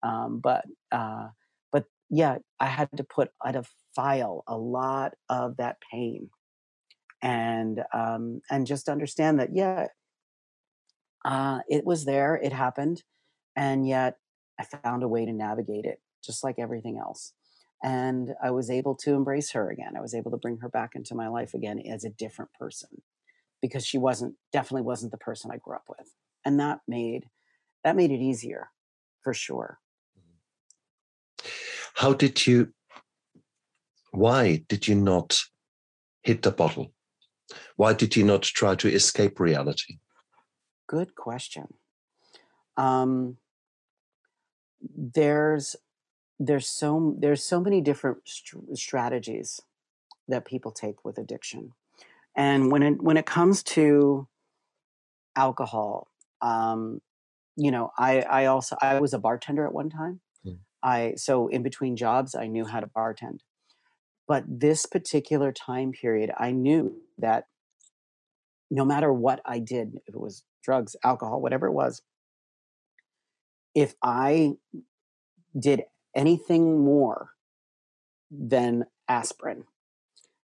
Um, 0.03 0.39
but 0.41 0.63
uh, 0.91 1.29
but 1.71 1.85
yeah, 2.09 2.37
I 2.59 2.67
had 2.67 2.89
to 2.95 3.03
put 3.03 3.31
out 3.45 3.55
a 3.55 3.63
file 3.97 4.43
a 4.47 4.57
lot 4.57 5.13
of 5.29 5.57
that 5.57 5.77
pain 5.91 6.29
and 7.21 7.83
um, 7.93 8.41
and 8.49 8.67
just 8.67 8.87
understand 8.87 9.39
that 9.39 9.49
yeah 9.53 9.87
uh, 11.25 11.59
it 11.67 11.83
was 11.85 12.05
there 12.05 12.35
it 12.35 12.53
happened 12.53 13.03
and 13.55 13.87
yet 13.87 14.17
i 14.59 14.63
found 14.63 15.03
a 15.03 15.07
way 15.07 15.25
to 15.25 15.33
navigate 15.33 15.85
it 15.85 15.99
just 16.23 16.43
like 16.43 16.59
everything 16.59 16.97
else 16.97 17.33
and 17.83 18.33
i 18.43 18.51
was 18.51 18.69
able 18.69 18.95
to 18.95 19.13
embrace 19.13 19.51
her 19.51 19.69
again 19.71 19.97
i 19.97 20.01
was 20.01 20.13
able 20.13 20.31
to 20.31 20.37
bring 20.37 20.57
her 20.59 20.69
back 20.69 20.91
into 20.95 21.15
my 21.15 21.27
life 21.27 21.53
again 21.53 21.81
as 21.91 22.05
a 22.05 22.09
different 22.09 22.53
person 22.53 22.89
because 23.61 23.85
she 23.85 23.97
wasn't 23.97 24.35
definitely 24.53 24.83
wasn't 24.83 25.11
the 25.11 25.17
person 25.17 25.51
i 25.51 25.57
grew 25.57 25.75
up 25.75 25.85
with 25.89 26.13
and 26.45 26.59
that 26.59 26.79
made 26.87 27.25
that 27.83 27.95
made 27.95 28.11
it 28.11 28.21
easier 28.21 28.69
for 29.27 29.33
sure. 29.33 29.79
How 31.95 32.13
did 32.13 32.47
you 32.47 32.73
why 34.17 34.63
did 34.67 34.87
you 34.87 34.95
not 34.95 35.39
hit 36.23 36.41
the 36.41 36.51
bottle? 36.51 36.91
Why 37.75 37.93
did 37.93 38.15
you 38.15 38.23
not 38.23 38.41
try 38.41 38.75
to 38.75 38.87
escape 38.89 39.39
reality? 39.39 39.99
Good 40.87 41.15
question. 41.15 41.67
Um, 42.77 43.37
there's 44.81 45.75
there's 46.39 46.67
so 46.67 47.15
there's 47.19 47.43
so 47.43 47.59
many 47.59 47.81
different 47.81 48.17
st- 48.25 48.77
strategies 48.77 49.61
that 50.27 50.45
people 50.45 50.71
take 50.71 51.05
with 51.05 51.17
addiction, 51.17 51.73
and 52.35 52.71
when 52.71 52.83
it 52.83 53.01
when 53.01 53.17
it 53.17 53.25
comes 53.25 53.63
to 53.63 54.27
alcohol, 55.35 56.07
um, 56.41 57.01
you 57.55 57.71
know, 57.71 57.91
I 57.97 58.21
I 58.21 58.45
also 58.45 58.75
I 58.81 58.99
was 58.99 59.13
a 59.13 59.19
bartender 59.19 59.65
at 59.65 59.73
one 59.73 59.89
time. 59.89 60.21
Hmm. 60.43 60.61
I 60.83 61.13
so 61.15 61.47
in 61.47 61.63
between 61.63 61.95
jobs, 61.95 62.35
I 62.35 62.47
knew 62.47 62.65
how 62.65 62.79
to 62.79 62.87
bartend. 62.87 63.39
But 64.27 64.43
this 64.47 64.85
particular 64.85 65.51
time 65.51 65.93
period, 65.93 66.31
I 66.37 66.51
knew 66.51 66.97
that 67.17 67.47
no 68.69 68.83
matter 68.83 69.11
what 69.13 69.41
I 69.45 69.59
did, 69.59 70.01
if 70.05 70.13
it 70.13 70.19
was 70.19 70.43
drugs, 70.61 70.95
alcohol, 71.03 71.41
whatever 71.41 71.67
it 71.67 71.71
was, 71.71 72.01
if 73.73 73.95
I 74.03 74.55
did 75.57 75.83
anything 76.13 76.83
more 76.83 77.31
than 78.29 78.85
aspirin, 79.07 79.63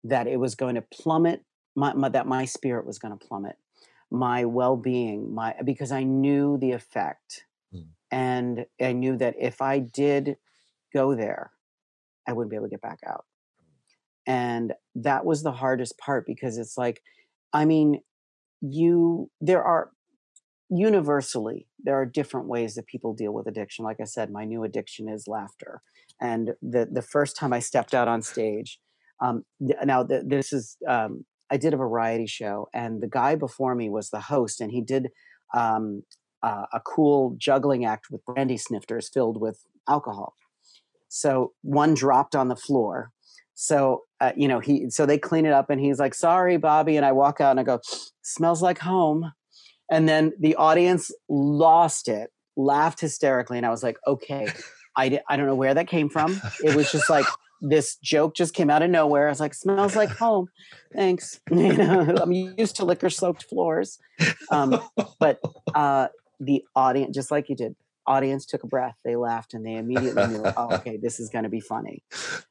that 0.05 0.27
it 0.27 0.39
was 0.39 0.55
going 0.55 0.75
to 0.75 0.83
plummet, 0.83 1.43
my, 1.75 1.95
my, 1.95 2.11
that 2.11 2.27
my 2.27 2.45
spirit 2.45 2.85
was 2.87 2.99
going 2.99 3.17
to 3.17 3.27
plummet, 3.27 3.57
my 4.11 4.45
well 4.45 4.77
being, 4.77 5.35
my 5.35 5.55
because 5.65 5.93
I 5.93 6.03
knew 6.03 6.59
the 6.59 6.73
effect. 6.73 7.47
Mm. 7.75 7.87
And 8.11 8.67
I 8.79 8.93
knew 8.93 9.17
that 9.17 9.37
if 9.39 9.63
I 9.63 9.79
did 9.79 10.37
go 10.93 11.15
there, 11.15 11.53
I 12.29 12.35
wouldn't 12.35 12.51
be 12.51 12.57
able 12.57 12.67
to 12.67 12.71
get 12.71 12.83
back 12.83 12.99
out 13.07 13.25
and 14.27 14.73
that 14.95 15.25
was 15.25 15.43
the 15.43 15.53
hardest 15.53 15.99
part 15.99 16.25
because 16.27 16.59
it's 16.59 16.77
like 16.77 17.03
i 17.53 17.64
mean 17.64 18.01
you 18.61 19.31
there 19.41 19.62
are 19.62 19.91
universally 20.70 21.66
there 21.83 22.01
are 22.01 22.07
different 22.07 22.47
ways 22.47 22.75
that 22.77 22.87
people 22.87 23.12
deal 23.12 23.33
with 23.33 23.47
addiction. 23.47 23.85
Like 23.85 24.01
i 24.01 24.05
said 24.05 24.31
my 24.31 24.45
new 24.45 24.64
addiction 24.64 25.09
is 25.09 25.29
laughter 25.29 25.83
and 26.20 26.53
the 26.62 26.89
the 26.91 27.03
first 27.03 27.37
time 27.37 27.53
i 27.53 27.59
stepped 27.59 27.95
out 27.95 28.09
on 28.09 28.23
stage 28.23 28.79
um, 29.20 29.45
now 29.85 30.03
the, 30.03 30.23
this 30.27 30.53
is 30.53 30.77
um, 30.89 31.25
i 31.51 31.57
did 31.57 31.75
a 31.75 31.77
variety 31.77 32.27
show 32.27 32.68
and 32.73 33.03
the 33.03 33.09
guy 33.09 33.35
before 33.35 33.75
me 33.75 33.91
was 33.91 34.11
the 34.11 34.20
host 34.20 34.61
and 34.61 34.73
he 34.73 34.81
did 34.81 35.09
um, 35.55 36.03
uh, 36.43 36.66
a 36.73 36.81
cool 36.81 37.37
juggling 37.39 37.85
act 37.85 38.07
with 38.11 38.25
brandy 38.25 38.57
snifters 38.57 39.09
filled 39.12 39.41
with 39.41 39.64
alcohol. 39.89 40.35
So 41.09 41.53
one 41.62 41.95
dropped 41.95 42.35
on 42.35 42.49
the 42.49 42.57
floor 42.57 43.11
so 43.63 44.03
uh, 44.21 44.33
you 44.37 44.49
know 44.49 44.59
he 44.59 44.91
so 44.91 45.07
they 45.07 45.17
clean 45.17 45.47
it 45.47 45.53
up 45.53 45.71
and 45.71 45.81
he's 45.81 46.01
like 46.01 46.15
sorry 46.15 46.57
bobby 46.57 46.97
and 46.97 47.07
i 47.07 47.13
walk 47.13 47.41
out 47.41 47.53
and 47.53 47.61
i 47.61 47.63
go 47.63 47.81
smells 48.23 48.61
like 48.61 48.79
home 48.79 49.33
and 49.89 50.09
then 50.09 50.33
the 50.41 50.57
audience 50.57 51.13
lost 51.29 52.09
it 52.09 52.31
laughed 52.57 53.01
hysterically 53.01 53.57
and 53.57 53.65
i 53.65 53.71
was 53.71 53.83
like 53.85 53.97
okay 54.05 54.49
i, 54.97 55.21
I 55.29 55.37
don't 55.37 55.47
know 55.47 55.55
where 55.55 55.75
that 55.75 55.87
came 55.87 56.09
from 56.09 56.41
it 56.65 56.75
was 56.75 56.91
just 56.91 57.09
like 57.09 57.27
this 57.65 57.95
joke 58.03 58.35
just 58.35 58.55
came 58.55 58.71
out 58.71 58.83
of 58.83 58.91
nowhere. 58.91 59.29
I 59.29 59.31
was 59.31 59.39
like, 59.39 59.55
smells 59.55 59.95
like 59.95 60.09
home. 60.09 60.49
Thanks. 60.93 61.41
You 61.53 61.73
know, 61.75 62.17
I'm 62.21 62.33
used 62.33 62.75
to 62.77 62.85
liquor 62.85 63.09
soaked 63.09 63.45
floors. 63.45 64.01
Um, 64.51 64.81
but 65.21 65.39
uh, 65.73 66.09
the 66.41 66.65
audience, 66.75 67.15
just 67.15 67.31
like 67.31 67.49
you 67.49 67.55
did, 67.55 67.77
audience 68.07 68.46
took 68.46 68.62
a 68.62 68.66
breath. 68.66 68.96
They 69.05 69.16
laughed 69.16 69.55
and 69.55 69.64
they 69.64 69.74
immediately 69.74 70.26
knew, 70.26 70.44
oh, 70.57 70.68
okay, 70.76 70.96
this 70.96 71.20
is 71.20 71.28
going 71.30 71.44
to 71.44 71.50
be 71.50 71.61
funny. 71.61 72.03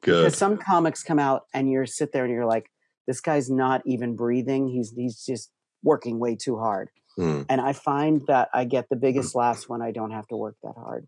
Good. 0.02 0.24
Because 0.24 0.38
some 0.38 0.58
comics 0.58 1.04
come 1.04 1.20
out 1.20 1.44
and 1.54 1.70
you 1.70 1.86
sit 1.86 2.12
there 2.12 2.26
and 2.26 2.34
you're 2.34 2.46
like, 2.46 2.72
this 3.08 3.20
guy's 3.20 3.50
not 3.50 3.82
even 3.86 4.16
breathing. 4.16 4.68
He's 4.68 4.94
he's 4.96 5.24
just 5.26 5.52
working 5.84 6.20
way 6.20 6.36
too 6.36 6.58
hard. 6.58 6.90
Mm. 7.18 7.46
And 7.50 7.60
I 7.60 7.74
find 7.74 8.22
that 8.28 8.50
I 8.54 8.66
get 8.66 8.90
the 8.90 8.96
biggest 8.96 9.36
laughs 9.36 9.68
when 9.68 9.82
I 9.82 9.92
don't 9.92 10.12
have 10.12 10.28
to 10.28 10.38
work 10.38 10.56
that 10.64 10.76
hard. 10.76 11.08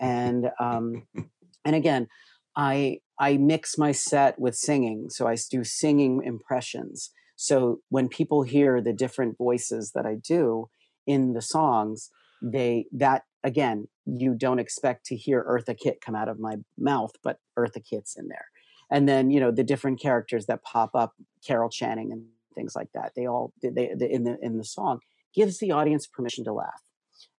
And 0.00 0.50
um, 0.58 1.06
and 1.64 1.76
again, 1.76 2.08
I 2.56 3.00
I 3.18 3.36
mix 3.36 3.76
my 3.76 3.92
set 3.92 4.38
with 4.38 4.56
singing, 4.56 5.10
so 5.10 5.26
I 5.26 5.36
do 5.50 5.64
singing 5.64 6.22
impressions. 6.24 7.10
So 7.36 7.80
when 7.90 8.08
people 8.08 8.42
hear 8.42 8.80
the 8.80 8.94
different 8.94 9.36
voices 9.36 9.92
that 9.94 10.06
I 10.06 10.14
do 10.14 10.70
in 11.06 11.34
the 11.34 11.42
songs, 11.42 12.10
they 12.42 12.86
that 12.92 13.22
again, 13.46 13.88
you 14.04 14.34
don't 14.34 14.58
expect 14.58 15.06
to 15.06 15.16
hear 15.16 15.42
Eartha 15.44 15.74
Kitt 15.78 16.00
come 16.04 16.14
out 16.14 16.28
of 16.28 16.38
my 16.38 16.56
mouth, 16.76 17.12
but 17.22 17.38
Eartha 17.58 17.82
Kitt's 17.88 18.16
in 18.16 18.28
there. 18.28 18.46
And 18.90 19.08
then 19.08 19.30
you 19.30 19.40
know 19.40 19.50
the 19.50 19.64
different 19.64 20.00
characters 20.00 20.46
that 20.46 20.62
pop 20.62 20.90
up, 20.94 21.12
Carol 21.46 21.70
Channing 21.70 22.12
and 22.12 22.24
things 22.54 22.74
like 22.76 22.90
that. 22.94 23.12
They 23.16 23.26
all 23.26 23.52
they, 23.62 23.70
they 23.70 24.10
in 24.10 24.24
the 24.24 24.36
in 24.42 24.58
the 24.58 24.64
song 24.64 25.00
gives 25.34 25.58
the 25.58 25.72
audience 25.72 26.06
permission 26.06 26.44
to 26.44 26.52
laugh. 26.52 26.82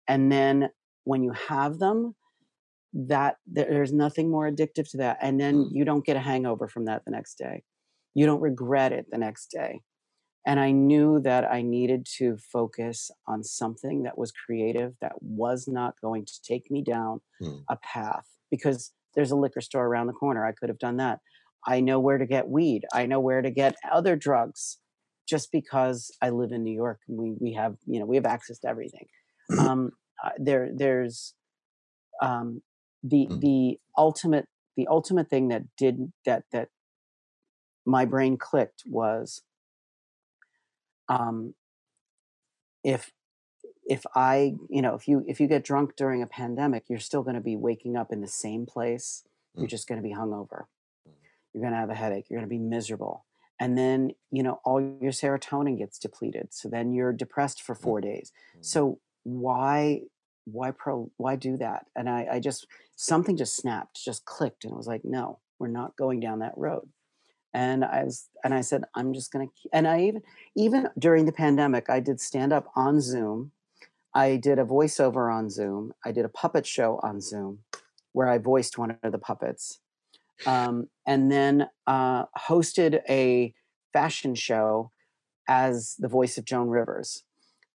And 0.07 0.31
then 0.31 0.69
when 1.03 1.23
you 1.23 1.31
have 1.31 1.79
them, 1.79 2.15
that 2.93 3.37
there's 3.45 3.93
nothing 3.93 4.29
more 4.29 4.49
addictive 4.49 4.89
to 4.91 4.97
that. 4.97 5.17
And 5.21 5.39
then 5.39 5.55
Mm. 5.55 5.69
you 5.71 5.85
don't 5.85 6.05
get 6.05 6.15
a 6.15 6.19
hangover 6.19 6.67
from 6.67 6.85
that 6.85 7.03
the 7.05 7.11
next 7.11 7.37
day. 7.37 7.63
You 8.13 8.25
don't 8.25 8.41
regret 8.41 8.91
it 8.93 9.05
the 9.11 9.17
next 9.17 9.47
day. 9.51 9.81
And 10.47 10.59
I 10.61 10.71
knew 10.71 11.19
that 11.21 11.43
I 11.51 11.61
needed 11.61 12.07
to 12.19 12.37
focus 12.37 13.11
on 13.27 13.43
something 13.43 14.03
that 14.03 14.17
was 14.17 14.31
creative, 14.31 14.93
that 15.01 15.21
was 15.21 15.67
not 15.67 15.95
going 16.01 16.25
to 16.25 16.41
take 16.41 16.71
me 16.71 16.81
down 16.81 17.19
Mm. 17.41 17.63
a 17.69 17.75
path 17.75 18.25
because 18.49 18.93
there's 19.13 19.31
a 19.31 19.35
liquor 19.35 19.61
store 19.61 19.85
around 19.85 20.07
the 20.07 20.13
corner. 20.13 20.45
I 20.45 20.53
could 20.53 20.69
have 20.69 20.79
done 20.79 20.97
that. 20.97 21.19
I 21.67 21.81
know 21.81 21.99
where 21.99 22.17
to 22.17 22.25
get 22.25 22.47
weed. 22.47 22.85
I 22.93 23.05
know 23.07 23.19
where 23.19 23.41
to 23.41 23.51
get 23.51 23.75
other 23.91 24.15
drugs 24.15 24.79
just 25.27 25.51
because 25.51 26.09
I 26.21 26.29
live 26.29 26.51
in 26.53 26.63
New 26.63 26.73
York. 26.73 27.01
We, 27.09 27.35
we 27.39 27.53
have, 27.53 27.75
you 27.85 27.99
know, 27.99 28.05
we 28.05 28.15
have 28.15 28.25
access 28.25 28.57
to 28.59 28.69
everything. 28.69 29.07
Um, 29.59 29.91
uh, 30.23 30.29
there, 30.37 30.69
there's, 30.73 31.33
um, 32.21 32.61
the, 33.03 33.27
Mm. 33.29 33.41
the 33.41 33.79
ultimate, 33.97 34.47
the 34.77 34.87
ultimate 34.87 35.29
thing 35.29 35.49
that 35.49 35.63
did 35.77 36.11
that, 36.25 36.43
that 36.53 36.69
my 37.85 38.05
brain 38.05 38.37
clicked 38.37 38.83
was, 38.87 39.41
um, 41.09 41.53
if 42.83 43.11
if 43.85 44.05
i 44.15 44.53
you 44.69 44.81
know 44.81 44.95
if 44.95 45.07
you 45.07 45.23
if 45.27 45.39
you 45.39 45.47
get 45.47 45.63
drunk 45.63 45.95
during 45.95 46.21
a 46.21 46.27
pandemic 46.27 46.83
you're 46.89 46.99
still 46.99 47.23
going 47.23 47.35
to 47.35 47.41
be 47.41 47.55
waking 47.55 47.95
up 47.95 48.11
in 48.11 48.21
the 48.21 48.27
same 48.27 48.65
place 48.65 49.23
you're 49.55 49.65
Mm. 49.65 49.69
just 49.69 49.87
going 49.87 50.01
to 50.01 50.07
be 50.07 50.13
hungover 50.13 50.65
Mm. 51.07 51.13
you're 51.53 51.61
going 51.61 51.73
to 51.73 51.79
have 51.79 51.89
a 51.89 51.95
headache 51.95 52.27
you're 52.29 52.39
going 52.39 52.49
to 52.49 52.53
be 52.55 52.59
miserable 52.59 53.25
and 53.59 53.77
then 53.77 54.11
you 54.31 54.43
know 54.43 54.59
all 54.63 54.79
your 54.81 55.11
serotonin 55.11 55.77
gets 55.77 55.97
depleted 55.97 56.53
so 56.53 56.69
then 56.69 56.93
you're 56.93 57.13
depressed 57.13 57.61
for 57.61 57.75
Mm. 57.75 57.81
four 57.81 58.01
days 58.01 58.31
Mm. 58.57 58.65
so 58.65 58.99
why 59.23 60.01
why 60.45 60.71
pro 60.71 61.11
why 61.17 61.35
do 61.35 61.57
that 61.57 61.87
and 61.95 62.09
i 62.09 62.25
i 62.33 62.39
just 62.39 62.67
something 62.95 63.35
just 63.35 63.55
snapped 63.55 64.01
just 64.03 64.23
clicked 64.25 64.63
and 64.63 64.73
it 64.73 64.77
was 64.77 64.87
like 64.87 65.03
no 65.03 65.39
we're 65.59 65.67
not 65.67 65.95
going 65.97 66.19
down 66.19 66.39
that 66.39 66.57
road 66.57 66.87
and 67.53 67.83
i 67.85 68.03
was 68.03 68.29
and 68.43 68.53
i 68.53 68.61
said 68.61 68.83
i'm 68.95 69.13
just 69.13 69.31
going 69.31 69.47
to 69.47 69.53
and 69.73 69.87
i 69.87 70.01
even 70.01 70.21
even 70.55 70.89
during 70.99 71.25
the 71.25 71.31
pandemic 71.31 71.89
i 71.89 71.99
did 71.99 72.19
stand 72.19 72.53
up 72.53 72.71
on 72.75 73.01
zoom. 73.01 73.51
I 74.13 74.37
did 74.37 74.57
a 74.57 74.65
voiceover 74.65 75.31
on 75.31 75.49
zoom. 75.51 75.93
I 76.03 76.11
did 76.11 76.25
a 76.25 76.29
puppet 76.29 76.65
show 76.65 76.99
on 77.03 77.21
zoom 77.21 77.59
where 78.13 78.27
i 78.27 78.37
voiced 78.37 78.77
one 78.77 78.97
of 79.03 79.11
the 79.11 79.19
puppets. 79.19 79.79
Um, 80.45 80.89
and 81.05 81.31
then 81.31 81.67
uh, 81.85 82.25
hosted 82.37 83.01
a 83.09 83.53
fashion 83.93 84.35
show 84.35 84.91
as 85.47 85.95
the 85.97 86.07
voice 86.07 86.37
of 86.37 86.45
joan 86.45 86.69
rivers. 86.69 87.23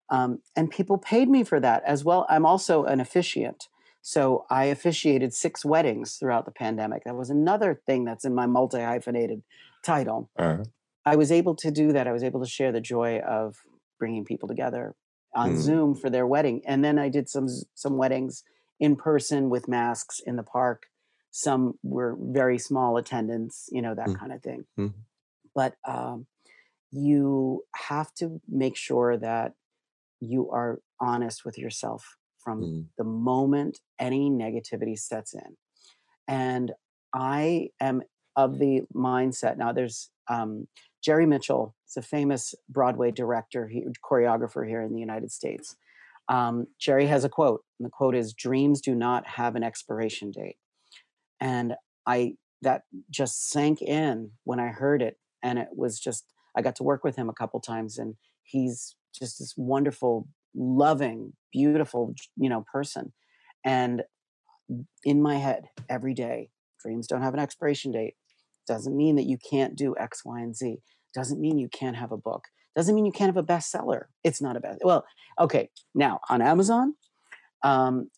Um, 0.10 0.40
and 0.56 0.70
people 0.70 0.98
paid 0.98 1.30
me 1.30 1.44
for 1.44 1.60
that 1.60 1.84
as 1.86 2.04
well. 2.04 2.26
I'm 2.30 2.46
also 2.46 2.84
an 2.84 3.00
officiant 3.00 3.68
so 4.02 4.46
i 4.50 4.66
officiated 4.66 5.34
six 5.34 5.64
weddings 5.64 6.16
throughout 6.18 6.46
the 6.46 6.52
pandemic 6.52 7.04
that 7.06 7.16
was 7.16 7.30
another 7.30 7.82
thing 7.86 8.04
that's 8.06 8.26
in 8.26 8.34
my 8.34 8.46
multi 8.46 8.80
hyphenated 8.82 9.42
title 9.84 10.30
Uh-huh. 10.38 10.64
I 11.04 11.16
was 11.16 11.32
able 11.32 11.56
to 11.56 11.72
do 11.72 11.94
that. 11.94 12.08
I 12.08 12.12
was 12.12 12.24
able 12.24 12.42
to 12.44 12.48
share 12.48 12.72
the 12.72 12.80
joy 12.80 13.18
of 13.22 13.56
bringing 13.98 14.24
people 14.24 14.48
together 14.48 14.94
on 15.34 15.54
Mm. 15.54 15.58
Zoom 15.58 15.96
for 15.96 16.12
their 16.12 16.28
wedding, 16.28 16.62
and 16.68 16.86
then 16.86 17.00
I 17.00 17.10
did 17.10 17.28
some 17.28 17.48
some 17.74 17.98
weddings 17.98 18.44
in 18.80 18.96
person 18.96 19.50
with 19.50 19.68
masks 19.68 20.20
in 20.30 20.36
the 20.36 20.44
park. 20.44 20.84
Some 21.32 21.80
were 21.82 22.16
very 22.20 22.60
small 22.60 22.98
attendance, 22.98 23.68
you 23.72 23.82
know 23.82 23.96
that 23.96 24.10
Mm. 24.10 24.20
kind 24.20 24.32
of 24.34 24.44
thing. 24.44 24.62
Mhm. 24.78 24.94
But 25.56 25.74
um, 25.88 26.28
you 26.92 27.64
have 27.76 28.14
to 28.16 28.40
make 28.48 28.76
sure 28.76 29.18
that 29.18 29.54
you 30.20 30.50
are 30.52 30.82
honest 31.00 31.46
with 31.46 31.58
yourself 31.58 32.18
from 32.44 32.62
Mm. 32.62 32.86
the 32.98 33.04
moment 33.04 33.80
any 34.00 34.30
negativity 34.30 34.98
sets 34.98 35.34
in. 35.34 35.58
And 36.28 36.74
I 37.14 37.70
am 37.80 38.02
of 38.36 38.60
the 38.60 38.82
mindset 38.96 39.58
now. 39.58 39.72
There's 39.74 40.10
um, 40.30 40.68
Jerry 41.04 41.26
Mitchell. 41.26 41.76
It's 41.86 41.98
a 41.98 42.02
famous 42.02 42.56
Broadway 42.70 43.12
director, 43.12 43.68
he, 43.68 43.86
choreographer 44.04 44.66
here 44.68 44.82
in 44.82 44.94
the 44.94 45.00
United 45.00 45.32
States. 45.32 45.76
Um, 46.30 46.68
Jerry 46.80 47.08
has 47.08 47.26
a 47.26 47.30
quote, 47.30 47.62
and 47.80 47.86
the 47.86 47.90
quote 47.90 48.16
is, 48.16 48.34
"Dreams 48.34 48.80
do 48.80 48.96
not 48.96 49.28
have 49.28 49.56
an 49.56 49.64
expiration 49.64 50.32
date." 50.32 50.58
And 51.42 51.76
I 52.06 52.38
that 52.62 52.84
just 53.10 53.50
sank 53.50 53.82
in 53.82 54.32
when 54.46 54.60
I 54.60 54.68
heard 54.68 55.02
it, 55.02 55.18
and 55.44 55.60
it 55.60 55.70
was 55.76 56.00
just 56.00 56.26
I 56.56 56.62
got 56.62 56.76
to 56.78 56.84
work 56.84 57.04
with 57.04 57.16
him 57.18 57.28
a 57.30 57.34
couple 57.34 57.60
times, 57.60 57.98
and 57.98 58.16
he's 58.44 58.96
just 59.14 59.40
this 59.40 59.56
wonderful, 59.58 60.28
loving, 60.56 61.34
beautiful, 61.52 62.14
you 62.38 62.50
know, 62.50 62.66
person. 62.72 63.14
And 63.66 64.04
in 65.04 65.22
my 65.22 65.38
head 65.38 65.66
every 65.90 66.14
day, 66.14 66.50
dreams 66.84 67.08
don't 67.08 67.22
have 67.22 67.34
an 67.34 67.40
expiration 67.40 67.92
date. 67.92 68.16
Doesn't 68.68 68.96
mean 68.96 69.16
that 69.18 69.26
you 69.26 69.38
can't 69.38 69.76
do 69.76 69.96
X, 70.00 70.24
Y, 70.26 70.40
and 70.40 70.56
Z. 70.56 70.78
Doesn't 71.14 71.40
mean 71.42 71.58
you 71.58 71.68
can't 71.70 71.96
have 71.98 72.12
a 72.12 72.18
book. 72.18 72.46
Doesn't 72.76 72.96
mean 72.96 73.06
you 73.06 73.12
can't 73.12 73.34
have 73.36 73.44
a 73.44 73.46
bestseller. 73.46 74.04
It's 74.24 74.42
not 74.42 74.56
a 74.56 74.60
best. 74.62 74.80
Well, 74.84 75.06
okay. 75.40 75.70
Now 75.94 76.22
on 76.30 76.42
Amazon, 76.42 76.96
um, 77.64 78.10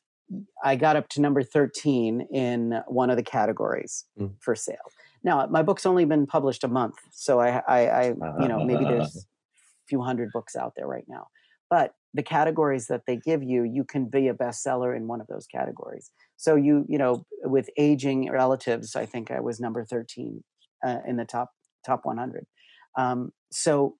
I 0.63 0.75
got 0.75 0.95
up 0.95 1.09
to 1.09 1.21
number 1.21 1.43
13 1.43 2.27
in 2.31 2.81
one 2.87 3.09
of 3.09 3.17
the 3.17 3.23
categories 3.23 4.05
Mm. 4.19 4.35
for 4.39 4.55
sale. 4.55 4.77
Now 5.23 5.47
my 5.47 5.63
book's 5.63 5.85
only 5.85 6.05
been 6.05 6.27
published 6.27 6.63
a 6.63 6.67
month, 6.67 6.95
so 7.11 7.39
I, 7.39 7.61
I, 7.67 7.87
I 7.87 8.03
you 8.39 8.47
know, 8.47 8.63
maybe 8.63 8.83
there's 8.89 9.15
a 9.15 9.21
few 9.87 10.01
hundred 10.01 10.31
books 10.33 10.55
out 10.55 10.73
there 10.75 10.87
right 10.87 11.05
now. 11.07 11.27
But 11.69 11.93
the 12.13 12.23
categories 12.23 12.87
that 12.87 13.01
they 13.07 13.17
give 13.17 13.41
you, 13.43 13.63
you 13.63 13.83
can 13.83 14.05
be 14.05 14.27
a 14.27 14.33
bestseller 14.33 14.95
in 14.95 15.07
one 15.07 15.19
of 15.21 15.27
those 15.27 15.47
categories. 15.47 16.11
So 16.37 16.55
you, 16.55 16.85
you 16.87 16.97
know, 16.97 17.25
with 17.43 17.69
aging 17.77 18.29
relatives, 18.31 18.95
I 18.95 19.05
think 19.05 19.31
I 19.31 19.39
was 19.39 19.59
number 19.59 19.83
13 19.83 20.43
uh, 20.85 20.97
in 21.07 21.17
the 21.17 21.25
top 21.25 21.49
top 21.85 22.01
100. 22.05 22.45
Um, 22.97 23.31
so 23.51 23.97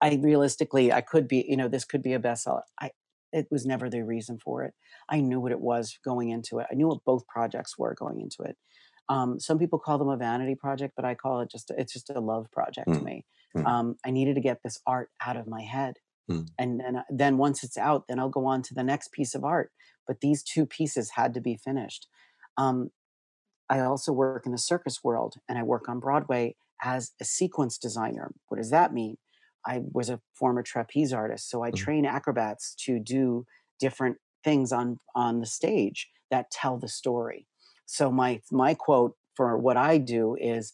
I 0.00 0.14
realistically, 0.22 0.92
I 0.92 1.00
could 1.00 1.26
be, 1.26 1.44
you 1.48 1.56
know, 1.56 1.68
this 1.68 1.84
could 1.84 2.02
be 2.02 2.12
a 2.12 2.18
bestseller. 2.20 2.62
I, 2.80 2.90
it 3.32 3.46
was 3.50 3.64
never 3.66 3.88
the 3.88 4.02
reason 4.04 4.38
for 4.38 4.64
it. 4.64 4.74
I 5.08 5.20
knew 5.20 5.40
what 5.40 5.52
it 5.52 5.60
was 5.60 5.98
going 6.04 6.28
into 6.28 6.58
it. 6.58 6.66
I 6.70 6.74
knew 6.74 6.88
what 6.88 7.04
both 7.04 7.26
projects 7.26 7.78
were 7.78 7.94
going 7.94 8.20
into 8.20 8.42
it. 8.42 8.56
Um, 9.08 9.40
some 9.40 9.58
people 9.58 9.78
call 9.78 9.98
them 9.98 10.08
a 10.08 10.16
vanity 10.16 10.54
project, 10.54 10.94
but 10.96 11.04
I 11.04 11.14
call 11.14 11.40
it 11.40 11.50
just, 11.50 11.70
it's 11.78 11.92
just 11.92 12.10
a 12.10 12.20
love 12.20 12.50
project 12.52 12.92
to 12.92 13.00
Mm. 13.00 13.04
me. 13.04 13.24
Mm. 13.56 13.66
Um, 13.66 13.96
I 14.04 14.10
needed 14.10 14.34
to 14.34 14.40
get 14.40 14.58
this 14.62 14.80
art 14.86 15.10
out 15.24 15.36
of 15.36 15.46
my 15.46 15.62
head. 15.62 15.94
Mm. 16.28 16.46
And 16.58 16.80
then, 16.80 17.04
then 17.10 17.38
once 17.38 17.62
it's 17.64 17.76
out, 17.76 18.06
then 18.08 18.18
I'll 18.18 18.30
go 18.30 18.46
on 18.46 18.62
to 18.62 18.74
the 18.74 18.84
next 18.84 19.12
piece 19.12 19.34
of 19.34 19.44
art. 19.44 19.72
But 20.06 20.20
these 20.20 20.42
two 20.42 20.66
pieces 20.66 21.10
had 21.12 21.34
to 21.34 21.40
be 21.40 21.56
finished. 21.56 22.08
Um, 22.56 22.90
I 23.68 23.80
also 23.80 24.12
work 24.12 24.46
in 24.46 24.52
the 24.52 24.58
circus 24.58 25.02
world 25.02 25.34
and 25.48 25.58
I 25.58 25.62
work 25.62 25.88
on 25.88 26.00
Broadway 26.00 26.56
as 26.82 27.12
a 27.20 27.24
sequence 27.24 27.78
designer. 27.78 28.32
What 28.48 28.58
does 28.58 28.70
that 28.70 28.92
mean? 28.92 29.16
I 29.66 29.80
was 29.92 30.08
a 30.08 30.20
former 30.38 30.62
trapeze 30.62 31.12
artist, 31.12 31.50
so 31.50 31.62
I 31.62 31.72
Mhm. 31.72 31.86
train 31.86 32.06
acrobats 32.06 32.74
to 32.84 33.00
do 33.00 33.44
different 33.80 34.18
things 34.44 34.72
on 34.72 34.98
on 35.16 35.40
the 35.40 35.46
stage 35.46 36.08
that 36.30 36.50
tell 36.52 36.78
the 36.78 36.88
story. 36.88 37.48
So 37.86 38.12
my 38.12 38.40
my 38.52 38.74
quote 38.74 39.16
for 39.34 39.58
what 39.58 39.76
I 39.76 39.98
do 39.98 40.36
is 40.36 40.72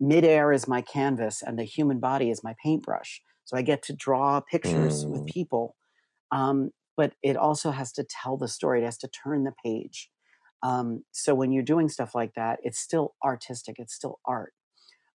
midair 0.00 0.52
is 0.52 0.68
my 0.68 0.82
canvas 0.82 1.42
and 1.42 1.58
the 1.58 1.64
human 1.64 2.00
body 2.00 2.30
is 2.30 2.44
my 2.44 2.54
paintbrush. 2.62 3.22
So 3.50 3.56
I 3.56 3.62
get 3.62 3.82
to 3.84 3.92
draw 3.92 4.40
pictures 4.40 5.06
with 5.08 5.22
Mm. 5.22 5.26
people, 5.26 5.76
um, 6.32 6.70
but 6.96 7.14
it 7.22 7.36
also 7.36 7.72
has 7.72 7.92
to 7.94 8.04
tell 8.04 8.36
the 8.36 8.48
story. 8.48 8.82
It 8.82 8.84
has 8.84 8.98
to 8.98 9.08
turn 9.08 9.44
the 9.44 9.54
page. 9.64 10.10
Um, 10.62 11.04
so 11.12 11.34
when 11.34 11.52
you're 11.52 11.64
doing 11.64 11.88
stuff 11.88 12.14
like 12.14 12.34
that, 12.34 12.60
it's 12.62 12.78
still 12.78 13.14
artistic, 13.24 13.76
it's 13.80 13.94
still 13.94 14.20
art. 14.24 14.54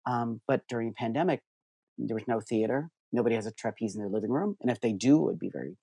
Um, 0.07 0.41
but 0.49 0.67
during 0.69 0.89
a 0.91 0.93
pandemic, 0.93 1.43
there 1.99 2.17
was 2.17 2.29
no 2.29 2.41
theater. 2.41 2.91
Nobody 3.13 3.37
has 3.37 3.47
a 3.47 3.53
trapeze 3.53 3.95
in 3.95 4.01
their 4.01 4.11
living 4.11 4.31
room, 4.33 4.57
and 4.61 4.71
if 4.71 4.81
they 4.81 4.93
do, 4.93 5.17
it 5.21 5.25
would 5.25 5.39
be 5.39 5.51
very 5.51 5.77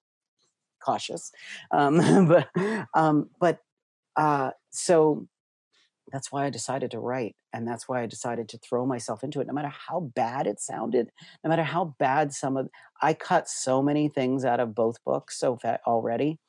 cautious. 0.84 1.32
Um, 1.72 1.97
but 2.28 2.49
um, 2.95 3.30
but 3.39 3.60
uh, 4.18 4.52
so 4.72 5.28
that's 6.12 6.32
why 6.32 6.45
I 6.45 6.49
decided 6.49 6.91
to 6.91 6.99
write, 6.99 7.36
and 7.53 7.68
that's 7.68 7.88
why 7.88 8.01
I 8.01 8.05
decided 8.05 8.49
to 8.49 8.57
throw 8.57 8.86
myself 8.86 9.24
into 9.24 9.39
it. 9.41 9.47
No 9.47 9.53
matter 9.53 9.72
how 9.88 9.99
bad 9.99 10.47
it 10.47 10.59
sounded, 10.59 11.09
no 11.43 11.49
matter 11.49 11.64
how 11.64 11.95
bad 11.99 12.34
some 12.34 12.57
of 12.57 12.70
I 13.01 13.14
cut 13.14 13.47
so 13.47 13.82
many 13.82 14.09
things 14.09 14.45
out 14.45 14.59
of 14.59 14.76
both 14.76 15.03
books 15.03 15.39
so 15.39 15.57
already, 15.88 16.39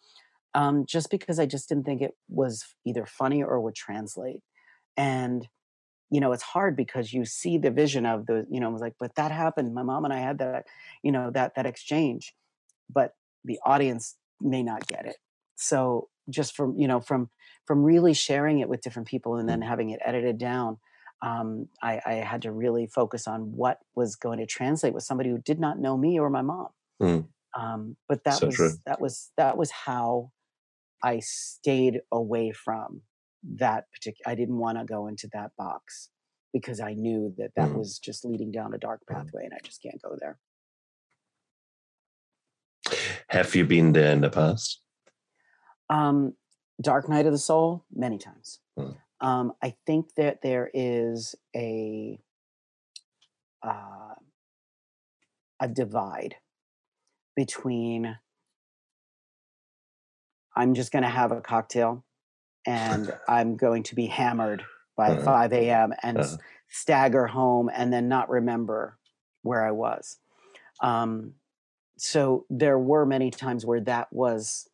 um, 0.55 0.85
just 0.87 1.11
because 1.11 1.39
I 1.39 1.47
just 1.47 1.69
didn't 1.69 1.85
think 1.85 2.03
it 2.03 2.13
was 2.29 2.65
either 2.85 3.07
funny 3.07 3.43
or 3.43 3.61
would 3.61 3.75
translate. 3.75 4.41
And 4.97 5.49
you 6.13 6.21
know, 6.21 6.33
it's 6.33 6.43
hard 6.43 6.77
because 6.77 7.15
you 7.15 7.25
see 7.25 7.57
the 7.57 7.71
vision 7.71 8.05
of 8.05 8.27
the, 8.27 8.47
you 8.51 8.61
know, 8.61 8.69
it 8.69 8.73
was 8.73 8.83
like, 8.83 8.97
but 9.01 9.15
that 9.15 9.33
happened. 9.33 9.75
My 9.75 9.83
mom 9.83 10.05
and 10.05 10.13
I 10.13 10.19
had 10.19 10.39
that, 10.41 10.67
you 11.03 11.11
know, 11.11 11.31
that 11.31 11.55
that 11.55 11.65
exchange, 11.65 12.35
but 12.93 13.15
the 13.47 13.59
audience 13.65 14.17
may 14.39 14.63
not 14.63 14.87
get 14.87 15.07
it. 15.07 15.17
So 15.57 16.09
just 16.31 16.55
from 16.55 16.77
you 16.79 16.89
know 16.89 17.01
from 17.01 17.29
from 17.67 17.83
really 17.83 18.15
sharing 18.15 18.59
it 18.61 18.69
with 18.69 18.81
different 18.81 19.09
people 19.09 19.37
and 19.37 19.49
then 19.49 19.61
mm. 19.61 19.67
having 19.67 19.91
it 19.91 20.01
edited 20.05 20.39
down 20.39 20.79
um, 21.23 21.69
I, 21.81 22.01
I, 22.05 22.13
had 22.15 22.43
to 22.43 22.51
really 22.51 22.89
focus 22.89 23.29
on 23.29 23.55
what 23.55 23.79
was 23.95 24.17
going 24.17 24.41
to 24.41 24.47
translate 24.47 24.93
with 24.93 25.05
somebody 25.05 25.31
who 25.31 25.39
did 25.39 25.61
not 25.61 25.79
know 25.79 25.97
me 25.97 26.19
or 26.19 26.29
my 26.31 26.43
mom 26.43 26.69
mm. 27.01 27.27
um, 27.59 27.97
but 28.09 28.25
that 28.25 28.35
so 28.35 28.47
was 28.47 28.57
true. 28.57 28.73
that 28.87 29.01
was 29.01 29.31
that 29.37 29.57
was 29.57 29.71
how 29.71 30.31
i 31.03 31.21
stayed 31.21 32.01
away 32.11 32.53
from 32.53 33.03
that 33.45 33.85
particular 33.93 34.31
i 34.31 34.35
didn't 34.35 34.59
want 34.59 34.79
to 34.79 34.85
go 34.85 35.07
into 35.07 35.29
that 35.33 35.51
box 35.57 36.11
because 36.53 36.81
i 36.81 36.93
knew 36.93 37.33
that 37.37 37.51
that 37.57 37.69
mm. 37.69 37.79
was 37.79 37.99
just 37.99 38.25
leading 38.25 38.51
down 38.51 38.75
a 38.75 38.79
dark 38.79 39.01
mm. 39.09 39.15
pathway 39.15 39.45
and 39.45 39.55
i 39.55 39.59
just 39.65 39.83
can't 39.83 40.03
go 40.03 40.17
there 40.21 40.39
have 43.29 43.55
you 43.55 43.65
been 43.65 43.93
there 43.93 44.13
in 44.13 44.21
the 44.21 44.31
past 44.31 44.82
um, 45.93 46.35
Dark 46.81 47.09
Night 47.09 47.27
of 47.27 47.33
the 47.33 47.39
Soul, 47.39 47.85
many 47.95 48.19
times. 48.19 48.61
Hmm. 48.77 48.91
Um, 49.21 49.53
I 49.63 49.75
think 49.87 50.15
that 50.17 50.43
there 50.43 50.71
is 50.73 51.35
a 51.55 52.19
uh, 53.63 54.15
a 55.61 55.69
divide 55.69 56.37
between 57.37 58.19
I'm 60.57 60.75
just 60.75 60.93
going 60.93 61.05
to 61.05 61.09
have 61.09 61.31
a 61.31 61.41
cocktail 61.41 62.05
and 62.67 63.13
I'm 63.29 63.57
going 63.57 63.85
to 63.85 63.95
be 63.95 64.07
hammered 64.07 64.65
by 64.97 65.11
uh-huh. 65.11 65.23
5 65.23 65.53
a.m. 65.53 65.95
and 66.03 66.19
uh-huh. 66.19 66.37
stagger 66.69 67.27
home 67.27 67.71
and 67.73 67.93
then 67.93 68.09
not 68.09 68.29
remember 68.29 68.99
where 69.43 69.65
I 69.65 69.71
was. 69.71 70.19
Um, 70.83 71.35
so 71.97 72.45
there 72.51 72.79
were 72.79 73.07
many 73.07 73.31
times 73.31 73.65
where 73.65 73.81
that 73.83 74.13
was 74.13 74.69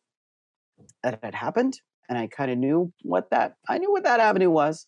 that 1.03 1.19
had 1.23 1.35
happened 1.35 1.79
and 2.09 2.17
I 2.17 2.27
kind 2.27 2.51
of 2.51 2.57
knew 2.57 2.91
what 3.03 3.29
that 3.29 3.55
I 3.69 3.77
knew 3.77 3.91
what 3.91 4.03
that 4.03 4.19
avenue 4.19 4.49
was. 4.49 4.87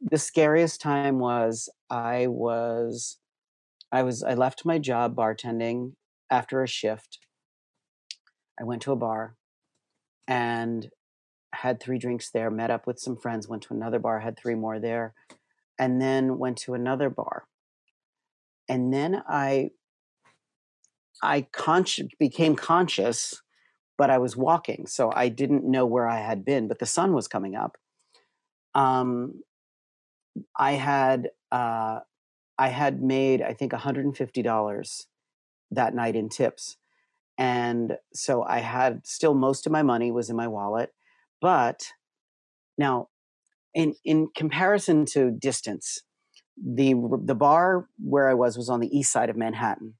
The 0.00 0.18
scariest 0.18 0.80
time 0.80 1.18
was 1.18 1.70
I 1.88 2.26
was 2.26 3.18
I 3.90 4.02
was 4.02 4.22
I 4.22 4.34
left 4.34 4.66
my 4.66 4.78
job 4.78 5.16
bartending 5.16 5.92
after 6.30 6.62
a 6.62 6.68
shift. 6.68 7.18
I 8.60 8.64
went 8.64 8.82
to 8.82 8.92
a 8.92 8.96
bar 8.96 9.36
and 10.28 10.90
had 11.54 11.80
three 11.80 11.98
drinks 11.98 12.30
there, 12.30 12.50
met 12.50 12.70
up 12.70 12.86
with 12.86 12.98
some 12.98 13.16
friends, 13.16 13.48
went 13.48 13.62
to 13.64 13.74
another 13.74 13.98
bar, 13.98 14.20
had 14.20 14.36
three 14.36 14.54
more 14.54 14.78
there, 14.78 15.14
and 15.78 16.00
then 16.00 16.38
went 16.38 16.58
to 16.58 16.74
another 16.74 17.08
bar. 17.08 17.44
And 18.68 18.92
then 18.92 19.22
I 19.26 19.70
I 21.22 21.46
con- 21.52 21.86
became 22.18 22.54
conscious 22.54 23.40
but 23.96 24.10
I 24.10 24.18
was 24.18 24.36
walking, 24.36 24.86
so 24.86 25.12
I 25.14 25.28
didn't 25.28 25.64
know 25.64 25.86
where 25.86 26.08
I 26.08 26.20
had 26.20 26.44
been. 26.44 26.68
But 26.68 26.78
the 26.78 26.86
sun 26.86 27.12
was 27.12 27.28
coming 27.28 27.54
up. 27.54 27.76
Um, 28.74 29.42
I 30.58 30.72
had 30.72 31.30
uh, 31.52 32.00
I 32.58 32.68
had 32.68 33.02
made 33.02 33.42
I 33.42 33.54
think 33.54 33.72
one 33.72 33.80
hundred 33.80 34.04
and 34.04 34.16
fifty 34.16 34.42
dollars 34.42 35.06
that 35.70 35.94
night 35.94 36.16
in 36.16 36.28
tips, 36.28 36.76
and 37.38 37.98
so 38.12 38.42
I 38.42 38.58
had 38.58 39.06
still 39.06 39.34
most 39.34 39.66
of 39.66 39.72
my 39.72 39.82
money 39.82 40.10
was 40.10 40.30
in 40.30 40.36
my 40.36 40.48
wallet. 40.48 40.90
But 41.40 41.86
now, 42.78 43.08
in 43.74 43.94
in 44.04 44.28
comparison 44.34 45.04
to 45.06 45.30
distance, 45.30 46.02
the 46.56 46.94
the 47.24 47.34
bar 47.34 47.88
where 48.02 48.28
I 48.28 48.34
was 48.34 48.56
was 48.56 48.68
on 48.68 48.80
the 48.80 48.96
east 48.96 49.12
side 49.12 49.30
of 49.30 49.36
Manhattan, 49.36 49.94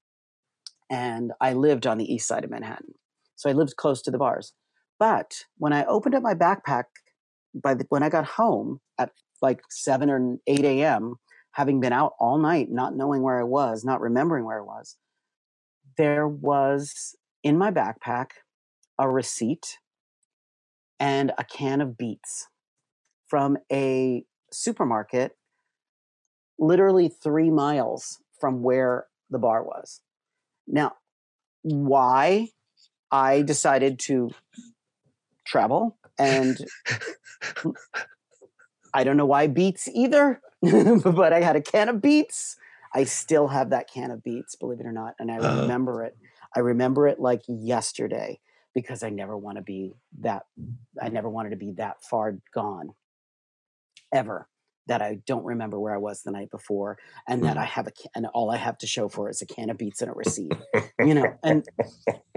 and 0.90 1.32
I 1.40 1.53
lived 1.53 1.86
on 1.86 1.99
the 1.99 2.12
east 2.12 2.26
side 2.26 2.45
of 2.45 2.51
Manhattan. 2.51 2.95
So 3.37 3.51
I 3.51 3.53
lived 3.53 3.76
close 3.76 4.03
to 4.03 4.11
the 4.11 4.18
bars. 4.18 4.53
But 4.99 5.45
when 5.59 5.72
I 5.72 5.85
opened 5.85 6.14
up 6.14 6.22
my 6.22 6.35
backpack, 6.35 6.85
by 7.55 7.74
the, 7.74 7.87
when 7.89 8.03
I 8.03 8.09
got 8.09 8.24
home 8.24 8.80
at 8.99 9.11
like 9.43 9.61
7 9.70 10.11
or 10.11 10.37
8 10.47 10.64
a.m., 10.64 11.16
having 11.53 11.80
been 11.80 11.93
out 11.93 12.14
all 12.18 12.39
night, 12.39 12.68
not 12.70 12.97
knowing 12.97 13.22
where 13.22 13.39
I 13.39 13.45
was, 13.45 13.85
not 13.85 14.01
remembering 14.01 14.45
where 14.45 14.59
I 14.59 14.64
was, 14.64 14.97
there 15.97 16.26
was 16.26 17.14
in 17.43 17.57
my 17.57 17.70
backpack 17.70 18.30
a 18.99 19.09
receipt 19.09 19.78
and 20.99 21.32
a 21.39 21.45
can 21.45 21.80
of 21.80 21.97
beets 21.97 22.49
from 23.28 23.57
a 23.70 24.24
supermarket 24.53 25.37
literally 26.59 27.09
three 27.09 27.51
miles 27.51 28.20
from 28.41 28.62
where 28.62 29.07
the 29.30 29.39
bar 29.39 29.62
was. 29.62 30.01
Now, 30.66 30.93
why 31.62 32.51
I 33.14 33.42
decided 33.42 34.00
to 34.00 34.32
travel 35.46 35.96
and 36.18 36.58
I 38.92 39.04
don't 39.04 39.16
know 39.16 39.24
why 39.24 39.46
beets 39.46 39.86
either, 39.86 40.40
but 40.60 41.32
I 41.32 41.40
had 41.40 41.54
a 41.54 41.62
can 41.62 41.88
of 41.88 42.02
beets. 42.02 42.56
I 42.92 43.04
still 43.04 43.46
have 43.46 43.70
that 43.70 43.88
can 43.88 44.10
of 44.10 44.24
beets, 44.24 44.56
believe 44.56 44.80
it 44.80 44.86
or 44.86 44.90
not, 44.90 45.14
and 45.20 45.30
I 45.30 45.38
uh-huh. 45.38 45.62
remember 45.62 46.02
uh, 46.02 46.06
it. 46.08 46.16
I 46.56 46.60
remember 46.60 47.06
it 47.06 47.20
like 47.20 47.42
yesterday 47.46 48.40
because 48.74 49.04
I 49.04 49.10
never 49.10 49.38
want 49.38 49.58
to 49.58 49.62
be 49.62 49.94
that 50.18 50.46
I 51.00 51.08
never 51.08 51.28
wanted 51.28 51.50
to 51.50 51.56
be 51.56 51.70
that 51.72 52.02
far 52.02 52.36
gone 52.52 52.94
ever 54.12 54.48
that 54.87 55.01
I 55.01 55.18
don't 55.26 55.45
remember 55.45 55.80
where 55.80 55.95
I 55.95 55.99
was 55.99 56.22
the 56.22 56.30
night 56.30 56.51
before, 56.51 56.99
and 57.28 57.43
that 57.45 57.57
I 57.57 57.64
mm. 57.64 57.68
have 57.68 57.87
a 57.87 57.93
and 58.14 58.26
all 58.35 58.51
I 58.51 58.57
have 58.57 58.78
to 58.78 58.87
show 58.87 59.09
for 59.09 59.30
is 59.30 59.43
a 59.43 59.47
can 59.47 59.70
of 59.70 59.78
beets 59.78 60.03
and 60.03 60.11
a 60.11 60.14
receipt, 60.14 60.53
you 60.99 61.14
know. 61.14 61.35
And 61.43 61.66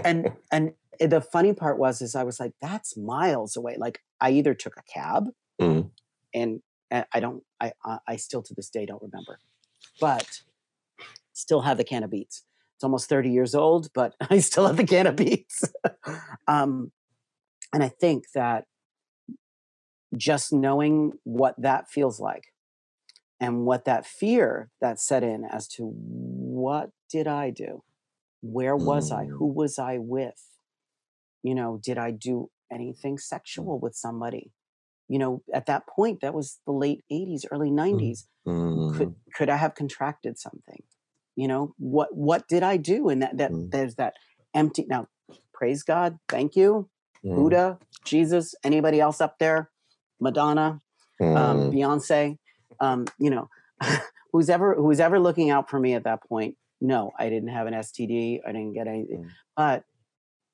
and 0.04 0.32
and 0.52 0.72
the 1.00 1.22
funny 1.22 1.54
part 1.54 1.78
was 1.78 2.02
is 2.02 2.16
I 2.16 2.24
was 2.24 2.40
like, 2.40 2.54
that's 2.62 2.98
miles 2.98 3.56
away. 3.58 3.76
Like 3.78 4.00
I 4.22 4.32
either 4.32 4.54
took 4.54 4.78
a 4.78 4.84
cab, 4.92 5.26
mm. 5.62 5.90
and, 6.34 6.62
and 6.90 7.06
I 7.14 7.20
don't, 7.20 7.44
I 7.60 7.72
I 8.08 8.16
still 8.16 8.42
to 8.44 8.54
this 8.54 8.70
day 8.70 8.86
don't 8.86 9.02
remember, 9.02 9.40
but 10.00 10.42
still 11.34 11.62
have 11.62 11.78
the 11.78 11.84
can 11.84 12.04
of 12.04 12.12
beets. 12.12 12.44
It's 12.76 12.84
almost 12.84 13.10
thirty 13.10 13.30
years 13.30 13.56
old, 13.56 13.90
but 13.94 14.16
I 14.30 14.40
still 14.40 14.68
have 14.68 14.78
the 14.78 14.86
can 14.86 15.08
of 15.08 15.16
beets. 15.16 15.64
um, 16.48 16.92
and 17.74 17.84
I 17.84 17.90
think 17.90 18.26
that 18.34 18.66
just 20.16 20.54
knowing 20.54 21.14
what 21.24 21.56
that 21.58 21.90
feels 21.90 22.20
like 22.20 22.54
and 23.40 23.66
what 23.66 23.86
that 23.86 24.06
fear 24.06 24.70
that 24.82 25.00
set 25.00 25.24
in 25.24 25.46
as 25.46 25.68
to 25.68 25.84
what 25.84 26.92
did 27.10 27.28
I 27.28 27.50
do? 27.50 27.84
Where 28.42 28.76
was 28.76 29.12
I? 29.12 29.26
Who 29.26 29.52
mm. 29.52 29.56
was 29.56 29.80
I 29.80 29.98
with? 29.98 30.42
You 31.44 31.56
know, 31.56 31.80
did 31.84 31.98
I 31.98 32.12
do 32.12 32.50
anything 32.72 33.18
sexual 33.18 33.80
with 33.80 33.96
somebody? 33.96 34.52
You 35.08 35.20
know, 35.20 35.44
at 35.54 35.68
that 35.68 35.88
point, 35.88 36.22
that 36.22 36.34
was 36.34 36.60
the 36.66 36.74
late 36.74 37.04
80s, 37.12 37.46
early 37.52 37.72
90s. 37.72 38.26
Mm. 38.48 38.98
Could 38.98 39.16
could 39.34 39.50
I 39.50 39.58
have 39.58 39.76
contracted 39.76 40.38
something? 40.40 40.84
You 41.36 41.48
know, 41.48 41.74
what 41.78 42.16
what 42.16 42.48
did 42.48 42.64
I 42.64 42.78
do? 42.78 43.10
And 43.10 43.22
that 43.22 43.38
that 43.38 43.52
mm. 43.52 43.72
there's 43.72 43.96
that 43.96 44.14
empty 44.54 44.86
now, 44.90 45.08
praise 45.54 45.84
God, 45.84 46.18
thank 46.28 46.56
you, 46.56 46.90
mm. 47.24 47.36
Buddha, 47.36 47.80
Jesus, 48.04 48.56
anybody 48.64 49.00
else 49.00 49.22
up 49.22 49.38
there? 49.40 49.70
Madonna, 50.20 50.82
um, 51.22 51.28
mm. 51.28 51.38
um, 51.38 51.72
Beyonce, 51.72 52.38
um, 52.80 53.06
you 53.20 53.30
know, 53.30 53.50
who's 54.32 54.50
ever 54.50 54.76
who's 54.76 55.00
ever 55.00 55.20
looking 55.20 55.50
out 55.50 55.70
for 55.70 55.80
me 55.80 55.94
at 55.94 56.04
that 56.04 56.24
point. 56.28 56.56
No, 56.80 57.12
I 57.18 57.30
didn't 57.30 57.50
have 57.50 57.68
an 57.68 57.74
STD. 57.74 58.40
I 58.48 58.52
didn't 58.52 58.74
get 58.74 58.88
anything, 58.88 59.26
mm. 59.26 59.30
but 59.56 59.84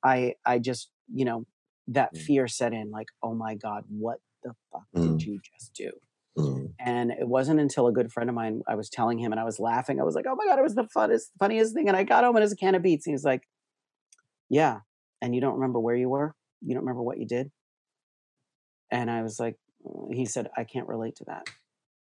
I 0.02 0.34
I 0.44 0.58
just 0.58 0.90
you 1.12 1.24
know 1.24 1.46
that 1.88 2.14
mm. 2.14 2.20
fear 2.20 2.48
set 2.48 2.72
in. 2.72 2.90
Like, 2.90 3.08
oh 3.22 3.34
my 3.34 3.54
God, 3.54 3.84
what 3.88 4.18
the 4.42 4.54
fuck 4.72 4.84
did 4.94 5.04
mm. 5.04 5.26
you 5.26 5.40
just 5.52 5.74
do? 5.74 5.90
Mm. 6.36 6.72
And 6.80 7.10
it 7.12 7.28
wasn't 7.28 7.60
until 7.60 7.86
a 7.86 7.92
good 7.92 8.12
friend 8.12 8.28
of 8.28 8.34
mine, 8.34 8.62
I 8.66 8.74
was 8.74 8.88
telling 8.88 9.18
him 9.18 9.32
and 9.32 9.40
I 9.40 9.44
was 9.44 9.60
laughing. 9.60 10.00
I 10.00 10.04
was 10.04 10.14
like, 10.14 10.26
oh 10.28 10.34
my 10.34 10.46
God, 10.46 10.58
it 10.58 10.62
was 10.62 10.74
the 10.74 10.88
funnest, 10.96 11.30
funniest 11.38 11.74
thing. 11.74 11.88
And 11.88 11.96
I 11.96 12.02
got 12.02 12.24
home 12.24 12.34
and 12.34 12.42
it 12.42 12.46
was 12.46 12.52
a 12.52 12.56
can 12.56 12.74
of 12.74 12.82
beets. 12.82 13.06
And 13.06 13.12
he 13.12 13.14
was 13.14 13.24
like, 13.24 13.42
yeah. 14.50 14.80
And 15.22 15.34
you 15.34 15.40
don't 15.40 15.54
remember 15.54 15.78
where 15.78 15.94
you 15.94 16.08
were? 16.08 16.34
You 16.60 16.74
don't 16.74 16.82
remember 16.82 17.02
what 17.02 17.18
you 17.18 17.26
did? 17.26 17.50
And 18.90 19.10
I 19.10 19.22
was 19.22 19.40
like, 19.40 19.56
he 20.10 20.24
said, 20.24 20.50
I 20.56 20.64
can't 20.64 20.88
relate 20.88 21.16
to 21.16 21.24
that. 21.24 21.48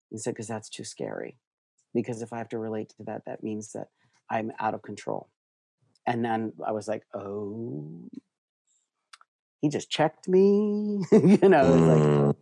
He 0.09 0.17
said, 0.17 0.33
because 0.33 0.47
that's 0.47 0.69
too 0.69 0.83
scary. 0.83 1.37
Because 1.93 2.21
if 2.21 2.33
I 2.33 2.37
have 2.37 2.49
to 2.49 2.57
relate 2.57 2.89
to 2.97 3.03
that, 3.05 3.23
that 3.25 3.43
means 3.43 3.73
that 3.73 3.87
I'm 4.29 4.51
out 4.59 4.73
of 4.73 4.81
control. 4.81 5.29
And 6.05 6.23
then 6.23 6.53
I 6.65 6.71
was 6.71 6.87
like, 6.87 7.03
oh, 7.13 8.09
he 9.61 9.69
just 9.69 9.89
checked 9.89 10.27
me. 10.27 11.01
you 11.11 11.49
know, 11.49 11.73
it 11.73 11.81
like 11.87 12.03
Mm, 12.03 12.35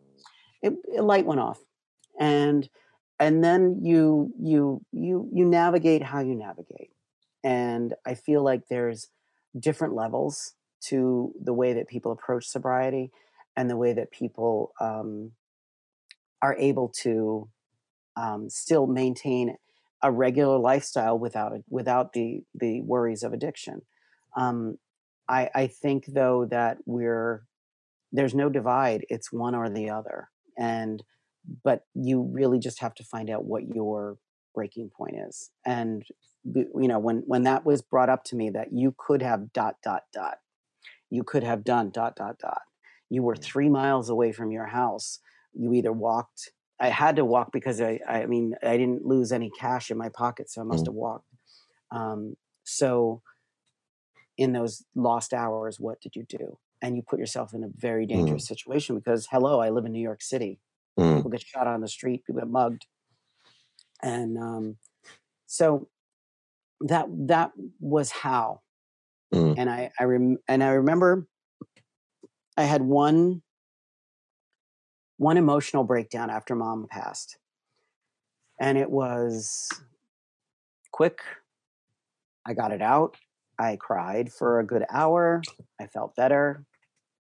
it, 0.62 0.74
it 0.94 1.02
light 1.02 1.26
went 1.26 1.40
off. 1.40 1.60
And 2.20 2.70
and 3.20 3.44
then 3.44 3.80
you 3.84 4.34
you 4.40 4.82
you 4.92 5.30
you 5.34 5.46
navigate 5.46 6.04
how 6.04 6.20
you 6.20 6.36
navigate. 6.36 6.92
And 7.44 7.94
I 8.06 8.16
feel 8.16 8.44
like 8.44 8.68
there's 8.70 9.08
different 9.58 9.96
levels 9.96 10.54
to 10.80 11.34
the 11.42 11.54
way 11.54 11.74
that 11.74 11.88
people 11.88 12.12
approach 12.12 12.46
sobriety 12.48 13.12
and 13.58 13.70
the 13.70 13.76
way 13.76 13.92
that 13.92 14.12
people 14.12 14.72
um, 14.80 15.32
are 16.42 16.56
able 16.58 16.90
to 16.90 17.50
um, 18.16 18.50
still 18.50 18.86
maintain 18.86 19.58
a 20.04 20.12
regular 20.12 20.60
lifestyle 20.60 21.18
without 21.18 21.54
it, 21.54 21.66
without 21.70 22.14
the 22.14 22.44
the 22.54 22.82
worries 22.82 23.24
of 23.24 23.34
addiction. 23.34 23.82
Um, 24.36 24.78
I, 25.28 25.50
I 25.54 25.68
think 25.68 26.06
though 26.06 26.46
that 26.46 26.78
we're 26.86 27.44
there's 28.12 28.36
no 28.36 28.48
divide; 28.48 29.06
it's 29.10 29.34
one 29.34 29.56
or 29.56 29.70
the 29.70 29.90
other, 29.90 30.30
and 30.58 31.04
but 31.64 31.86
you 31.96 32.22
really 32.22 32.60
just 32.60 32.80
have 32.80 32.94
to 32.96 33.04
find 33.04 33.30
out 33.30 33.46
what 33.46 33.68
your 33.74 34.18
breaking 34.54 34.92
point 34.96 35.16
is. 35.28 35.50
And 35.66 36.06
you 36.44 36.88
know 36.88 37.00
when 37.00 37.24
when 37.26 37.44
that 37.44 37.66
was 37.66 37.82
brought 37.82 38.10
up 38.10 38.24
to 38.26 38.36
me 38.36 38.52
that 38.52 38.72
you 38.72 38.94
could 38.98 39.24
have 39.24 39.52
dot 39.52 39.78
dot 39.84 40.04
dot, 40.14 40.38
you 41.10 41.24
could 41.24 41.44
have 41.44 41.64
done 41.64 41.90
dot 41.90 42.16
dot 42.16 42.38
dot. 42.38 42.62
You 43.10 43.24
were 43.24 43.36
Mm. 43.36 43.44
three 43.44 43.70
miles 43.70 44.10
away 44.10 44.32
from 44.32 44.52
your 44.52 44.68
house. 44.68 45.20
You 45.54 45.74
either 45.74 45.94
walked 45.94 46.52
I 46.80 46.90
had 46.90 47.16
to 47.16 47.26
walk 47.26 47.52
because 47.52 47.82
I, 47.82 48.00
I 48.08 48.28
mean, 48.28 48.56
I 48.62 48.78
didn't 48.78 49.04
lose 49.04 49.32
any 49.32 49.50
cash 49.50 49.90
in 49.90 49.98
my 49.98 50.10
pocket, 50.10 50.48
so 50.50 50.62
I 50.62 50.64
must 50.64 50.86
Mm. 50.86 50.88
have 50.88 50.94
walked. 50.96 51.26
Um, 51.92 52.38
so, 52.66 53.24
in 54.38 54.54
those 54.54 54.86
lost 54.96 55.34
hours, 55.34 55.80
what 55.80 56.00
did 56.02 56.16
you 56.16 56.24
do? 56.24 56.58
And 56.82 56.96
you 56.96 57.02
put 57.02 57.20
yourself 57.20 57.54
in 57.54 57.64
a 57.64 57.70
very 57.76 58.06
mm, 58.12 58.16
dangerous 58.16 58.46
situation 58.46 58.96
because, 58.96 59.28
hello, 59.32 59.60
I 59.60 59.70
live 59.70 59.86
in 59.86 59.92
New 59.92 60.02
York 60.02 60.22
City. 60.22 60.60
mm, 61.00 61.18
People 61.18 61.32
get 61.32 61.42
shot 61.42 61.66
on 61.68 61.82
the 61.82 61.88
street, 61.88 62.24
people 62.26 62.42
get 62.42 62.50
mugged, 62.50 62.86
and 64.04 64.38
um, 64.38 64.78
so 65.48 65.90
that 66.82 67.08
that 67.28 67.52
was 67.80 68.12
how. 68.12 68.62
mm, 69.34 69.58
And 69.58 69.70
I 69.70 69.92
I 70.00 70.04
rem- 70.04 70.38
and 70.48 70.64
I 70.64 70.70
remember 70.70 71.28
I 72.58 72.64
had 72.64 72.82
one 72.82 73.44
one 75.18 75.38
emotional 75.38 75.84
breakdown 75.84 76.30
after 76.30 76.56
mom 76.56 76.88
passed, 76.90 77.38
and 78.60 78.78
it 78.78 78.90
was 78.90 79.70
quick. 80.92 81.20
I 82.46 82.54
got 82.54 82.72
it 82.72 82.82
out. 82.82 83.18
I 83.60 83.76
cried 83.76 84.32
for 84.32 84.60
a 84.60 84.66
good 84.66 84.86
hour. 84.90 85.42
I 85.80 85.88
felt 85.88 86.16
better. 86.16 86.66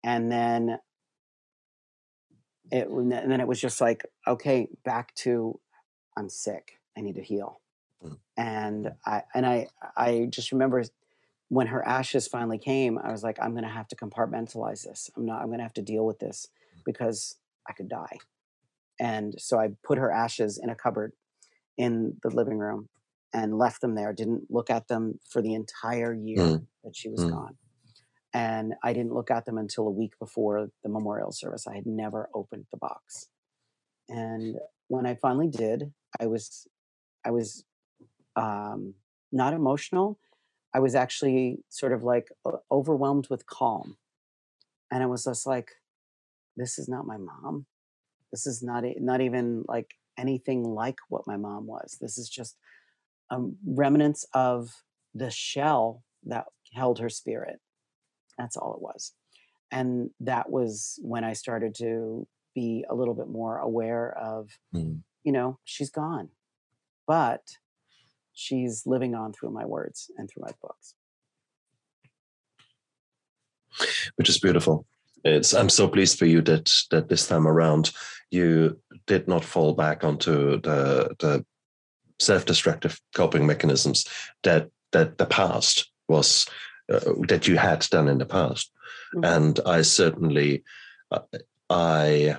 And 0.04 0.32
then 0.32 0.80
it 2.72 2.88
and 2.88 3.12
then 3.12 3.42
it 3.42 3.48
was 3.48 3.60
just 3.60 3.82
like, 3.82 4.06
okay, 4.28 4.68
back 4.84 5.14
to 5.16 5.60
I'm 6.16 6.30
sick. 6.30 6.80
I 6.98 7.02
need 7.02 7.16
to 7.16 7.24
heal. 7.24 7.62
Mm. 8.04 8.18
And 8.38 8.92
I 9.06 9.24
and 9.34 9.46
I 9.46 9.68
I 9.96 10.28
just 10.30 10.52
remember 10.52 10.84
when 11.50 11.68
her 11.68 11.86
ashes 11.88 12.28
finally 12.28 12.58
came, 12.58 12.98
I 12.98 13.12
was 13.12 13.24
like, 13.24 13.38
I'm 13.42 13.54
gonna 13.54 13.70
have 13.70 13.88
to 13.90 13.96
compartmentalize 13.96 14.84
this. 14.84 15.10
I'm 15.16 15.26
not 15.26 15.42
I'm 15.42 15.50
gonna 15.50 15.64
have 15.64 15.74
to 15.74 15.82
deal 15.82 16.06
with 16.06 16.20
this 16.20 16.48
because 16.86 17.36
I 17.68 17.74
could 17.74 17.90
die. 17.90 18.18
And 19.00 19.36
so 19.38 19.60
I 19.60 19.70
put 19.84 19.98
her 19.98 20.12
ashes 20.12 20.60
in 20.62 20.70
a 20.70 20.76
cupboard 20.76 21.14
in 21.78 22.18
the 22.24 22.30
living 22.30 22.58
room 22.58 22.90
and 23.34 23.58
left 23.58 23.82
them 23.82 23.96
there. 23.96 24.14
Didn't 24.14 24.46
look 24.50 24.70
at 24.70 24.88
them 24.88 25.20
for 25.30 25.42
the 25.42 25.54
entire 25.54 26.14
year 26.14 26.40
mm, 26.40 26.66
that 26.84 26.96
she 26.96 27.10
was 27.10 27.24
mm. 27.24 27.30
gone. 27.30 27.58
And 28.34 28.74
I 28.84 28.94
didn't 28.94 29.14
look 29.14 29.32
at 29.32 29.46
them 29.46 29.58
until 29.58 29.88
a 29.88 29.92
week 29.92 30.14
before 30.20 30.70
the 30.84 30.90
memorial 30.90 31.32
service. 31.32 31.68
I 31.68 31.76
had 31.76 31.86
never 31.86 32.30
opened 32.34 32.66
the 32.72 32.78
box. 32.78 33.28
And 34.10 34.56
when 34.88 35.06
I 35.06 35.16
finally 35.16 35.48
did, 35.48 35.92
I 36.20 36.28
was 36.28 36.68
I 37.26 37.32
was 37.32 37.64
um, 38.36 38.94
not 39.32 39.54
emotional. 39.54 40.20
I 40.78 40.80
was 40.80 40.94
actually 40.94 41.64
sort 41.70 41.92
of 41.92 42.04
like 42.04 42.28
overwhelmed 42.72 43.30
with 43.32 43.48
calm. 43.48 43.98
And 44.92 45.02
I 45.02 45.08
was 45.08 45.24
just 45.24 45.48
like, 45.48 45.70
this 46.56 46.78
is 46.78 46.88
not 46.88 47.08
my 47.08 47.18
mom. 47.18 47.66
This 48.32 48.46
is 48.46 48.62
not 48.62 48.84
not 49.00 49.22
even 49.22 49.64
like 49.68 49.96
anything 50.20 50.64
like 50.64 51.00
what 51.10 51.26
my 51.26 51.36
mom 51.36 51.66
was. 51.66 51.98
This 52.00 52.20
is 52.20 52.30
just 52.30 52.58
um, 53.32 53.56
remnants 53.66 54.24
of 54.36 54.70
the 55.16 55.32
shell 55.32 56.04
that 56.26 56.46
held 56.74 57.00
her 57.00 57.10
spirit. 57.10 57.58
That's 58.38 58.56
all 58.56 58.76
it 58.76 58.82
was. 58.82 59.14
And 59.72 60.12
that 60.20 60.52
was 60.52 61.00
when 61.02 61.24
I 61.24 61.34
started 61.34 61.74
to 61.80 62.28
be 62.54 62.86
a 62.88 62.94
little 62.94 63.16
bit 63.16 63.30
more 63.30 63.58
aware 63.58 64.16
of, 64.16 64.60
Mm. 64.76 65.02
you 65.24 65.32
know, 65.32 65.58
she's 65.66 65.90
gone, 65.90 66.30
but 67.08 67.42
she's 68.38 68.86
living 68.86 69.16
on 69.16 69.34
through 69.34 69.50
my 69.50 69.66
words 69.66 70.12
and 70.18 70.30
through 70.30 70.44
my 70.44 70.52
books. 70.62 70.94
which 74.16 74.30
is 74.30 74.40
beautiful. 74.40 74.86
It's 75.24 75.54
I'm 75.54 75.70
so 75.70 75.88
pleased 75.88 76.18
for 76.18 76.26
you 76.26 76.42
that 76.42 76.74
that 76.90 77.10
this 77.10 77.28
time 77.28 77.48
around 77.48 77.92
you 78.32 78.80
did 79.06 79.28
not 79.28 79.46
fall 79.46 79.74
back 79.74 80.04
onto 80.04 80.60
the 80.62 81.16
the 81.20 81.46
self-destructive 82.20 83.00
coping 83.14 83.46
mechanisms 83.46 84.06
that 84.44 84.70
that 84.94 85.18
the 85.20 85.26
past 85.28 85.92
was 86.08 86.48
uh, 86.92 87.02
that 87.28 87.48
you 87.48 87.58
had 87.58 87.86
done 87.92 88.08
in 88.08 88.18
the 88.18 88.26
past, 88.26 88.72
Mhm. 89.16 89.36
and 89.36 89.60
I 89.66 89.84
certainly 89.84 90.64
uh, 91.12 91.20
I 91.70 92.38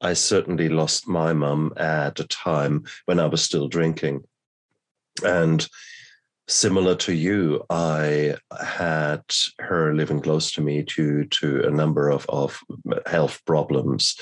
I 0.00 0.14
certainly 0.14 0.68
lost 0.68 1.08
my 1.08 1.32
mum 1.32 1.72
at 1.76 2.20
a 2.20 2.26
time 2.26 2.84
when 3.06 3.18
I 3.18 3.26
was 3.26 3.42
still 3.42 3.68
drinking, 3.68 4.24
and 5.24 5.66
similar 6.48 6.94
to 6.96 7.14
you, 7.14 7.64
I 7.70 8.36
had 8.60 9.22
her 9.58 9.94
living 9.94 10.20
close 10.20 10.50
to 10.52 10.60
me 10.60 10.82
due 10.82 11.24
to 11.24 11.66
a 11.66 11.70
number 11.70 12.10
of, 12.10 12.26
of 12.28 12.60
health 13.06 13.40
problems, 13.46 14.16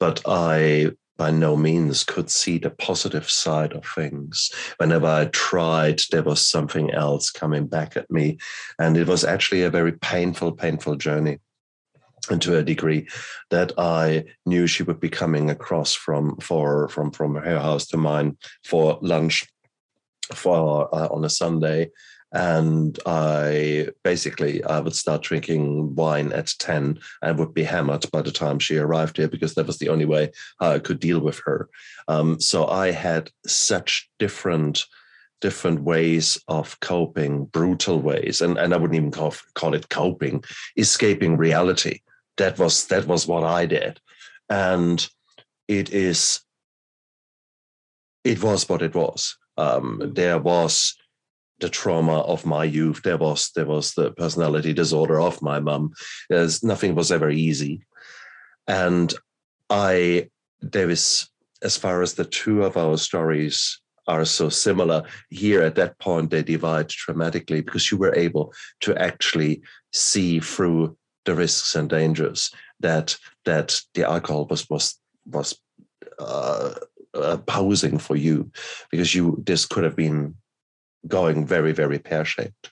but 0.00 0.22
I 0.26 0.92
by 1.18 1.32
no 1.32 1.56
means 1.56 2.04
could 2.04 2.30
see 2.30 2.58
the 2.58 2.70
positive 2.70 3.28
side 3.28 3.72
of 3.72 3.84
things. 3.84 4.50
Whenever 4.78 5.08
I 5.08 5.24
tried, 5.26 6.00
there 6.12 6.22
was 6.22 6.40
something 6.40 6.92
else 6.92 7.30
coming 7.30 7.66
back 7.66 7.96
at 7.96 8.08
me. 8.08 8.38
And 8.78 8.96
it 8.96 9.08
was 9.08 9.24
actually 9.24 9.64
a 9.64 9.70
very 9.70 9.92
painful, 9.92 10.52
painful 10.52 10.94
journey. 10.94 11.40
And 12.30 12.40
to 12.42 12.56
a 12.56 12.62
degree 12.62 13.08
that 13.50 13.72
I 13.78 14.26
knew 14.46 14.68
she 14.68 14.84
would 14.84 15.00
be 15.00 15.08
coming 15.08 15.50
across 15.50 15.94
from 15.94 16.36
for 16.36 16.88
from 16.88 17.10
from 17.10 17.34
her 17.36 17.58
house 17.58 17.86
to 17.88 17.96
mine 17.96 18.36
for 18.64 18.98
lunch 19.00 19.46
for 20.34 20.94
uh, 20.94 21.08
on 21.08 21.24
a 21.24 21.30
Sunday, 21.30 21.90
and 22.32 22.98
I 23.06 23.88
basically 24.04 24.62
I 24.64 24.80
would 24.80 24.94
start 24.94 25.22
drinking 25.22 25.94
wine 25.94 26.32
at 26.32 26.52
ten 26.58 26.98
and 27.22 27.38
would 27.38 27.54
be 27.54 27.64
hammered 27.64 28.10
by 28.12 28.22
the 28.22 28.32
time 28.32 28.58
she 28.58 28.76
arrived 28.76 29.16
here 29.16 29.28
because 29.28 29.54
that 29.54 29.66
was 29.66 29.78
the 29.78 29.88
only 29.88 30.04
way 30.04 30.32
I 30.60 30.78
could 30.78 31.00
deal 31.00 31.20
with 31.20 31.40
her. 31.46 31.68
Um, 32.06 32.40
so 32.40 32.66
I 32.66 32.90
had 32.90 33.30
such 33.46 34.10
different 34.18 34.84
different 35.40 35.82
ways 35.82 36.36
of 36.48 36.78
coping, 36.80 37.44
brutal 37.46 38.00
ways, 38.00 38.40
and 38.40 38.58
and 38.58 38.74
I 38.74 38.76
wouldn't 38.76 38.96
even 38.96 39.10
call, 39.10 39.34
call 39.54 39.74
it 39.74 39.88
coping, 39.88 40.44
escaping 40.76 41.36
reality. 41.36 42.00
That 42.36 42.58
was 42.58 42.86
that 42.88 43.06
was 43.06 43.26
what 43.26 43.44
I 43.44 43.66
did, 43.66 44.00
and 44.48 45.08
it 45.66 45.90
is 45.90 46.40
it 48.24 48.42
was 48.42 48.68
what 48.68 48.82
it 48.82 48.94
was. 48.94 49.36
Um, 49.58 50.12
there 50.14 50.38
was 50.38 50.94
the 51.60 51.68
trauma 51.68 52.20
of 52.20 52.46
my 52.46 52.64
youth. 52.64 53.02
There 53.02 53.18
was 53.18 53.50
there 53.54 53.66
was 53.66 53.94
the 53.94 54.12
personality 54.12 54.72
disorder 54.72 55.20
of 55.20 55.42
my 55.42 55.60
mum. 55.60 55.92
There's 56.30 56.62
nothing 56.62 56.94
was 56.94 57.12
ever 57.12 57.30
easy, 57.30 57.82
and 58.66 59.12
I 59.68 60.30
there 60.60 60.88
is 60.88 61.28
as 61.62 61.76
far 61.76 62.02
as 62.02 62.14
the 62.14 62.24
two 62.24 62.62
of 62.62 62.76
our 62.76 62.96
stories 62.96 63.80
are 64.06 64.24
so 64.24 64.48
similar 64.48 65.02
here 65.28 65.62
at 65.62 65.74
that 65.74 65.98
point 65.98 66.30
they 66.30 66.42
divide 66.42 66.88
dramatically 66.88 67.60
because 67.60 67.90
you 67.90 67.98
were 67.98 68.14
able 68.14 68.54
to 68.80 68.96
actually 68.96 69.60
see 69.92 70.40
through 70.40 70.96
the 71.26 71.34
risks 71.34 71.74
and 71.74 71.90
dangers 71.90 72.50
that 72.80 73.16
that 73.44 73.80
the 73.94 74.04
alcohol 74.04 74.46
was 74.46 74.68
was 74.70 74.98
was 75.26 75.58
uh, 76.18 76.72
uh, 77.22 77.36
posing 77.38 77.98
for 77.98 78.16
you 78.16 78.50
because 78.90 79.14
you 79.14 79.42
this 79.46 79.66
could 79.66 79.84
have 79.84 79.96
been 79.96 80.34
going 81.06 81.46
very 81.46 81.72
very 81.72 81.98
pear 81.98 82.24
shaped. 82.24 82.70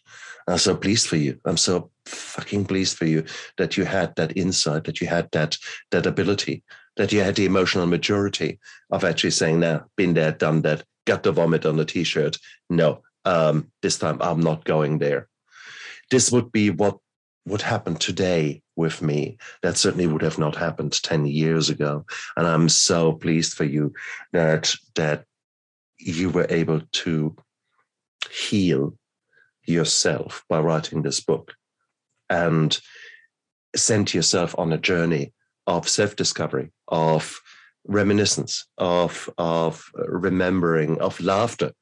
I'm 0.49 0.59
so 0.59 0.77
pleased 0.77 1.09
for 1.09 1.17
you. 1.17 1.41
I'm 1.45 1.57
so 1.57 1.91
fucking 2.07 2.67
pleased 2.67 2.97
for 2.97 3.05
you 3.05 3.25
that 3.59 3.77
you 3.77 3.85
had 3.85 4.15
that 4.17 4.37
insight, 4.37 4.85
that 4.85 5.01
you 5.01 5.09
had 5.09 5.29
that 5.33 5.57
that 5.91 6.07
ability 6.07 6.63
that 6.97 7.13
you 7.13 7.21
had 7.21 7.37
the 7.37 7.45
emotional 7.45 7.87
maturity 7.87 8.59
of 8.91 9.05
actually 9.05 9.31
saying, 9.31 9.61
"Now, 9.61 9.87
been 9.97 10.15
there, 10.15 10.33
done 10.33 10.63
that, 10.63 10.85
got 11.05 11.23
the 11.23 11.33
vomit 11.33 11.67
on 11.67 11.77
the 11.77 11.85
t-shirt. 11.85 12.39
No, 12.71 13.03
um, 13.25 13.71
this 13.83 13.99
time 13.99 14.19
I'm 14.21 14.41
not 14.41 14.65
going 14.65 14.99
there." 14.99 15.29
This 16.11 16.31
would 16.33 16.53
be 16.53 16.71
what 16.71 16.99
would 17.47 17.63
happen 17.63 17.95
today 17.95 18.63
with 18.75 19.01
me. 19.01 19.39
That 19.63 19.77
certainly 19.77 20.07
would 20.07 20.23
have 20.23 20.39
not 20.39 20.57
happened 20.57 21.01
ten 21.03 21.27
years 21.27 21.71
ago, 21.71 22.05
and 22.37 22.47
I'm 22.47 22.69
so 22.69 23.13
pleased 23.13 23.55
for 23.55 23.65
you 23.65 23.95
that 24.33 24.75
that 24.97 25.25
you 25.99 26.29
were 26.31 26.47
able 26.51 26.83
to 26.93 27.37
heal 28.31 28.99
yourself 29.65 30.45
by 30.49 30.61
writing 30.61 31.03
this 31.03 31.21
book 31.21 31.55
and 32.29 32.79
send 33.75 34.13
yourself 34.13 34.55
on 34.59 34.73
a 34.73 34.79
journey 34.79 35.33
of 35.67 35.89
self-discovery, 35.89 36.71
of 36.89 37.41
reminiscence, 37.87 38.67
of 38.79 39.31
of 39.39 39.91
remembering, 39.95 41.01
of 41.01 41.21
laughter, 41.21 41.73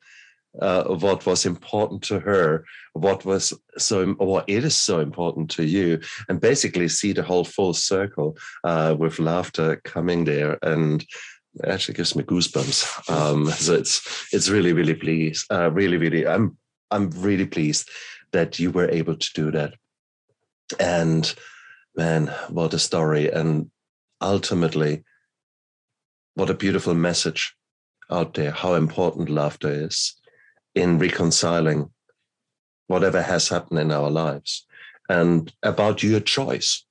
uh, 0.60 0.84
what 0.84 1.26
was 1.26 1.46
important 1.46 2.02
to 2.02 2.20
her, 2.20 2.64
what 2.92 3.24
was 3.24 3.52
so, 3.76 4.06
what 4.14 4.44
it 4.48 4.64
is 4.64 4.76
so 4.76 5.00
important 5.00 5.50
to 5.50 5.64
you, 5.64 6.00
and 6.28 6.40
basically 6.40 6.88
see 6.88 7.12
the 7.12 7.22
whole 7.22 7.44
full 7.44 7.74
circle 7.74 8.36
uh, 8.62 8.94
with 8.98 9.18
laughter 9.18 9.80
coming 9.84 10.24
there, 10.24 10.58
and 10.62 11.04
actually 11.64 11.94
gives 11.94 12.14
me 12.14 12.22
goosebumps. 12.22 13.10
Um, 13.10 13.46
so 13.50 13.74
it's 13.74 14.28
it's 14.32 14.48
really 14.48 14.72
really 14.72 14.94
pleased, 14.94 15.46
uh, 15.52 15.70
really 15.70 15.96
really 15.96 16.26
I'm 16.26 16.56
I'm 16.90 17.10
really 17.10 17.46
pleased 17.46 17.90
that 18.32 18.58
you 18.58 18.70
were 18.70 18.90
able 18.90 19.16
to 19.16 19.30
do 19.34 19.50
that, 19.50 19.74
and 20.78 21.34
man, 21.96 22.28
what 22.48 22.74
a 22.74 22.78
story, 22.78 23.30
and 23.30 23.70
ultimately, 24.20 25.04
what 26.34 26.50
a 26.50 26.54
beautiful 26.54 26.94
message 26.94 27.56
out 28.10 28.34
there. 28.34 28.52
How 28.52 28.74
important 28.74 29.30
laughter 29.30 29.70
is 29.70 30.14
in 30.74 30.98
reconciling 30.98 31.90
whatever 32.86 33.22
has 33.22 33.48
happened 33.48 33.80
in 33.80 33.92
our 33.92 34.10
lives, 34.10 34.66
and 35.08 35.52
about 35.62 36.02
your 36.02 36.20
choice. 36.20 36.84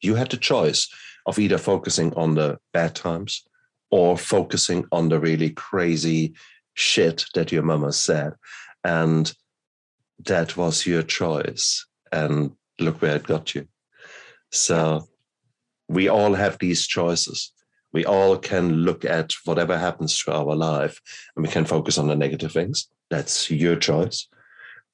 You 0.00 0.14
had 0.14 0.30
the 0.30 0.36
choice 0.36 0.88
of 1.26 1.38
either 1.38 1.58
focusing 1.58 2.12
on 2.14 2.34
the 2.34 2.58
bad 2.72 2.94
times 2.94 3.44
or 3.90 4.16
focusing 4.16 4.86
on 4.92 5.08
the 5.08 5.20
really 5.20 5.50
crazy 5.50 6.34
shit 6.74 7.24
that 7.34 7.52
your 7.52 7.62
mama 7.62 7.92
said. 7.92 8.34
And 8.84 9.32
that 10.26 10.56
was 10.56 10.86
your 10.86 11.02
choice. 11.02 11.86
And 12.12 12.52
look 12.78 13.02
where 13.02 13.16
it 13.16 13.24
got 13.24 13.54
you. 13.54 13.66
So 14.50 15.08
we 15.88 16.08
all 16.08 16.34
have 16.34 16.58
these 16.58 16.86
choices. 16.86 17.52
We 17.92 18.04
all 18.04 18.36
can 18.38 18.72
look 18.72 19.04
at 19.04 19.32
whatever 19.44 19.76
happens 19.76 20.18
to 20.20 20.32
our 20.32 20.54
life 20.54 21.00
and 21.34 21.44
we 21.44 21.50
can 21.50 21.64
focus 21.64 21.98
on 21.98 22.06
the 22.06 22.16
negative 22.16 22.52
things. 22.52 22.88
That's 23.10 23.50
your 23.50 23.76
choice. 23.76 24.28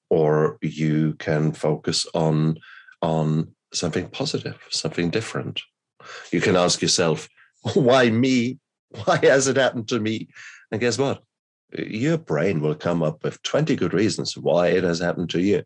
Or 0.08 0.58
you 0.62 1.14
can 1.14 1.52
focus 1.52 2.06
on 2.14 2.58
on 3.02 3.54
something 3.72 4.08
positive, 4.08 4.58
something 4.70 5.10
different. 5.10 5.60
You 6.32 6.40
can 6.40 6.56
ask 6.56 6.80
yourself, 6.80 7.28
why 7.74 8.10
me? 8.10 8.58
Why 9.04 9.18
has 9.18 9.48
it 9.48 9.56
happened 9.56 9.88
to 9.88 10.00
me? 10.00 10.28
And 10.70 10.80
guess 10.80 10.98
what? 10.98 11.22
Your 11.76 12.16
brain 12.16 12.60
will 12.60 12.74
come 12.74 13.02
up 13.02 13.22
with 13.24 13.42
20 13.42 13.76
good 13.76 13.92
reasons 13.92 14.36
why 14.36 14.68
it 14.68 14.84
has 14.84 15.00
happened 15.00 15.30
to 15.30 15.40
you. 15.40 15.64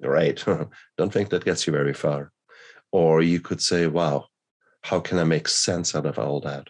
Great. 0.00 0.44
Don't 0.98 1.12
think 1.12 1.30
that 1.30 1.44
gets 1.44 1.66
you 1.66 1.72
very 1.72 1.92
far. 1.92 2.32
Or 2.92 3.22
you 3.22 3.40
could 3.40 3.60
say, 3.60 3.86
wow, 3.86 4.26
how 4.82 5.00
can 5.00 5.18
I 5.18 5.24
make 5.24 5.48
sense 5.48 5.94
out 5.94 6.06
of 6.06 6.18
all 6.18 6.40
that? 6.40 6.68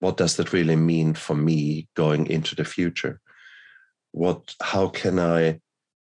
What 0.00 0.16
does 0.16 0.36
that 0.36 0.52
really 0.52 0.76
mean 0.76 1.14
for 1.14 1.34
me 1.34 1.88
going 1.94 2.26
into 2.26 2.54
the 2.54 2.64
future? 2.64 3.20
What 4.12 4.54
how 4.60 4.88
can 4.88 5.18
I 5.18 5.60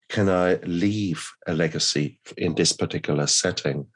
can 0.09 0.29
I 0.29 0.55
leave 0.63 1.29
a 1.47 1.53
legacy 1.53 2.19
in 2.37 2.55
this 2.55 2.73
particular 2.73 3.27
setting? 3.27 3.87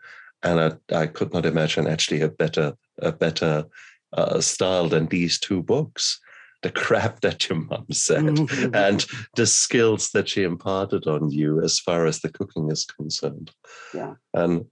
And 0.44 0.60
I, 0.92 1.02
I 1.04 1.08
could 1.08 1.34
not 1.34 1.46
imagine 1.46 1.88
actually 1.88 2.22
a 2.22 2.30
better 2.30 2.74
a 3.02 3.12
better 3.12 3.66
uh, 4.14 4.42
style 4.42 4.90
than 4.90 5.08
these 5.08 5.40
two 5.40 5.62
books. 5.64 6.20
The 6.64 6.72
crap 6.72 7.22
that 7.22 7.50
your 7.50 7.60
mum 7.60 7.88
said 7.92 8.38
and 8.76 9.04
the 9.36 9.48
skills 9.48 10.12
that 10.12 10.30
she 10.30 10.44
imparted 10.44 11.08
on 11.08 11.32
you 11.32 11.60
as 11.60 11.80
far 11.80 12.06
as 12.06 12.20
the 12.20 12.30
cooking 12.30 12.70
is 12.70 12.86
concerned. 12.86 13.50
Yeah. 13.96 14.14
And 14.36 14.66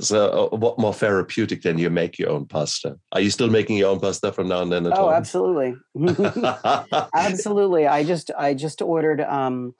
so, 0.00 0.50
uh, 0.52 0.56
what 0.56 0.78
more 0.78 0.94
therapeutic 0.94 1.62
than 1.62 1.78
you 1.78 1.90
make 1.90 2.18
your 2.18 2.30
own 2.30 2.46
pasta? 2.46 2.98
Are 3.12 3.20
you 3.20 3.30
still 3.30 3.50
making 3.50 3.76
your 3.76 3.90
own 3.90 4.00
pasta 4.00 4.32
from 4.32 4.48
now 4.48 4.62
and 4.62 4.72
then? 4.72 4.86
at 4.86 4.92
oh, 4.98 5.04
home? 5.04 5.12
absolutely, 5.12 5.74
absolutely. 7.14 7.86
I 7.86 8.02
just 8.02 8.30
I 8.36 8.54
just 8.54 8.80
ordered 8.80 9.20
um, 9.20 9.74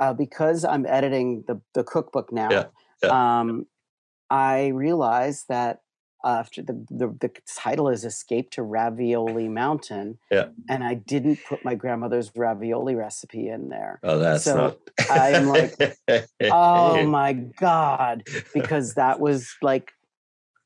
uh, 0.00 0.14
because 0.14 0.64
I'm 0.64 0.86
editing 0.86 1.44
the 1.46 1.60
the 1.74 1.84
cookbook 1.84 2.32
now. 2.32 2.48
Yeah, 2.50 2.64
yeah. 3.02 3.40
Um, 3.40 3.66
I 4.30 4.68
realized 4.68 5.46
that 5.48 5.80
after 6.28 6.62
the, 6.62 6.74
the, 6.90 7.08
the 7.20 7.30
title 7.56 7.88
is 7.88 8.04
Escape 8.04 8.50
to 8.50 8.62
Ravioli 8.62 9.48
Mountain. 9.48 10.18
Yeah. 10.30 10.48
And 10.68 10.84
I 10.84 10.94
didn't 10.94 11.38
put 11.48 11.64
my 11.64 11.74
grandmother's 11.74 12.30
ravioli 12.36 12.94
recipe 12.94 13.48
in 13.48 13.70
there. 13.70 13.98
Oh, 14.02 14.18
that's 14.18 14.44
so 14.44 14.56
not. 14.56 14.78
I'm 15.10 15.46
like, 15.48 15.98
oh 16.42 17.06
my 17.06 17.32
God. 17.32 18.24
Because 18.52 18.94
that 18.94 19.20
was 19.20 19.54
like, 19.62 19.92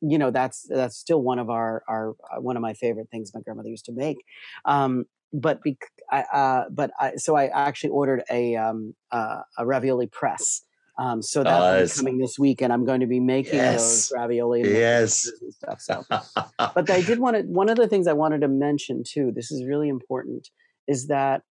you 0.01 0.19
know, 0.19 0.33
that's 0.33 0.67
that's 0.69 0.97
still 0.97 1.23
one 1.23 1.39
of 1.39 1.49
our 1.49 1.85
our 1.89 2.17
uh, 2.31 2.41
one 2.41 2.57
of 2.57 2.63
my 2.63 2.75
favorite 2.75 3.09
things 3.11 3.33
my 3.33 3.41
grandmother 3.41 3.69
used 3.69 3.85
to 3.85 3.93
make. 3.93 4.19
Um, 4.65 5.05
but 5.33 5.63
bec- 5.63 5.93
I, 6.11 6.21
uh, 6.23 6.65
but 6.71 6.91
I, 6.99 7.17
so 7.17 7.37
I 7.37 7.47
actually 7.47 7.91
ordered 7.91 8.25
a 8.29 8.57
um, 8.57 8.95
uh, 9.13 9.43
a 9.57 9.65
ravioli 9.65 10.09
press 10.09 10.63
um, 11.03 11.21
so 11.21 11.43
that's 11.43 11.99
uh, 11.99 12.01
coming 12.01 12.19
this 12.19 12.39
week, 12.39 12.63
and 12.63 12.73
I'm 12.73 12.85
going 12.85 13.01
to 13.01 13.09
be 13.09 13.19
making 13.19 13.57
yes. 13.57 13.83
those 13.83 14.13
ravioli 14.17 14.61
and 14.61 14.71
yes. 14.71 15.29
stuff. 15.51 15.81
So, 15.81 16.05
but 16.59 16.89
I 16.89 17.03
did 17.03 17.19
want 17.19 17.37
to. 17.37 17.43
One 17.43 17.69
of 17.69 17.77
the 17.77 17.89
things 17.89 18.07
I 18.07 18.13
wanted 18.13 18.43
to 18.43 18.49
mention 18.49 19.03
too. 19.05 19.33
This 19.35 19.51
is 19.51 19.65
really 19.67 19.89
important. 19.89 20.51
Is 20.87 21.09
that 21.09 21.43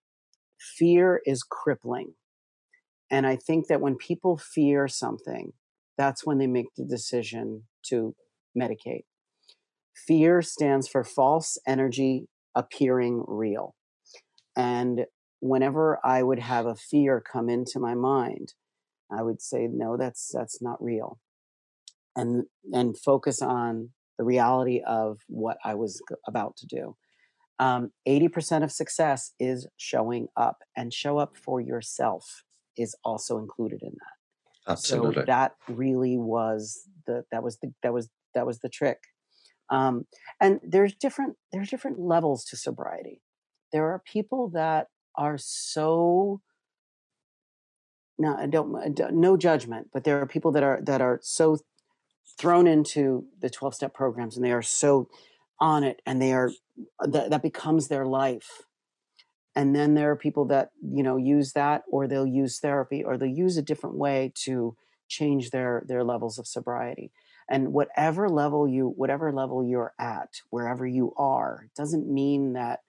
fear 0.78 1.22
is 1.26 1.44
crippling, 1.44 2.14
and 3.10 3.28
I 3.28 3.36
think 3.36 3.68
that 3.68 3.82
when 3.82 3.96
people 3.96 4.38
fear 4.38 4.88
something, 4.88 5.52
that's 5.98 6.26
when 6.26 6.38
they 6.38 6.48
make 6.48 6.68
the 6.78 6.86
decision 6.86 7.64
to 7.88 8.16
medicate. 8.58 9.04
Fear 10.08 10.44
stands 10.44 10.88
for 10.88 11.04
false 11.04 11.58
energy 11.68 12.30
appearing 12.56 13.26
real, 13.28 13.76
and 14.56 15.08
whenever 15.42 16.00
I 16.06 16.24
would 16.24 16.40
have 16.40 16.68
a 16.68 16.76
fear 16.76 17.20
come 17.20 17.50
into 17.50 17.80
my 17.80 17.96
mind 17.96 18.54
I 19.12 19.22
would 19.24 19.42
say 19.42 19.68
no, 19.72 19.98
that's 19.98 20.32
that's 20.34 20.62
not 20.62 20.82
real, 20.84 21.20
and 22.16 22.46
and 22.72 22.98
focus 22.98 23.42
on 23.42 23.90
the 24.18 24.24
reality 24.24 24.82
of 24.86 25.20
what 25.28 25.58
I 25.64 25.74
was 25.76 26.02
about 26.28 26.56
to 26.58 26.68
do. 26.68 26.96
Um, 27.60 27.92
80% 28.08 28.64
of 28.64 28.72
success 28.72 29.34
is 29.40 29.68
showing 29.78 30.28
up, 30.36 30.58
and 30.76 30.94
show 30.94 31.18
up 31.20 31.38
for 31.38 31.62
yourself 31.62 32.44
is 32.78 32.96
also 33.04 33.38
included 33.38 33.82
in 33.84 33.92
that. 33.92 34.72
Absolutely. 34.72 35.16
So 35.16 35.26
that 35.26 35.54
really 35.68 36.18
was 36.18 36.88
the 37.06 37.24
that 37.32 37.44
was 37.44 37.58
the 37.60 37.74
that 37.84 37.94
was 37.94 38.10
that 38.34 38.46
was 38.46 38.60
the 38.60 38.70
trick. 38.70 39.00
Um, 39.70 40.06
and 40.40 40.60
there's 40.64 40.94
different 40.94 41.36
there's 41.52 41.70
different 41.70 42.00
levels 42.00 42.46
to 42.46 42.58
sobriety. 42.58 43.22
There 43.72 43.86
are 43.86 44.02
people 44.06 44.50
that 44.50 44.88
are 45.16 45.38
so 45.38 46.42
now 48.18 48.38
I 48.38 48.46
don't 48.46 49.00
no 49.14 49.38
judgment, 49.38 49.90
but 49.94 50.04
there 50.04 50.22
are 50.22 50.26
people 50.26 50.52
that 50.52 50.64
are 50.64 50.80
that 50.84 51.02
are 51.02 51.20
so 51.22 51.58
thrown 52.38 52.68
into 52.68 53.26
the 53.40 53.50
12 53.50 53.76
step 53.76 53.94
programs 53.94 54.36
and 54.36 54.46
they 54.46 54.52
are 54.52 54.62
so 54.62 55.10
on 55.60 55.84
it 55.84 56.02
and 56.06 56.22
they 56.22 56.34
are 56.34 56.52
that, 57.00 57.30
that 57.30 57.44
becomes 57.44 57.88
their 57.88 58.06
life. 58.06 58.64
And 59.56 59.76
then 59.76 59.96
there 59.96 60.12
are 60.12 60.16
people 60.16 60.46
that 60.46 60.70
you 60.82 61.04
know 61.04 61.18
use 61.18 61.54
that 61.54 61.84
or 61.90 62.08
they'll 62.08 62.28
use 62.28 62.60
therapy 62.60 63.04
or 63.04 63.18
they'll 63.18 63.30
use 63.30 63.58
a 63.58 63.62
different 63.62 63.98
way 63.98 64.32
to 64.44 64.76
change 65.08 65.52
their 65.52 65.84
their 65.88 66.04
levels 66.04 66.40
of 66.40 66.48
sobriety. 66.48 67.12
And 67.50 67.74
whatever 67.74 68.30
level 68.30 68.68
you 68.68 68.88
whatever 68.88 69.32
level 69.32 69.64
you're 69.64 69.94
at 70.00 70.30
wherever 70.50 70.86
you 70.86 71.14
are 71.18 71.68
doesn't 71.76 72.12
mean 72.12 72.54
that 72.54 72.80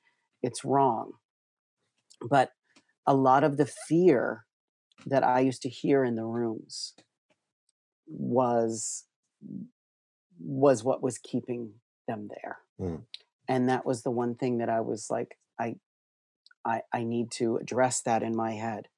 it's 0.43 0.65
wrong. 0.65 1.13
But 2.21 2.53
a 3.07 3.15
lot 3.15 3.43
of 3.43 3.57
the 3.57 3.67
fear 3.67 4.45
that 5.07 5.25
I 5.25 5.41
used 5.41 5.63
to 5.63 5.69
hear 5.69 6.05
in 6.05 6.17
the 6.17 6.25
rooms 6.25 6.95
was 8.07 9.05
was 10.41 10.83
what 10.83 11.03
was 11.03 11.19
keeping 11.19 11.75
them 12.09 12.29
there. 12.29 12.59
Mm. 12.81 13.03
And 13.49 13.69
that 13.69 13.87
was 13.87 14.03
the 14.03 14.11
one 14.11 14.35
thing 14.35 14.59
that 14.59 14.69
I 14.69 14.81
was 14.81 15.09
like, 15.11 15.37
I 15.59 15.77
I 16.65 16.83
I 16.93 17.05
need 17.05 17.31
to 17.33 17.57
address 17.57 18.03
that 18.03 18.23
in 18.23 18.37
my 18.37 18.53
head 18.53 18.89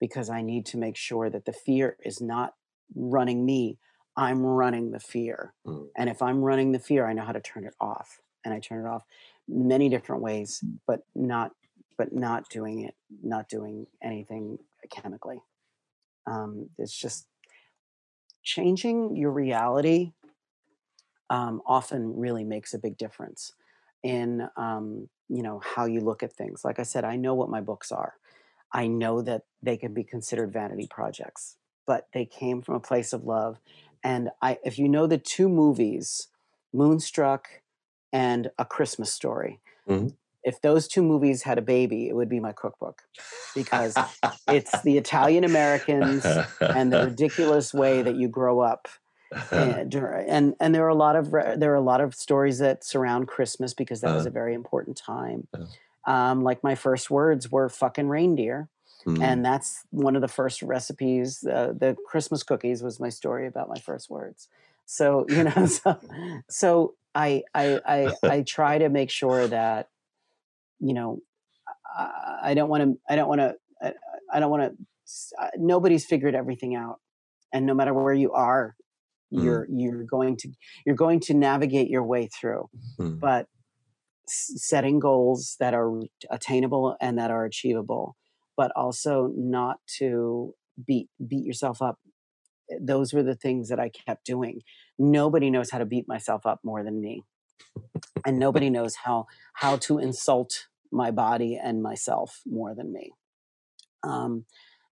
because 0.00 0.28
I 0.30 0.42
need 0.42 0.66
to 0.66 0.78
make 0.78 0.96
sure 0.96 1.30
that 1.30 1.44
the 1.44 1.52
fear 1.52 1.96
is 2.04 2.20
not 2.20 2.54
running 2.94 3.44
me. 3.46 3.78
I'm 4.16 4.44
running 4.44 4.90
the 4.90 5.00
fear. 5.00 5.54
Mm. 5.66 5.86
And 5.96 6.10
if 6.10 6.20
I'm 6.20 6.42
running 6.42 6.72
the 6.72 6.78
fear, 6.78 7.06
I 7.06 7.12
know 7.12 7.24
how 7.24 7.32
to 7.32 7.40
turn 7.40 7.64
it 7.64 7.74
off. 7.80 8.20
and 8.44 8.52
I 8.52 8.58
turn 8.58 8.84
it 8.84 8.88
off 8.88 9.04
many 9.48 9.88
different 9.88 10.22
ways, 10.22 10.62
but 10.86 11.00
not 11.14 11.52
but 11.98 12.12
not 12.12 12.48
doing 12.48 12.80
it, 12.80 12.94
not 13.22 13.48
doing 13.48 13.86
anything 14.02 14.58
chemically. 14.90 15.40
Um, 16.26 16.68
it's 16.78 16.96
just 16.96 17.26
changing 18.42 19.16
your 19.16 19.30
reality 19.30 20.12
um, 21.30 21.62
often 21.66 22.16
really 22.16 22.44
makes 22.44 22.74
a 22.74 22.78
big 22.78 22.96
difference 22.98 23.52
in 24.02 24.48
um, 24.56 25.08
you 25.28 25.42
know 25.42 25.60
how 25.64 25.86
you 25.86 26.00
look 26.00 26.22
at 26.22 26.32
things. 26.32 26.64
Like 26.64 26.78
I 26.78 26.82
said, 26.82 27.04
I 27.04 27.16
know 27.16 27.34
what 27.34 27.48
my 27.48 27.60
books 27.60 27.90
are. 27.90 28.14
I 28.72 28.86
know 28.86 29.22
that 29.22 29.42
they 29.62 29.76
can 29.76 29.94
be 29.94 30.04
considered 30.04 30.52
vanity 30.52 30.88
projects, 30.90 31.56
but 31.86 32.08
they 32.12 32.24
came 32.24 32.62
from 32.62 32.74
a 32.74 32.80
place 32.80 33.12
of 33.12 33.24
love. 33.24 33.58
And 34.04 34.30
I, 34.40 34.58
if 34.64 34.78
you 34.78 34.88
know 34.88 35.06
the 35.06 35.18
two 35.18 35.48
movies, 35.48 36.28
Moonstruck 36.72 37.62
and 38.12 38.50
A 38.58 38.64
Christmas 38.64 39.12
Story, 39.12 39.60
mm-hmm 39.88 40.08
if 40.44 40.60
those 40.60 40.88
two 40.88 41.02
movies 41.02 41.42
had 41.42 41.58
a 41.58 41.62
baby, 41.62 42.08
it 42.08 42.16
would 42.16 42.28
be 42.28 42.40
my 42.40 42.52
cookbook 42.52 43.02
because 43.54 43.96
it's 44.48 44.82
the 44.82 44.98
Italian 44.98 45.44
Americans 45.44 46.26
and 46.60 46.92
the 46.92 47.04
ridiculous 47.04 47.72
way 47.72 48.02
that 48.02 48.16
you 48.16 48.28
grow 48.28 48.60
up. 48.60 48.88
And, 49.50 49.94
and 49.94 50.54
and 50.60 50.74
there 50.74 50.84
are 50.84 50.90
a 50.90 50.94
lot 50.94 51.16
of 51.16 51.30
there 51.30 51.72
are 51.72 51.76
a 51.76 51.80
lot 51.80 52.02
of 52.02 52.14
stories 52.14 52.58
that 52.58 52.84
surround 52.84 53.28
Christmas 53.28 53.72
because 53.72 54.02
that 54.02 54.14
was 54.14 54.26
a 54.26 54.28
uh-huh. 54.28 54.34
very 54.34 54.52
important 54.52 54.98
time. 54.98 55.48
Um, 56.06 56.42
like 56.42 56.62
my 56.62 56.74
first 56.74 57.10
words 57.10 57.50
were 57.50 57.70
"fucking 57.70 58.08
reindeer," 58.08 58.68
mm. 59.06 59.22
and 59.22 59.42
that's 59.42 59.86
one 59.88 60.16
of 60.16 60.20
the 60.20 60.28
first 60.28 60.60
recipes. 60.60 61.46
Uh, 61.46 61.72
the 61.74 61.96
Christmas 62.06 62.42
cookies 62.42 62.82
was 62.82 63.00
my 63.00 63.08
story 63.08 63.46
about 63.46 63.70
my 63.70 63.78
first 63.78 64.10
words. 64.10 64.48
So 64.84 65.24
you 65.30 65.44
know, 65.44 65.64
so, 65.66 65.98
so 66.50 66.94
I 67.14 67.42
I 67.54 67.80
I 67.86 68.12
I 68.22 68.42
try 68.42 68.76
to 68.76 68.90
make 68.90 69.08
sure 69.08 69.46
that 69.48 69.88
you 70.82 70.94
know, 70.94 71.18
I, 72.42 72.54
don't 72.54 72.68
want 72.68 72.82
to, 72.82 72.94
I 73.08 73.16
don't 73.16 73.28
want 73.28 73.40
to, 73.40 73.54
I, 74.32 74.40
don't 74.40 74.50
want 74.50 74.62
to, 74.62 75.50
nobody's 75.56 76.04
figured 76.04 76.34
everything 76.34 76.74
out. 76.74 76.96
And 77.52 77.66
no 77.66 77.74
matter 77.74 77.92
where 77.94 78.14
you 78.14 78.32
are, 78.32 78.74
mm. 79.32 79.44
you're, 79.44 79.66
you're 79.70 80.04
going 80.04 80.36
to, 80.38 80.48
you're 80.86 80.96
going 80.96 81.20
to 81.20 81.34
navigate 81.34 81.88
your 81.88 82.04
way 82.04 82.28
through. 82.28 82.68
Mm. 82.98 83.20
But 83.20 83.46
setting 84.26 84.98
goals 84.98 85.56
that 85.60 85.74
are 85.74 85.92
attainable 86.30 86.96
and 87.00 87.18
that 87.18 87.30
are 87.30 87.44
achievable, 87.44 88.16
but 88.56 88.72
also 88.74 89.30
not 89.36 89.76
to 89.98 90.54
beat, 90.86 91.08
beat 91.26 91.44
yourself 91.44 91.82
up 91.82 91.98
those 92.80 93.12
were 93.12 93.22
the 93.22 93.34
things 93.34 93.68
that 93.68 93.80
I 93.80 93.90
kept 93.90 94.24
doing. 94.24 94.62
Nobody 94.98 95.50
knows 95.50 95.70
how 95.70 95.78
to 95.78 95.86
beat 95.86 96.08
myself 96.08 96.46
up 96.46 96.60
more 96.64 96.82
than 96.82 97.00
me. 97.00 97.24
and 98.26 98.38
nobody 98.38 98.70
knows 98.70 98.96
how 99.04 99.26
how 99.54 99.76
to 99.76 99.98
insult 99.98 100.66
my 100.92 101.10
body 101.10 101.58
and 101.62 101.82
myself 101.82 102.40
more 102.46 102.74
than 102.74 102.92
me. 102.92 103.12
Um, 104.02 104.44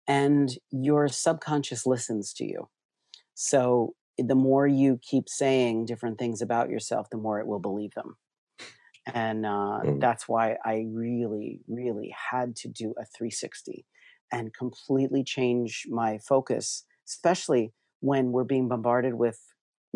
and 0.08 0.50
your 0.70 1.08
subconscious 1.08 1.86
listens 1.86 2.32
to 2.34 2.44
you. 2.44 2.68
So 3.34 3.94
the 4.18 4.34
more 4.34 4.66
you 4.66 4.98
keep 5.02 5.28
saying 5.28 5.86
different 5.86 6.18
things 6.18 6.42
about 6.42 6.70
yourself, 6.70 7.08
the 7.10 7.18
more 7.18 7.40
it 7.40 7.46
will 7.46 7.60
believe 7.60 7.94
them. 7.94 8.16
And 9.14 9.46
uh, 9.46 9.80
mm. 9.84 10.00
that's 10.00 10.28
why 10.28 10.56
I 10.64 10.84
really, 10.88 11.60
really 11.66 12.14
had 12.30 12.54
to 12.56 12.68
do 12.68 12.90
a 12.98 13.04
360 13.16 13.86
and 14.32 14.54
completely 14.54 15.24
change 15.24 15.84
my 15.88 16.18
focus, 16.18 16.84
especially 17.08 17.72
when 18.00 18.32
we're 18.32 18.44
being 18.44 18.68
bombarded 18.68 19.14
with 19.14 19.40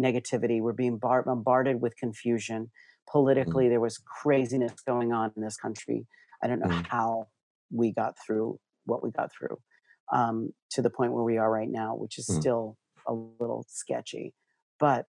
negativity, 0.00 0.60
we're 0.60 0.72
being 0.72 0.98
bar- 0.98 1.22
bombarded 1.22 1.80
with 1.80 1.96
confusion. 1.96 2.70
Politically 3.10 3.66
mm. 3.66 3.70
there 3.70 3.80
was 3.80 3.98
craziness 3.98 4.72
going 4.86 5.12
on 5.12 5.32
in 5.36 5.42
this 5.42 5.56
country 5.56 6.06
i 6.42 6.46
don't 6.46 6.60
know 6.60 6.66
mm. 6.66 6.86
how 6.88 7.26
we 7.70 7.92
got 7.92 8.14
through 8.24 8.58
what 8.86 9.02
we 9.02 9.10
got 9.10 9.30
through 9.32 9.58
um, 10.12 10.50
to 10.70 10.82
the 10.82 10.90
point 10.90 11.12
where 11.12 11.24
we 11.24 11.38
are 11.38 11.50
right 11.50 11.70
now 11.70 11.94
which 11.94 12.18
is 12.18 12.28
mm. 12.28 12.40
still 12.40 12.76
a 13.06 13.12
little 13.12 13.64
sketchy 13.68 14.34
but 14.78 15.06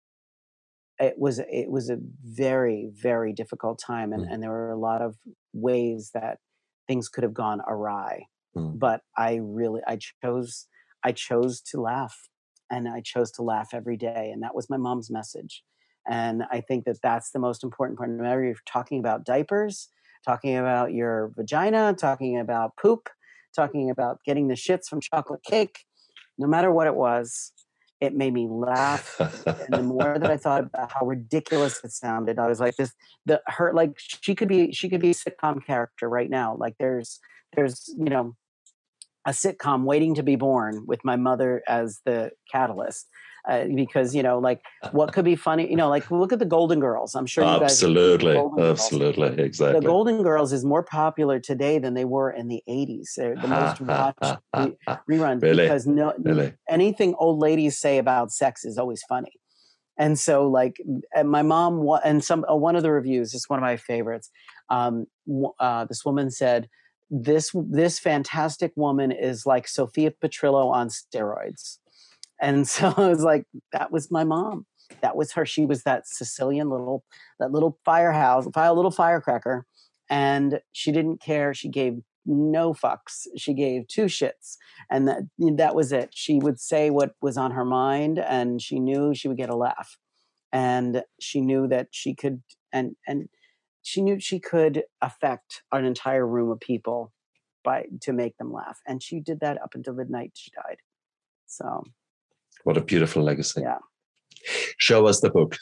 it 0.99 1.15
was 1.17 1.39
it 1.39 1.69
was 1.69 1.89
a 1.89 1.97
very 2.23 2.89
very 2.93 3.33
difficult 3.33 3.79
time 3.85 4.13
and, 4.13 4.25
mm. 4.25 4.33
and 4.33 4.41
there 4.41 4.49
were 4.49 4.71
a 4.71 4.77
lot 4.77 5.01
of 5.01 5.15
ways 5.53 6.11
that 6.13 6.39
things 6.87 7.09
could 7.09 7.23
have 7.23 7.33
gone 7.33 7.61
awry 7.67 8.25
mm. 8.55 8.77
but 8.77 9.01
i 9.17 9.39
really 9.41 9.81
i 9.87 9.97
chose 10.23 10.67
i 11.03 11.11
chose 11.11 11.61
to 11.61 11.81
laugh 11.81 12.29
and 12.71 12.87
i 12.87 13.01
chose 13.01 13.31
to 13.31 13.41
laugh 13.41 13.69
every 13.73 13.97
day 13.97 14.31
and 14.33 14.41
that 14.41 14.55
was 14.55 14.69
my 14.69 14.77
mom's 14.77 15.11
message 15.11 15.63
and 16.07 16.43
I 16.51 16.61
think 16.61 16.85
that 16.85 17.01
that's 17.01 17.31
the 17.31 17.39
most 17.39 17.63
important 17.63 17.97
part. 17.97 18.09
Whenever 18.09 18.43
you're 18.43 18.55
talking 18.65 18.99
about 18.99 19.25
diapers, 19.25 19.89
talking 20.25 20.57
about 20.57 20.93
your 20.93 21.31
vagina, 21.35 21.95
talking 21.97 22.39
about 22.39 22.75
poop, 22.81 23.09
talking 23.55 23.89
about 23.89 24.19
getting 24.25 24.47
the 24.47 24.55
shits 24.55 24.87
from 24.87 25.01
chocolate 25.01 25.43
cake, 25.43 25.85
no 26.37 26.47
matter 26.47 26.71
what 26.71 26.87
it 26.87 26.95
was, 26.95 27.53
it 28.01 28.13
made 28.13 28.33
me 28.33 28.47
laugh. 28.49 29.15
and 29.45 29.73
the 29.73 29.83
more 29.83 30.17
that 30.19 30.29
I 30.29 30.37
thought 30.37 30.65
about 30.65 30.91
how 30.91 31.05
ridiculous 31.05 31.79
it 31.83 31.91
sounded, 31.91 32.37
I 32.37 32.47
was 32.47 32.59
like, 32.59 32.75
this, 32.75 32.93
the 33.25 33.41
her, 33.47 33.73
like 33.73 33.93
she 33.97 34.35
could 34.35 34.47
be, 34.47 34.71
she 34.73 34.89
could 34.89 35.01
be 35.01 35.11
a 35.11 35.13
sitcom 35.13 35.65
character 35.65 36.09
right 36.09 36.29
now. 36.29 36.55
Like 36.59 36.75
there's, 36.79 37.19
there's, 37.55 37.93
you 37.97 38.09
know, 38.09 38.35
a 39.25 39.31
sitcom 39.31 39.83
waiting 39.83 40.13
to 40.15 40.23
be 40.23 40.35
born 40.35 40.83
with 40.85 41.03
my 41.03 41.15
mother 41.15 41.63
as 41.67 42.01
the 42.05 42.31
catalyst 42.51 43.07
uh, 43.47 43.65
because 43.75 44.15
you 44.15 44.23
know 44.23 44.39
like 44.39 44.61
what 44.91 45.13
could 45.13 45.25
be 45.25 45.35
funny 45.35 45.69
you 45.69 45.75
know 45.75 45.89
like 45.89 46.09
look 46.11 46.33
at 46.33 46.39
the 46.39 46.45
golden 46.45 46.79
girls. 46.79 47.15
I'm 47.15 47.25
sure 47.25 47.43
you 47.43 47.49
absolutely 47.49 48.33
guys 48.33 48.69
absolutely. 48.69 49.29
Girls. 49.29 49.39
exactly 49.39 49.79
the 49.79 49.85
golden 49.85 50.23
girls 50.23 50.53
is 50.53 50.65
more 50.65 50.83
popular 50.83 51.39
today 51.39 51.79
than 51.79 51.93
they 51.93 52.05
were 52.05 52.31
in 52.31 52.47
the 52.47 52.63
80s 52.67 53.13
they're 53.15 53.35
the 53.35 53.47
most 53.47 53.81
watched 53.81 54.37
reruns 55.09 55.41
really? 55.41 55.63
because 55.63 55.85
no 55.85 56.13
really? 56.19 56.53
anything 56.69 57.15
old 57.19 57.39
ladies 57.39 57.77
say 57.77 57.97
about 57.97 58.31
sex 58.31 58.65
is 58.65 58.77
always 58.77 59.03
funny. 59.07 59.33
And 59.97 60.19
so 60.19 60.47
like 60.47 60.75
and 61.15 61.29
my 61.29 61.41
mom 61.41 61.87
and 62.03 62.23
some 62.23 62.45
uh, 62.49 62.55
one 62.55 62.75
of 62.75 62.83
the 62.83 62.91
reviews 62.91 63.33
is 63.33 63.47
one 63.47 63.59
of 63.59 63.63
my 63.63 63.77
favorites 63.77 64.29
um, 64.69 65.05
uh, 65.59 65.85
this 65.85 66.03
woman 66.03 66.31
said 66.31 66.67
this 67.09 67.51
this 67.69 67.99
fantastic 67.99 68.71
woman 68.75 69.11
is 69.11 69.45
like 69.45 69.67
sophia 69.67 70.11
petrillo 70.11 70.71
on 70.71 70.89
steroids 70.89 71.77
and 72.41 72.67
so 72.67 72.93
I 72.95 73.09
was 73.09 73.23
like, 73.23 73.45
that 73.71 73.91
was 73.91 74.11
my 74.11 74.23
mom. 74.23 74.65
That 75.01 75.15
was 75.15 75.31
her. 75.33 75.45
She 75.45 75.65
was 75.65 75.83
that 75.83 76.07
Sicilian 76.07 76.69
little, 76.69 77.03
that 77.39 77.51
little 77.51 77.79
firehouse, 77.85 78.45
little 78.45 78.91
firecracker. 78.91 79.65
And 80.09 80.59
she 80.71 80.91
didn't 80.91 81.21
care. 81.21 81.53
She 81.53 81.69
gave 81.69 81.97
no 82.25 82.73
fucks. 82.73 83.25
She 83.37 83.53
gave 83.53 83.87
two 83.87 84.05
shits. 84.05 84.57
And 84.89 85.07
that, 85.07 85.21
that 85.57 85.75
was 85.75 85.91
it. 85.91 86.09
She 86.13 86.37
would 86.37 86.59
say 86.59 86.89
what 86.89 87.15
was 87.21 87.37
on 87.37 87.51
her 87.51 87.65
mind 87.65 88.19
and 88.19 88.61
she 88.61 88.79
knew 88.79 89.15
she 89.15 89.27
would 89.27 89.37
get 89.37 89.49
a 89.49 89.55
laugh. 89.55 89.97
And 90.51 91.03
she 91.19 91.41
knew 91.41 91.67
that 91.67 91.87
she 91.91 92.13
could, 92.13 92.41
and, 92.71 92.95
and 93.07 93.27
she 93.81 94.01
knew 94.01 94.19
she 94.19 94.39
could 94.39 94.83
affect 95.01 95.63
an 95.71 95.83
entire 95.83 96.25
room 96.25 96.49
of 96.49 96.59
people 96.59 97.11
by, 97.63 97.85
to 98.01 98.13
make 98.13 98.37
them 98.37 98.53
laugh. 98.53 98.79
And 98.87 99.03
she 99.03 99.19
did 99.19 99.41
that 99.41 99.61
up 99.61 99.71
until 99.73 99.95
the 99.95 100.05
night 100.05 100.31
she 100.35 100.51
died. 100.51 100.77
So 101.45 101.83
what 102.65 102.77
a 102.77 102.81
beautiful 102.81 103.23
legacy. 103.23 103.61
Yeah. 103.61 103.77
Show 104.77 105.05
us 105.05 105.21
the 105.21 105.29
book. 105.29 105.55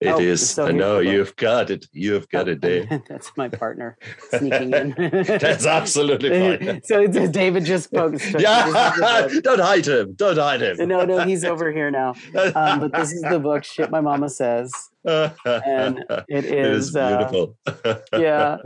It 0.00 0.08
oh, 0.08 0.18
is. 0.18 0.50
So 0.50 0.66
I 0.66 0.72
know 0.72 0.98
you've 0.98 1.36
got 1.36 1.70
it. 1.70 1.86
You've 1.92 2.28
got 2.28 2.48
oh, 2.48 2.52
it, 2.52 2.60
Dave. 2.60 2.88
That's 3.08 3.30
my 3.36 3.48
partner 3.48 3.96
sneaking 4.30 4.72
in. 4.72 4.94
That's 4.98 5.64
absolutely 5.64 6.30
fine. 6.30 6.82
so 6.84 7.06
David 7.06 7.64
just 7.64 7.84
spoke. 7.84 8.14
Yeah, 8.36 9.28
don't 9.42 9.60
hide 9.60 9.86
him. 9.86 10.14
Don't 10.14 10.38
hide 10.38 10.62
him. 10.62 10.88
No, 10.88 11.04
no, 11.04 11.20
he's 11.24 11.44
over 11.44 11.70
here 11.70 11.90
now. 11.90 12.14
Um, 12.34 12.80
but 12.80 12.92
this 12.92 13.12
is 13.12 13.22
the 13.22 13.38
book. 13.38 13.62
Shit, 13.62 13.90
my 13.90 14.00
mama 14.00 14.28
says, 14.28 14.72
and 15.04 16.04
it 16.28 16.46
is, 16.46 16.50
it 16.50 16.54
is 16.54 16.90
beautiful. 16.92 17.56
Uh, 17.66 17.94
yeah. 18.18 18.56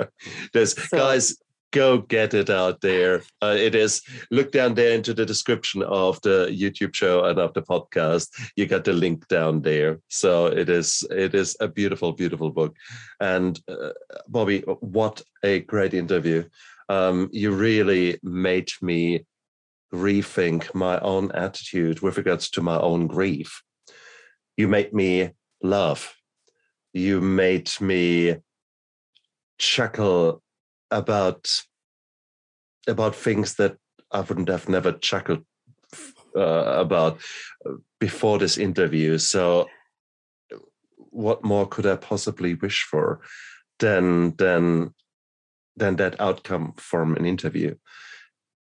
There's 0.54 0.74
so, 0.88 0.96
guys 0.96 1.36
go 1.76 1.98
get 1.98 2.32
it 2.32 2.48
out 2.48 2.80
there. 2.80 3.22
Uh, 3.42 3.54
it 3.56 3.74
is 3.74 4.02
look 4.30 4.50
down 4.50 4.74
there 4.74 4.94
into 4.94 5.12
the 5.12 5.26
description 5.26 5.82
of 5.82 6.20
the 6.22 6.46
YouTube 6.50 6.94
show 6.94 7.24
and 7.24 7.38
of 7.38 7.52
the 7.52 7.60
podcast. 7.60 8.28
You 8.56 8.66
got 8.66 8.84
the 8.84 8.94
link 8.94 9.28
down 9.28 9.60
there. 9.60 10.00
So 10.08 10.46
it 10.46 10.70
is 10.70 11.04
it 11.10 11.34
is 11.34 11.54
a 11.60 11.68
beautiful, 11.68 12.12
beautiful 12.12 12.50
book. 12.50 12.74
And 13.20 13.60
uh, 13.68 13.92
Bobby, 14.26 14.60
what 14.80 15.22
a 15.44 15.60
great 15.60 15.92
interview. 15.92 16.44
Um, 16.88 17.28
you 17.32 17.52
really 17.52 18.18
made 18.22 18.70
me 18.80 19.26
rethink 19.92 20.74
my 20.74 20.98
own 21.00 21.30
attitude 21.32 22.00
with 22.00 22.16
regards 22.16 22.48
to 22.50 22.62
my 22.62 22.78
own 22.78 23.06
grief. 23.06 23.62
You 24.56 24.68
made 24.68 24.94
me 24.94 25.30
laugh. 25.62 26.16
You 26.94 27.20
made 27.20 27.70
me 27.80 28.36
chuckle 29.58 30.42
about 30.90 31.62
about 32.88 33.14
things 33.14 33.54
that 33.54 33.76
I 34.12 34.20
wouldn't 34.20 34.48
have 34.48 34.68
never 34.68 34.92
chuckled 34.92 35.44
uh, 36.36 36.80
about 36.80 37.18
uh, 37.68 37.72
before 37.98 38.38
this 38.38 38.58
interview. 38.58 39.18
So 39.18 39.68
what 41.10 41.44
more 41.44 41.66
could 41.66 41.86
I 41.86 41.96
possibly 41.96 42.54
wish 42.54 42.84
for 42.84 43.20
than 43.78 44.36
than 44.36 44.94
than 45.76 45.96
that 45.96 46.20
outcome 46.20 46.74
from 46.76 47.16
an 47.16 47.26
interview? 47.26 47.74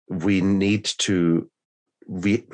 We 0.09 0.41
need 0.41 0.85
to 0.99 1.49
we 2.07 2.45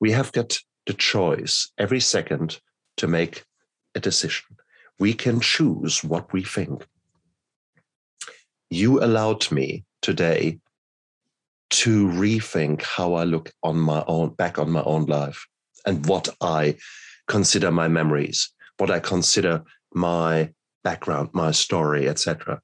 we 0.00 0.12
have 0.12 0.32
got 0.32 0.58
the 0.86 0.94
choice 0.94 1.70
every 1.78 2.00
second 2.00 2.60
to 2.96 3.06
make 3.06 3.44
a 3.94 4.00
decision. 4.00 4.56
We 4.98 5.14
can 5.14 5.40
choose 5.40 6.02
what 6.02 6.32
we 6.32 6.42
think. 6.42 6.86
You 8.70 9.02
allowed 9.02 9.50
me 9.52 9.84
today 10.02 10.58
to 11.70 12.06
rethink 12.08 12.82
how 12.82 13.14
I 13.14 13.24
look 13.24 13.52
on 13.62 13.78
my 13.78 14.04
own 14.06 14.30
back 14.30 14.58
on 14.58 14.70
my 14.70 14.82
own 14.82 15.06
life 15.06 15.46
and 15.84 16.06
what 16.06 16.28
I 16.40 16.76
consider 17.28 17.70
my 17.70 17.88
memories, 17.88 18.50
what 18.78 18.90
I 18.90 19.00
consider 19.00 19.62
my 19.94 20.50
background, 20.84 21.30
my 21.32 21.50
story, 21.50 22.08
etc. 22.08 22.60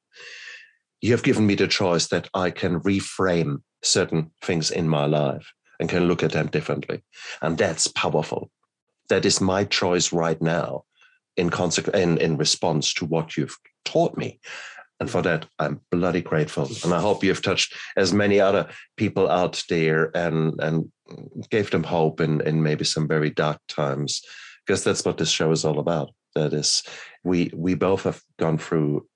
You 1.01 1.13
have 1.13 1.23
given 1.23 1.47
me 1.47 1.55
the 1.55 1.67
choice 1.67 2.09
that 2.09 2.29
I 2.35 2.51
can 2.51 2.81
reframe 2.81 3.63
certain 3.83 4.31
things 4.41 4.71
in 4.71 4.89
my 4.89 5.07
life 5.07 5.53
and 5.81 5.89
can 5.89 6.07
look 6.07 6.23
at 6.23 6.33
them 6.33 6.47
differently. 6.47 7.03
And 7.41 7.59
that's 7.59 7.89
powerful. 7.89 8.51
That 9.09 9.25
is 9.25 9.41
my 9.41 9.65
choice 9.65 10.13
right 10.13 10.41
now 10.41 10.85
in, 11.37 11.51
consequence 11.51 11.99
in, 11.99 12.19
in 12.19 12.37
response 12.37 12.95
to 12.95 13.05
what 13.05 13.37
you've 13.37 13.57
taught 13.85 14.17
me. 14.17 14.41
And 15.03 15.11
for 15.11 15.21
that, 15.23 15.47
I'm 15.59 15.81
bloody 15.91 16.23
grateful. 16.23 16.71
And 16.85 16.95
I 16.95 17.01
hope 17.01 17.25
you've 17.25 17.43
touched 17.43 17.75
as 17.97 18.13
many 18.13 18.39
other 18.39 18.69
people 18.97 19.29
out 19.29 19.65
there 19.69 20.17
and, 20.17 20.55
and 20.61 20.93
gave 21.51 21.73
them 21.73 21.83
hope 21.83 22.21
in, 22.21 22.41
in 22.43 22.63
maybe 22.63 22.85
some 22.85 23.09
very 23.09 23.29
dark 23.29 23.59
times, 23.67 24.23
because 24.65 24.85
that's 24.85 25.05
what 25.05 25.19
this 25.19 25.29
show 25.29 25.51
is 25.51 25.65
all 25.65 25.81
about. 25.81 26.11
That 26.37 26.53
is, 26.53 26.85
we 27.25 27.51
we 27.53 27.75
both 27.75 28.05
have 28.05 28.23
gone 28.39 28.59
through 28.59 29.09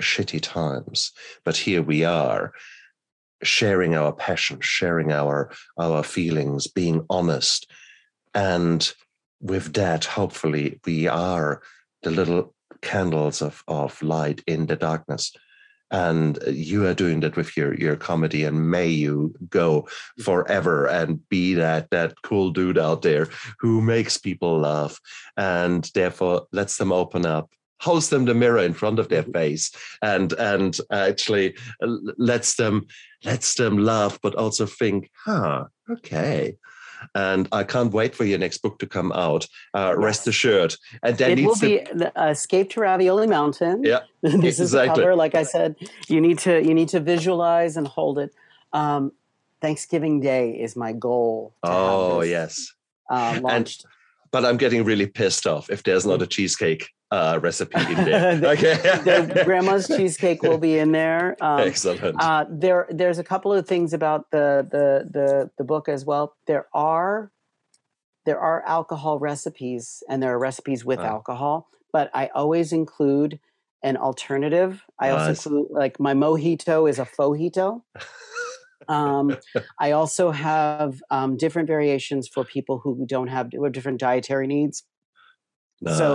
shitty 0.00 0.40
times, 0.40 1.12
but 1.44 1.58
here 1.58 1.82
we 1.82 2.02
are 2.02 2.52
sharing 3.42 3.94
our 3.94 4.14
passion, 4.14 4.60
sharing 4.62 5.12
our 5.12 5.52
our 5.78 6.02
feelings, 6.02 6.66
being 6.66 7.04
honest. 7.10 7.70
And 8.32 8.90
with 9.42 9.74
that, 9.74 10.06
hopefully 10.06 10.80
we 10.86 11.08
are 11.08 11.60
the 12.02 12.10
little 12.10 12.54
candles 12.82 13.42
of, 13.42 13.62
of 13.68 14.00
light 14.02 14.42
in 14.46 14.66
the 14.66 14.76
darkness. 14.76 15.32
And 15.90 16.42
uh, 16.42 16.50
you 16.50 16.84
are 16.86 16.94
doing 16.94 17.20
that 17.20 17.36
with 17.36 17.56
your 17.56 17.72
your 17.74 17.94
comedy 17.94 18.42
and 18.42 18.70
may 18.70 18.88
you 18.88 19.34
go 19.48 19.82
mm-hmm. 19.82 20.22
forever 20.22 20.86
and 20.86 21.26
be 21.28 21.54
that 21.54 21.90
that 21.90 22.20
cool 22.22 22.50
dude 22.50 22.78
out 22.78 23.02
there 23.02 23.28
who 23.60 23.80
makes 23.80 24.18
people 24.18 24.58
laugh. 24.58 24.98
And 25.36 25.88
therefore 25.94 26.46
lets 26.52 26.76
them 26.76 26.92
open 26.92 27.24
up 27.24 27.50
holds 27.80 28.08
them 28.08 28.24
the 28.24 28.34
mirror 28.34 28.58
in 28.58 28.72
front 28.72 28.98
of 28.98 29.08
their 29.08 29.22
mm-hmm. 29.22 29.32
face 29.32 29.70
and 30.02 30.32
and 30.34 30.78
actually 30.90 31.54
uh, 31.82 31.96
lets 32.16 32.56
them 32.56 32.86
lets 33.24 33.54
them 33.54 33.76
laugh 33.76 34.18
but 34.22 34.34
also 34.34 34.66
think 34.66 35.10
huh 35.24 35.64
okay 35.90 36.56
and 37.14 37.48
I 37.52 37.64
can't 37.64 37.92
wait 37.92 38.14
for 38.14 38.24
your 38.24 38.38
next 38.38 38.58
book 38.58 38.78
to 38.78 38.86
come 38.86 39.12
out. 39.12 39.46
Uh. 39.74 39.94
Rest 39.96 40.26
assured. 40.26 40.74
And 41.02 41.16
then 41.16 41.38
it 41.38 41.44
will 41.44 41.54
to... 41.56 41.66
be 41.66 41.78
the, 41.92 42.12
uh, 42.20 42.30
Escape 42.30 42.70
to 42.70 42.80
Ravioli 42.80 43.26
Mountain. 43.26 43.84
Yeah, 43.84 44.00
this 44.22 44.34
exactly. 44.34 44.64
is 44.64 44.70
the 44.70 44.86
cover. 44.86 45.14
Like 45.14 45.34
I 45.34 45.42
said, 45.42 45.76
you 46.08 46.20
need 46.20 46.38
to 46.40 46.62
you 46.62 46.74
need 46.74 46.88
to 46.90 47.00
visualize 47.00 47.76
and 47.76 47.86
hold 47.86 48.18
it. 48.18 48.34
Um, 48.72 49.12
Thanksgiving 49.60 50.20
Day 50.20 50.50
is 50.50 50.76
my 50.76 50.92
goal. 50.92 51.54
oh 51.62 52.22
yes, 52.22 52.72
uh, 53.10 53.40
launched. 53.42 53.84
And, 53.84 53.92
but 54.30 54.44
I'm 54.44 54.56
getting 54.56 54.84
really 54.84 55.06
pissed 55.06 55.46
off 55.46 55.70
if 55.70 55.82
there's 55.82 56.06
not 56.06 56.22
a 56.22 56.26
cheesecake 56.26 56.88
uh, 57.10 57.38
recipe 57.42 57.80
in 57.80 58.04
there. 58.04 58.36
the, 58.36 58.48
okay, 58.50 58.74
the 58.74 59.42
grandma's 59.44 59.86
cheesecake 59.86 60.42
will 60.42 60.58
be 60.58 60.78
in 60.78 60.92
there. 60.92 61.36
Um, 61.40 61.60
Excellent. 61.60 62.20
Uh, 62.20 62.44
there, 62.50 62.86
there's 62.90 63.18
a 63.18 63.24
couple 63.24 63.52
of 63.52 63.66
things 63.66 63.92
about 63.92 64.30
the, 64.30 64.66
the 64.70 65.08
the 65.10 65.50
the 65.58 65.64
book 65.64 65.88
as 65.88 66.04
well. 66.04 66.34
There 66.46 66.66
are 66.74 67.30
there 68.24 68.40
are 68.40 68.62
alcohol 68.66 69.18
recipes, 69.18 70.02
and 70.08 70.22
there 70.22 70.34
are 70.34 70.38
recipes 70.38 70.84
with 70.84 70.98
alcohol. 70.98 71.68
But 71.92 72.10
I 72.12 72.26
always 72.34 72.72
include 72.72 73.38
an 73.82 73.96
alternative. 73.96 74.82
I 74.98 75.10
also 75.10 75.50
include 75.50 75.68
like 75.70 76.00
my 76.00 76.12
mojito 76.12 76.90
is 76.90 76.98
a 76.98 77.04
fojito. 77.06 77.82
um, 78.88 79.36
I 79.80 79.92
also 79.92 80.30
have 80.30 81.00
um, 81.10 81.36
different 81.36 81.66
variations 81.66 82.28
for 82.28 82.44
people 82.44 82.78
who 82.78 83.04
don't 83.06 83.28
have, 83.28 83.50
who 83.52 83.64
have 83.64 83.72
different 83.72 84.00
dietary 84.00 84.46
needs. 84.46 84.84
Nice. 85.80 85.98
So 85.98 86.14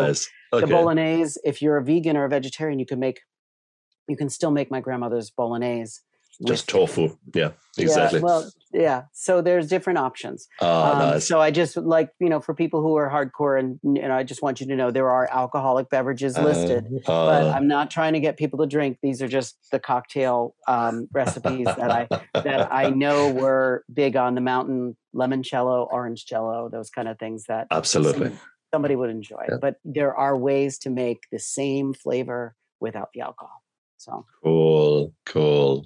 okay. 0.53 0.65
the 0.65 0.67
bolognese, 0.67 1.39
if 1.43 1.61
you're 1.61 1.77
a 1.77 1.83
vegan 1.83 2.17
or 2.17 2.25
a 2.25 2.29
vegetarian, 2.29 2.79
you 2.79 2.85
can 2.85 2.99
make, 2.99 3.19
you 4.07 4.17
can 4.17 4.29
still 4.29 4.51
make 4.51 4.71
my 4.71 4.81
grandmother's 4.81 5.29
bolognese. 5.29 5.99
Just 6.45 6.67
tofu. 6.67 7.17
Yeah, 7.33 7.51
exactly. 7.77 8.19
Yeah, 8.19 8.25
well, 8.25 8.51
yeah. 8.73 9.03
So 9.13 9.41
there's 9.41 9.67
different 9.67 9.99
options. 9.99 10.47
Oh, 10.59 10.91
um, 10.91 10.99
nice. 10.99 11.27
So 11.27 11.39
I 11.39 11.51
just 11.51 11.77
like, 11.77 12.09
you 12.19 12.29
know, 12.29 12.39
for 12.39 12.53
people 12.53 12.81
who 12.81 12.95
are 12.95 13.09
hardcore 13.09 13.59
and, 13.59 13.79
and 13.83 14.11
I 14.11 14.23
just 14.23 14.41
want 14.41 14.59
you 14.61 14.67
to 14.67 14.75
know 14.75 14.91
there 14.91 15.09
are 15.09 15.29
alcoholic 15.31 15.89
beverages 15.89 16.37
uh, 16.37 16.43
listed, 16.43 16.87
uh, 17.07 17.11
uh, 17.11 17.25
but 17.45 17.55
I'm 17.55 17.67
not 17.67 17.91
trying 17.91 18.13
to 18.13 18.19
get 18.19 18.37
people 18.37 18.59
to 18.59 18.65
drink. 18.65 18.99
These 19.03 19.21
are 19.21 19.27
just 19.27 19.57
the 19.71 19.79
cocktail 19.79 20.55
um, 20.67 21.07
recipes 21.11 21.65
that 21.65 21.91
I, 21.91 22.07
that 22.33 22.73
I 22.73 22.89
know 22.95 23.29
were 23.31 23.83
big 23.93 24.15
on 24.15 24.35
the 24.35 24.41
mountain 24.41 24.97
limoncello, 25.13 25.87
orange 25.91 26.25
cello, 26.25 26.69
those 26.69 26.89
kind 26.89 27.07
of 27.07 27.19
things 27.19 27.45
that 27.47 27.67
absolutely 27.71 28.31
somebody 28.73 28.95
would 28.95 29.09
enjoy. 29.09 29.45
Yeah. 29.49 29.57
But 29.61 29.75
there 29.83 30.15
are 30.15 30.37
ways 30.37 30.77
to 30.79 30.89
make 30.89 31.23
the 31.31 31.39
same 31.39 31.93
flavor 31.93 32.55
without 32.79 33.09
the 33.13 33.21
alcohol. 33.21 33.61
So 33.97 34.25
cool, 34.43 35.13
cool. 35.25 35.85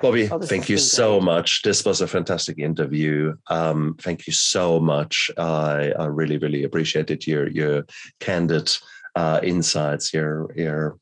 Bobby, 0.00 0.28
oh, 0.30 0.38
thank 0.38 0.68
you 0.68 0.78
so 0.78 1.20
much. 1.20 1.62
This 1.62 1.84
was 1.84 2.00
a 2.00 2.06
fantastic 2.06 2.58
interview. 2.58 3.36
Um, 3.48 3.96
thank 4.00 4.26
you 4.26 4.32
so 4.32 4.78
much. 4.78 5.30
I, 5.36 5.92
I 5.98 6.06
really, 6.06 6.38
really 6.38 6.64
appreciated 6.64 7.26
your 7.26 7.48
your 7.48 7.84
candid 8.20 8.70
uh, 9.16 9.40
insights, 9.42 10.14
your 10.14 10.52
your 10.54 10.98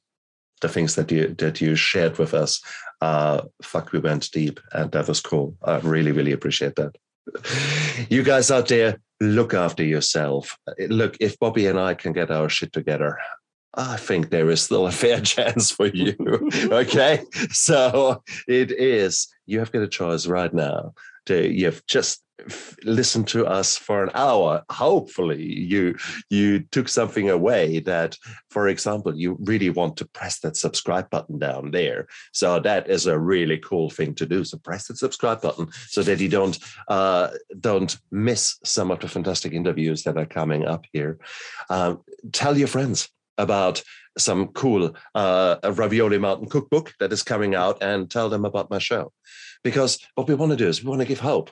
the 0.62 0.68
things 0.68 0.94
that 0.94 1.10
you 1.10 1.34
that 1.38 1.60
you 1.60 1.74
shared 1.74 2.18
with 2.18 2.32
us. 2.32 2.62
Uh, 3.00 3.42
fuck, 3.62 3.92
we 3.92 3.98
went 3.98 4.30
deep, 4.30 4.60
and 4.72 4.90
that 4.92 5.08
was 5.08 5.20
cool. 5.20 5.56
I 5.62 5.78
really, 5.80 6.12
really 6.12 6.32
appreciate 6.32 6.76
that. 6.76 6.96
You 8.08 8.22
guys 8.22 8.50
out 8.50 8.68
there, 8.68 8.98
look 9.20 9.52
after 9.52 9.82
yourself. 9.84 10.56
Look, 10.88 11.16
if 11.20 11.38
Bobby 11.38 11.66
and 11.66 11.78
I 11.78 11.94
can 11.94 12.12
get 12.12 12.30
our 12.30 12.48
shit 12.48 12.72
together, 12.72 13.18
I 13.76 13.96
think 13.96 14.30
there 14.30 14.50
is 14.50 14.62
still 14.62 14.86
a 14.86 14.92
fair 14.92 15.20
chance 15.34 15.70
for 15.70 15.86
you. 15.86 16.16
okay. 16.70 17.22
So 17.50 18.22
it 18.48 18.72
is, 18.72 19.28
you 19.46 19.58
have 19.58 19.72
got 19.72 19.82
a 19.82 19.88
choice 19.88 20.26
right 20.26 20.52
now. 20.52 20.94
To, 21.26 21.46
you've 21.46 21.84
just 21.86 22.22
listened 22.84 23.26
to 23.28 23.46
us 23.46 23.76
for 23.76 24.04
an 24.04 24.10
hour. 24.14 24.62
Hopefully, 24.70 25.42
you 25.42 25.96
you 26.30 26.60
took 26.60 26.88
something 26.88 27.30
away 27.30 27.80
that, 27.80 28.16
for 28.50 28.68
example, 28.68 29.16
you 29.16 29.36
really 29.40 29.70
want 29.70 29.96
to 29.96 30.06
press 30.06 30.40
that 30.40 30.56
subscribe 30.56 31.10
button 31.10 31.38
down 31.38 31.70
there. 31.70 32.06
So 32.32 32.60
that 32.60 32.88
is 32.88 33.06
a 33.06 33.18
really 33.18 33.58
cool 33.58 33.90
thing 33.90 34.14
to 34.16 34.26
do. 34.26 34.44
So 34.44 34.58
press 34.58 34.86
that 34.86 34.98
subscribe 34.98 35.40
button 35.40 35.68
so 35.88 36.02
that 36.02 36.20
you 36.20 36.28
don't 36.28 36.58
uh, 36.88 37.30
don't 37.58 37.96
miss 38.10 38.58
some 38.64 38.90
of 38.90 39.00
the 39.00 39.08
fantastic 39.08 39.52
interviews 39.52 40.02
that 40.04 40.16
are 40.16 40.26
coming 40.26 40.64
up 40.64 40.84
here. 40.92 41.18
Um, 41.70 42.02
tell 42.32 42.56
your 42.56 42.68
friends 42.68 43.08
about 43.38 43.82
some 44.18 44.48
cool 44.48 44.96
uh, 45.14 45.56
ravioli 45.74 46.18
mountain 46.18 46.48
cookbook 46.48 46.94
that 47.00 47.12
is 47.12 47.22
coming 47.22 47.54
out 47.54 47.82
and 47.82 48.10
tell 48.10 48.28
them 48.28 48.44
about 48.44 48.70
my 48.70 48.78
show. 48.78 49.12
Because 49.62 49.98
what 50.14 50.28
we 50.28 50.34
want 50.34 50.50
to 50.50 50.56
do 50.56 50.68
is 50.68 50.82
we 50.82 50.88
want 50.88 51.00
to 51.00 51.06
give 51.06 51.20
hope. 51.20 51.50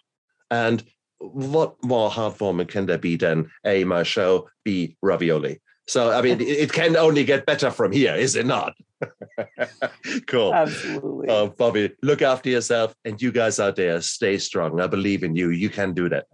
And 0.50 0.82
what 1.18 1.76
more 1.82 2.10
heartwarming 2.10 2.68
can 2.68 2.86
there 2.86 2.98
be 2.98 3.16
than 3.16 3.50
a 3.64 3.84
my 3.84 4.02
show 4.02 4.48
b 4.64 4.96
ravioli? 5.02 5.60
So 5.86 6.12
i 6.12 6.22
mean 6.22 6.40
it 6.40 6.72
can 6.72 6.96
only 6.96 7.24
get 7.24 7.46
better 7.46 7.70
from 7.70 7.92
here 7.92 8.14
is 8.14 8.36
it 8.36 8.46
not? 8.46 8.74
Cool. 10.26 10.54
Absolutely. 10.54 11.28
Uh, 11.28 11.46
bobby 11.46 11.90
look 12.02 12.22
after 12.22 12.48
yourself 12.48 12.94
and 13.04 13.20
you 13.20 13.32
guys 13.32 13.60
out 13.60 13.76
there 13.76 14.00
stay 14.00 14.38
strong. 14.38 14.80
I 14.80 14.86
believe 14.86 15.22
in 15.22 15.36
you. 15.36 15.50
You 15.50 15.68
can 15.68 15.92
do 15.92 16.08
that. 16.08 16.26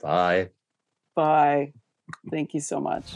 Bye. 0.00 0.48
Bye. 1.14 1.72
Thank 2.30 2.54
you 2.54 2.60
so 2.60 2.80
much 2.80 3.14